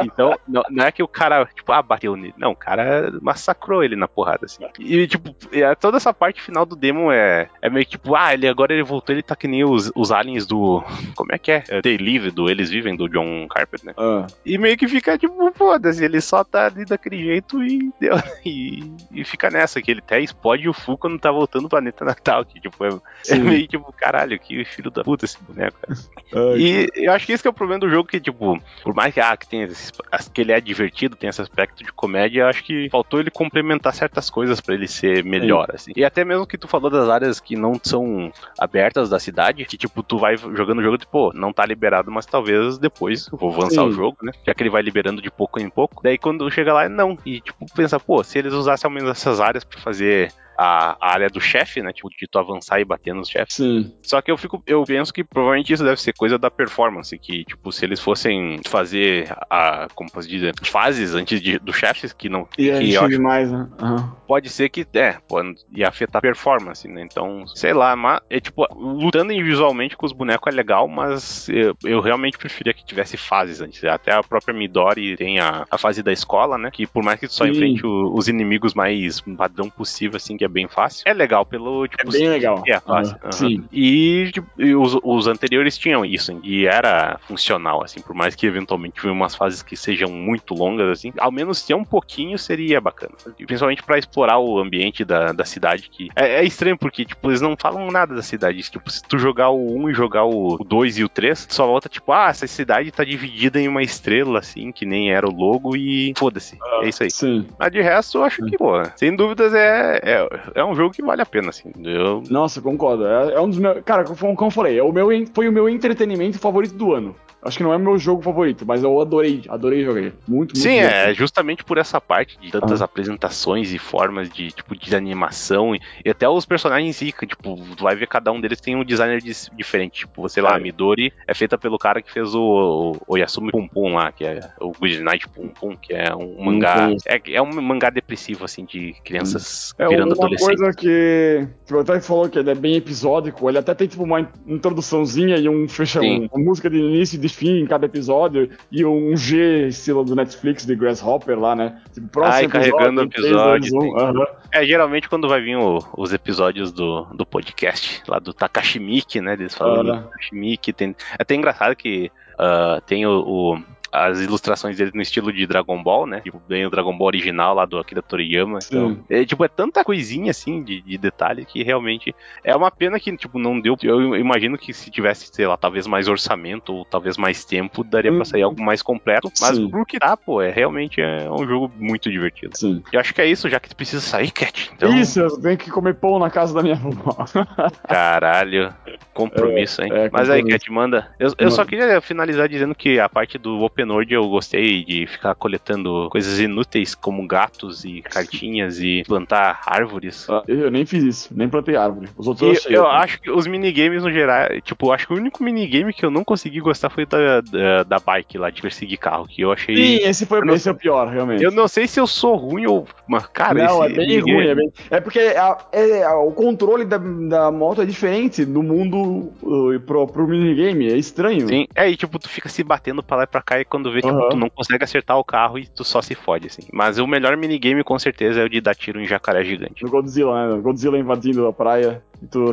então, 0.04 0.38
não, 0.48 0.64
não 0.70 0.86
é 0.86 0.92
que 0.92 1.04
o 1.04 1.08
cara, 1.08 1.46
tipo, 1.54 1.72
ah, 1.72 1.82
bateu 1.82 2.16
nele. 2.16 2.34
Não, 2.38 2.52
o 2.52 2.56
cara 2.56 3.12
massacrou 3.22 3.84
ele 3.84 3.96
na 3.96 4.08
porrada, 4.08 4.46
assim. 4.46 4.64
E, 4.80 5.08
tipo, 5.08 5.36
é, 5.52 5.74
toda 5.76 5.98
essa 5.98 6.14
parte 6.14 6.42
final 6.42 6.66
do 6.66 6.76
Demon 6.76 7.12
é, 7.12 7.50
é 7.62 7.70
meio 7.70 7.86
que, 7.86 7.92
tipo, 7.92 8.16
ah, 8.16 8.34
ele 8.34 8.48
agora 8.48 8.74
ele 8.74 8.84
voltou, 8.84 9.14
ele 9.14 9.24
tá 9.24 9.36
que 9.36 9.48
nem 9.48 9.64
os, 9.64 9.92
os 9.96 10.12
aliens 10.12 10.46
do. 10.46 10.84
Como 11.16 11.34
é 11.34 11.38
que 11.38 11.52
é? 11.52 11.64
é 11.70 11.82
They 11.82 11.98
Live, 11.98 12.32
do 12.32 12.50
Eles 12.50 12.70
Vivem, 12.70 12.96
do 12.96 13.08
John 13.10 13.48
Carpenter, 13.48 13.86
né? 13.88 13.94
Ah, 13.98 14.28
E 14.46 14.58
meio 14.58 14.78
que 14.78 14.88
fica, 14.88 15.18
tipo, 15.18 15.52
foda-se, 15.54 16.04
ele 16.04 16.22
só 16.22 16.44
tá 16.44 16.66
ali 16.68 16.86
daquele 16.86 17.18
jeito 17.24 17.35
e 17.64 17.92
deu. 18.00 18.16
E, 18.46 18.84
e 19.12 19.24
fica 19.26 19.50
nessa, 19.50 19.82
que 19.82 19.90
ele 19.90 20.02
até 20.06 20.20
explode 20.22 20.70
o 20.70 20.74
Fu 20.74 20.96
quando 20.98 21.18
tá 21.18 21.32
voltando 21.32 21.64
no 21.64 21.70
planeta 21.70 22.06
Natal, 22.06 22.46
que, 22.46 22.60
tipo, 22.62 22.86
é, 22.86 22.90
é 23.30 23.36
meio 23.40 23.68
tipo, 23.68 23.92
caralho, 23.94 24.40
que 24.40 24.64
filho 24.66 24.92
da 24.92 25.04
puta 25.04 25.26
esse 25.26 25.42
boneco, 25.44 25.78
cara. 25.82 26.00
ai, 26.54 26.60
E 26.60 26.88
eu 26.94 27.12
acho 27.12 27.26
que 27.26 27.32
esse 27.32 27.42
que 27.42 27.48
é 27.48 27.50
o 27.52 27.54
problema 27.54 27.80
do 27.80 27.90
jogo, 27.90 28.08
que, 28.08 28.20
tipo, 28.20 28.62
por 28.84 28.94
mais 28.94 29.14
que, 29.14 29.20
ah, 29.20 29.36
que, 29.36 29.48
tenha 29.48 29.66
esse- 29.66 29.92
que 30.32 30.42
ele 30.42 30.52
é 30.52 30.62
divertido, 30.62 31.16
tem 31.16 31.28
esse 31.30 31.42
aspecto 31.42 31.84
de 31.84 31.92
comédia, 31.92 32.42
eu 32.42 32.48
acho 32.48 32.64
que 32.64 32.88
faltou 32.92 33.20
ele 33.20 33.32
complementar 33.32 33.96
certas 33.96 34.30
coisas 34.30 34.62
pra 34.62 34.76
ele 34.76 34.88
ser 34.88 35.24
melhor, 35.24 35.68
assim. 35.74 35.92
E 35.96 36.06
até 36.06 36.24
mesmo 36.24 36.46
que 36.46 36.58
tu 36.58 36.68
falou 36.68 36.92
das 36.92 37.10
áreas 37.10 37.40
que 37.40 37.56
não 37.56 37.80
são 37.84 38.32
abertas 38.60 39.10
da 39.10 39.20
cidade, 39.20 39.66
que, 39.66 39.78
tipo, 39.78 40.04
tu 40.04 40.20
vai 40.20 40.38
jogando 40.38 40.80
o 40.80 40.84
jogo, 40.84 40.98
tipo, 41.00 41.12
pô, 41.12 41.32
não 41.34 41.52
tá 41.52 41.66
liberado, 41.66 42.12
mas 42.12 42.26
talvez 42.28 42.78
depois 42.78 43.28
vou 43.32 43.52
avançar 43.52 43.82
Sim. 43.82 43.88
o 43.88 43.92
jogo, 43.92 44.18
né? 44.22 44.32
Já 44.46 44.54
que 44.54 44.62
ele 44.62 44.70
vai 44.70 44.82
liberando 44.84 45.22
de 45.22 45.32
pouco 45.32 45.60
em 45.60 45.70
pouco. 45.70 46.04
Daí 46.04 46.18
quando 46.18 46.50
chega 46.52 46.74
lá, 46.74 46.88
não. 46.88 47.18
E, 47.26 47.42
tipo, 47.42 47.66
pensa, 47.76 48.00
pô, 48.00 48.24
se 48.24 48.38
eles 48.38 48.54
usassem 48.54 48.88
ao 48.88 48.94
menos 48.94 49.10
essas 49.10 49.40
áreas 49.40 49.64
pra 49.64 49.80
fazer 49.80 50.32
a, 50.58 50.96
a 51.02 51.14
área 51.14 51.30
do 51.30 51.42
chefe, 51.42 51.82
né? 51.82 51.92
Tipo, 51.92 52.10
de 52.10 52.28
tu 52.30 52.40
avançar 52.40 52.80
e 52.80 52.86
bater 52.86 53.14
nos 53.14 53.28
chefes. 53.28 53.56
Sim. 53.56 53.94
Só 54.02 54.22
que 54.22 54.32
eu 54.32 54.38
fico, 54.38 54.64
eu 54.66 54.84
penso 54.86 55.14
que 55.14 55.24
provavelmente 55.24 55.74
isso 55.74 55.84
deve 55.84 56.00
ser 56.00 56.14
coisa 56.14 56.38
da 56.38 56.50
performance, 56.50 57.18
que, 57.20 57.44
tipo, 57.44 57.72
se 57.72 57.84
eles 57.84 58.00
fossem 58.00 58.60
fazer 58.66 59.36
a, 59.50 59.88
como 59.94 60.10
posso 60.10 60.28
dizer, 60.30 60.54
fases 60.64 61.14
antes 61.14 61.42
de, 61.42 61.60
do 61.60 61.74
chefes, 61.74 62.14
que 62.14 62.30
não. 62.30 62.48
E 62.58 62.70
que 62.72 62.94
eu 62.94 63.02
acho- 63.02 63.10
demais, 63.10 63.52
né? 63.52 63.68
Aham. 63.80 64.16
pode 64.28 64.50
ser 64.50 64.70
que, 64.70 64.86
é, 64.94 65.18
pode, 65.28 65.56
ia 65.74 65.90
afetar 65.90 66.20
a 66.20 66.22
performance, 66.22 66.88
né? 66.88 67.02
Então, 67.02 67.46
sei 67.48 67.74
lá, 67.74 67.94
mas, 67.96 68.22
é 68.30 68.40
tipo, 68.40 68.66
lutando 68.74 69.34
visualmente 69.34 69.98
com 69.98 70.06
os 70.06 70.14
bonecos 70.14 70.54
é 70.54 70.56
legal, 70.56 70.88
mas 70.88 71.50
eu, 71.50 71.76
eu 71.84 72.00
realmente 72.00 72.38
preferia 72.38 72.74
que 72.74 72.86
tivesse 72.86 73.18
fases 73.18 73.60
antes. 73.60 73.84
Até 73.84 74.14
a 74.14 74.24
própria 74.24 74.54
Midori 74.54 75.18
tem 75.18 75.40
a, 75.40 75.66
a 75.70 75.78
fase 75.78 76.02
da 76.02 76.14
escola, 76.14 76.58
né? 76.58 76.72
Que 76.72 76.88
por 76.88 77.04
mais 77.04 77.15
que 77.18 77.28
tu 77.28 77.34
só 77.34 77.46
Sim. 77.46 77.52
enfrente 77.52 77.86
o- 77.86 78.14
os 78.16 78.28
inimigos 78.28 78.74
mais 78.74 79.22
padrão 79.22 79.70
possível, 79.70 80.18
assim, 80.18 80.38
que 80.38 80.46
é 80.46 80.48
bem 80.48 80.68
fácil, 80.68 81.04
é 81.06 81.14
legal 81.14 81.46
pelo, 81.46 81.88
tipo, 81.88 82.02
É 82.08 82.12
bem 82.12 82.30
legal. 82.30 82.64
é 82.68 82.80
fácil. 82.80 83.16
Aham. 83.16 83.20
aham. 83.24 83.32
Sim. 83.32 83.64
E, 83.72 84.30
tipo, 84.34 84.48
e 84.58 84.76
os, 84.76 84.98
os 85.04 85.28
anteriores 85.28 85.78
tinham 85.78 86.06
isso, 86.06 86.40
e 86.44 86.66
era 86.66 87.20
funcional, 87.28 87.84
assim, 87.84 88.02
por 88.02 88.16
mais 88.16 88.36
que 88.36 88.46
eventualmente 88.46 88.96
tivesse 88.96 89.12
umas 89.14 89.36
fases 89.36 89.62
que 89.62 89.76
sejam 89.76 90.10
muito 90.10 90.54
longas, 90.54 90.90
assim, 90.90 91.12
ao 91.18 91.32
menos 91.32 91.62
ter 91.64 91.74
um 91.74 91.84
pouquinho 91.84 92.38
seria 92.38 92.80
bacana. 92.82 93.14
Principalmente 93.46 93.84
pra 93.84 93.98
explorar 93.98 94.40
o 94.40 94.60
ambiente 94.60 95.04
da, 95.06 95.32
da 95.32 95.46
cidade, 95.46 95.90
que 95.92 96.10
é, 96.16 96.42
é 96.42 96.44
estranho, 96.44 96.78
porque, 96.78 97.06
tipo, 97.06 97.30
eles 97.30 97.42
não 97.42 97.56
falam 97.60 97.90
nada 97.92 98.16
da 98.16 98.22
cidade. 98.22 98.62
Tipo, 98.70 98.90
se 98.90 99.02
tu 99.08 99.18
jogar 99.18 99.50
o 99.50 99.76
1 99.78 99.90
e 99.90 99.94
jogar 99.94 100.26
o 100.26 100.58
2 100.66 100.98
e 100.98 101.04
o 101.04 101.10
3, 101.10 101.46
tu 101.46 101.54
só 101.54 101.66
volta, 101.66 101.88
tipo, 101.90 102.12
ah, 102.12 102.28
essa 102.30 102.48
cidade 102.48 102.92
tá 102.92 103.04
dividida 103.04 103.60
em 103.60 103.68
uma 103.68 103.82
estrela, 103.84 104.40
assim, 104.40 104.72
que 104.72 104.86
nem 104.86 105.12
era 105.12 105.28
o 105.28 105.34
logo, 105.34 105.76
e 105.76 106.14
foda-se. 106.18 106.58
É 106.82 106.90
isso 106.90 107.04
aí. 107.04 107.05
Sim. 107.10 107.48
Mas 107.58 107.72
de 107.72 107.82
resto, 107.82 108.18
eu 108.18 108.24
acho 108.24 108.44
que, 108.46 108.58
pô, 108.58 108.74
sem 108.96 109.16
dúvidas 109.16 109.54
é, 109.54 110.00
é, 110.04 110.28
é 110.56 110.66
um 110.66 110.76
jogo 110.76 110.94
que 110.94 111.02
vale 111.02 111.22
a 111.22 111.26
pena, 111.26 111.50
assim. 111.50 111.72
Eu, 111.84 112.24
Nossa, 112.30 112.62
concordo. 112.62 113.06
É, 113.06 113.34
é 113.34 113.42
um 113.42 113.50
dos 113.50 113.60
meus. 113.60 113.82
Cara, 113.84 114.04
como, 114.04 114.36
como 114.36 114.48
eu 114.48 114.52
falei, 114.52 114.80
é 114.80 114.84
o 114.84 114.92
meu, 114.92 115.10
foi 115.34 115.48
o 115.48 115.52
meu 115.52 115.70
entretenimento 115.70 116.40
favorito 116.40 116.76
do 116.76 116.94
ano. 116.94 117.16
Acho 117.46 117.58
que 117.58 117.64
não 117.64 117.74
é 117.74 117.78
meu 117.78 117.98
jogo 117.98 118.22
favorito, 118.22 118.66
mas 118.66 118.84
eu 118.84 119.00
adorei, 119.00 119.44
adorei 119.48 119.84
jogar. 119.86 120.00
ele. 120.02 120.14
Muito, 120.28 120.56
muito 120.56 120.58
Sim, 120.58 120.82
bom. 120.82 120.88
é 120.88 121.14
justamente 121.14 121.64
por 121.64 121.78
essa 121.78 122.02
parte 122.02 122.38
de 122.40 122.52
tantas 122.52 122.82
Ah. 122.82 122.86
apresentações 122.86 123.72
e 123.74 123.78
formas 123.78 124.30
de 124.30 124.52
tipo 124.52 124.76
de 124.76 124.96
animação 124.96 125.76
e, 125.76 125.80
e 126.04 126.10
até 126.10 126.28
os 126.28 126.46
personagens 126.46 126.98
que, 126.98 127.28
tipo, 127.28 127.56
tu 127.78 127.84
vai 127.84 127.96
ver 127.96 128.08
cada 128.08 128.32
um 128.32 128.42
deles 128.42 128.60
tem 128.60 128.76
um 128.76 128.84
designer 128.84 129.22
dis- 129.22 129.50
diferente, 129.56 130.00
tipo, 130.00 130.22
você 130.22 130.42
lá, 130.42 130.56
a 130.56 130.58
É. 130.58 130.60
Midori 130.60 131.14
é 131.28 131.34
feita 131.34 131.58
pelo 131.58 131.78
cara 131.78 132.02
que 132.02 132.12
fez 132.12 132.34
o, 132.34 132.98
o 133.08 133.18
Yasumi 133.18 133.52
Pum 133.52 133.68
Pum 133.68 133.94
lá, 133.94 134.12
que 134.12 134.26
é 134.26 134.40
o 134.60 134.72
Good 134.72 135.02
Night 135.04 135.28
Pum 135.30 135.48
Pum, 135.50 135.76
que 135.76 135.94
é 135.94 136.16
um 136.16 136.44
mangá, 136.44 136.90
é, 137.08 137.22
é 137.34 137.42
um 137.42 137.62
mangá 137.62 137.90
depressivo 137.90 138.44
assim 138.46 138.66
de 138.66 138.96
crianças 139.04 139.74
É 139.78 139.88
virando 139.88 140.16
uma 140.16 140.26
adolescentes. 140.26 140.58
coisa 140.58 140.74
que, 140.76 141.48
que 141.66 141.74
o 141.74 141.80
até 141.80 142.00
falou 142.02 142.28
que 142.30 142.40
ele 142.40 142.50
é 142.50 142.56
bem 142.56 142.76
episódico, 142.76 143.48
ele 143.50 143.58
até 143.60 143.74
tem 143.74 143.88
tipo 143.88 144.04
uma 144.04 144.28
introduçãozinha 144.48 145.38
e 145.38 145.48
um 145.48 145.68
fecha 145.68 146.00
Sim. 146.00 146.28
uma 146.34 146.44
música 146.44 146.70
de 146.70 146.78
início 146.78 147.18
e 147.18 147.20
de 147.20 147.30
fim 147.36 147.60
em 147.60 147.66
cada 147.66 147.86
episódio 147.86 148.50
e 148.72 148.86
um 148.86 149.16
G 149.16 149.68
estilo 149.68 150.04
do 150.04 150.16
Netflix 150.16 150.66
de 150.66 150.76
Grasshopper 150.76 151.38
lá, 151.40 151.56
né? 151.56 151.82
Tipo, 151.94 152.24
Ai, 152.24 152.48
carregando 152.48 153.04
em 153.04 153.10
três, 153.10 153.26
episódio, 153.28 153.72
dois, 153.72 153.74
um. 153.74 153.96
tem. 153.96 154.04
Aham. 154.04 154.26
É, 154.52 154.66
geralmente 154.66 155.10
quando 155.10 155.28
vai 155.28 155.42
vir 155.42 155.58
o- 155.58 155.84
os 155.98 156.14
episódios 156.14 156.72
do, 156.72 157.04
do 157.14 157.26
podcast, 157.26 158.02
lá 158.08 158.20
do 158.20 158.34
Takashi 158.34 158.80
Miike, 158.80 159.20
né? 159.22 159.34
Eles 159.34 159.54
falando 159.54 159.92
Ah. 159.92 159.96
do 159.98 160.04
Takashi 160.04 160.34
Miike. 160.36 160.72
Tem, 160.74 160.96
é 161.18 161.22
até 161.22 161.36
engraçado 161.36 161.76
que 161.76 162.12
ah, 162.40 162.82
tem 162.86 163.06
o, 163.06 163.20
o- 163.20 163.64
as 163.96 164.20
ilustrações 164.22 164.78
dele 164.78 164.92
no 164.94 165.02
estilo 165.02 165.32
de 165.32 165.46
Dragon 165.48 165.82
Ball, 165.82 166.06
né? 166.06 166.22
Tipo, 166.22 166.42
bem 166.48 166.66
o 166.66 166.70
Dragon 166.70 166.96
Ball 166.98 167.08
original 167.08 167.54
lá 167.56 167.66
do 167.66 167.78
Akira 167.78 168.02
Toriyama. 168.02 168.60
Então, 168.66 169.00
é, 169.10 169.26
tipo, 169.26 169.44
é 169.44 169.48
tanta 169.48 169.84
coisinha, 169.84 170.32
assim, 170.32 170.64
de, 170.64 170.82
de 170.82 170.98
detalhe 170.98 171.46
que 171.46 171.64
realmente 171.64 172.14
é 172.44 172.56
uma 172.56 172.70
pena 172.72 173.00
que, 173.00 173.16
tipo, 173.18 173.40
não 173.40 173.60
deu. 173.60 173.76
Eu 173.84 174.16
imagino 174.16 174.58
que 174.58 174.74
se 174.74 174.90
tivesse, 174.92 175.30
sei 175.32 175.48
lá, 175.48 175.58
talvez 175.58 175.88
mais 175.88 176.08
orçamento 176.08 176.74
ou 176.74 176.86
talvez 176.86 177.18
mais 177.18 177.44
tempo, 177.46 177.84
daria 177.84 178.12
Hum. 178.12 178.18
pra 178.18 178.26
sair 178.26 178.44
algo 178.44 178.62
mais 178.64 178.82
completo. 178.82 179.32
Mas 179.42 179.56
Sim. 179.58 179.70
pro 179.70 179.86
que 179.86 179.98
dá, 180.00 180.16
pô, 180.16 180.42
é 180.42 180.52
realmente 180.52 181.02
é 181.02 181.30
um 181.30 181.46
jogo 181.48 181.72
muito 181.78 182.12
divertido. 182.12 182.58
Sim. 182.58 182.84
Eu 182.92 183.00
acho 183.00 183.14
que 183.14 183.22
é 183.22 183.26
isso, 183.26 183.50
já 183.50 183.60
que 183.60 183.70
tu 183.70 183.76
precisa 183.76 184.02
sair, 184.02 184.32
Cat. 184.32 184.72
Então, 184.76 184.96
Isso, 184.96 185.20
eu 185.20 185.40
tenho 185.42 185.58
que 185.58 185.70
comer 185.72 185.96
pão 185.96 186.20
na 186.20 186.30
casa 186.30 186.54
da 186.54 186.62
minha 186.62 186.76
avó. 186.76 187.26
caralho, 187.88 188.74
compromisso, 189.14 189.82
hein? 189.82 189.90
é, 189.92 190.10
Mas 190.12 190.30
aí, 190.30 190.42
compromisso. 190.42 190.66
Cat, 190.66 190.72
manda. 190.72 191.12
Eu, 191.20 191.34
eu 191.38 191.52
só 191.52 191.66
queria 191.66 192.00
finalizar 192.02 192.48
dizendo 192.50 192.76
que 192.76 193.00
a 193.00 193.08
parte 193.10 193.38
do 193.38 193.62
Open 193.64 193.85
World 193.94 194.14
eu 194.14 194.28
gostei 194.30 194.84
de 194.84 195.06
ficar 195.08 195.36
coletando 195.36 196.08
coisas 196.12 196.40
inúteis 196.40 196.96
como 196.96 197.26
gatos 197.28 197.86
e 197.86 198.02
cartinhas 198.02 198.80
e 198.80 199.04
plantar 199.08 199.62
árvores. 199.66 200.28
Ah, 200.30 200.44
eu 200.48 200.70
nem 200.72 200.86
fiz 200.86 201.04
isso, 201.04 201.30
nem 201.36 201.48
plantei 201.50 201.76
árvore. 201.76 202.08
Os 202.18 202.28
outros 202.28 202.48
E 202.48 202.52
eu 202.52 202.58
achei. 202.58 202.76
eu 202.78 202.88
acho 202.88 203.22
que 203.22 203.32
os 203.32 203.48
minigames 203.48 204.04
no 204.04 204.12
geral, 204.12 204.50
tipo, 204.62 204.92
acho 204.92 205.08
que 205.08 205.14
o 205.14 205.18
único 205.18 205.44
minigame 205.44 205.94
que 205.94 206.06
eu 206.06 206.12
não 206.12 206.24
consegui 206.24 206.60
gostar 206.60 206.90
foi 206.90 207.06
da, 207.06 207.42
da, 207.42 207.84
da 207.84 208.00
bike 208.00 208.38
lá, 208.38 208.50
de 208.50 208.62
perseguir 208.62 208.98
carro, 208.98 209.28
que 209.28 209.42
eu 209.42 209.52
achei. 209.52 209.76
Sim, 209.76 210.08
esse, 210.08 210.26
foi, 210.26 210.40
esse 210.54 210.68
é 210.68 210.72
o 210.72 210.76
pior, 210.76 211.08
realmente. 211.08 211.44
Eu 211.44 211.52
não 211.52 211.68
sei 211.68 211.88
se 211.88 212.00
eu 212.00 212.08
sou 212.08 212.36
ruim 212.36 212.66
ou. 212.66 212.88
Mas, 213.08 213.26
cara, 213.28 213.64
não, 213.66 213.84
esse 213.86 213.94
é 213.94 213.98
bem 213.98 214.08
minigame- 214.08 214.34
ruim. 214.34 214.48
É, 214.48 214.56
bem... 214.56 214.74
é 214.92 215.00
porque 215.00 215.20
a- 215.20 215.58
é- 215.72 216.08
o 216.10 216.32
controle 216.32 216.86
da, 216.86 216.98
da 216.98 217.52
moto 217.52 217.82
é 217.82 217.86
diferente 217.86 218.46
do 218.46 218.64
mundo 218.64 219.32
uh, 219.42 219.80
pro, 219.86 220.08
pro 220.08 220.28
minigame. 220.28 220.88
É 220.92 220.98
estranho. 220.98 221.48
Sim, 221.48 221.68
é, 221.76 221.90
e 221.90 221.96
tipo, 221.96 222.18
tu 222.20 222.30
fica 222.30 222.50
se 222.50 222.64
batendo 222.64 223.04
pra 223.04 223.18
lá 223.18 223.24
e 223.24 223.28
pra 223.28 223.42
cá 223.42 223.60
e 223.60 223.65
quando 223.70 223.92
vê, 223.92 224.02
tipo, 224.02 224.14
Aham. 224.14 224.30
tu 224.30 224.38
não 224.38 224.50
consegue 224.50 224.84
acertar 224.84 225.18
o 225.18 225.24
carro 225.24 225.60
e 225.60 225.68
tu 225.68 225.84
só 225.84 226.02
se 226.02 226.16
fode, 226.16 226.48
assim. 226.48 226.64
Mas 226.72 226.98
o 226.98 227.08
melhor 227.08 227.36
minigame, 227.38 227.84
com 227.84 227.98
certeza, 227.98 228.42
é 228.42 228.44
o 228.44 228.50
de 228.50 228.62
dar 228.62 228.76
tiro 228.76 229.00
em 229.00 229.06
jacaré 229.06 229.44
gigante. 229.44 229.84
No 229.84 229.90
Godzilla, 229.90 230.56
né? 230.56 230.62
Godzilla 230.62 230.98
invadindo 230.98 231.48
a 231.48 231.54
praia 231.54 232.04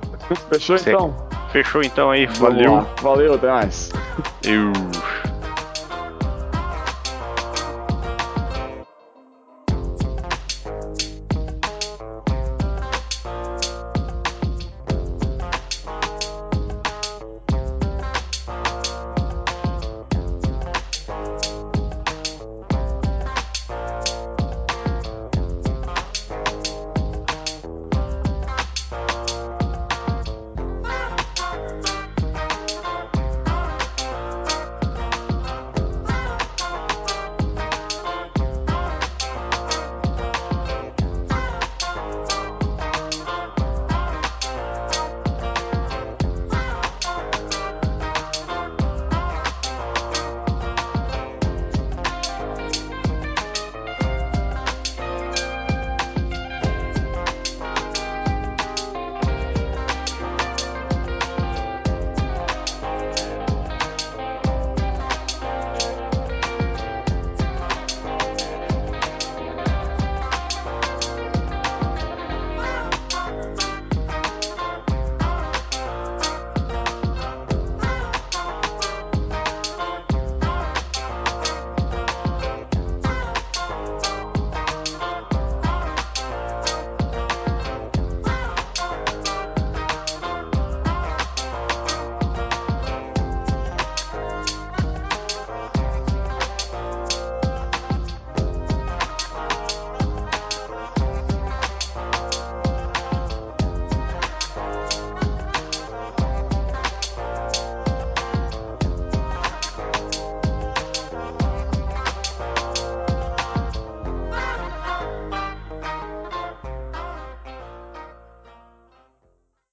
Fechou 0.52 0.78
Sei. 0.78 0.94
então? 0.94 1.16
Fechou 1.52 1.82
então 1.84 2.10
aí, 2.12 2.26
valeu. 2.26 2.82
Valeu, 3.02 3.36
até 3.36 3.48
mais. 3.48 3.92
Eu... 4.44 4.72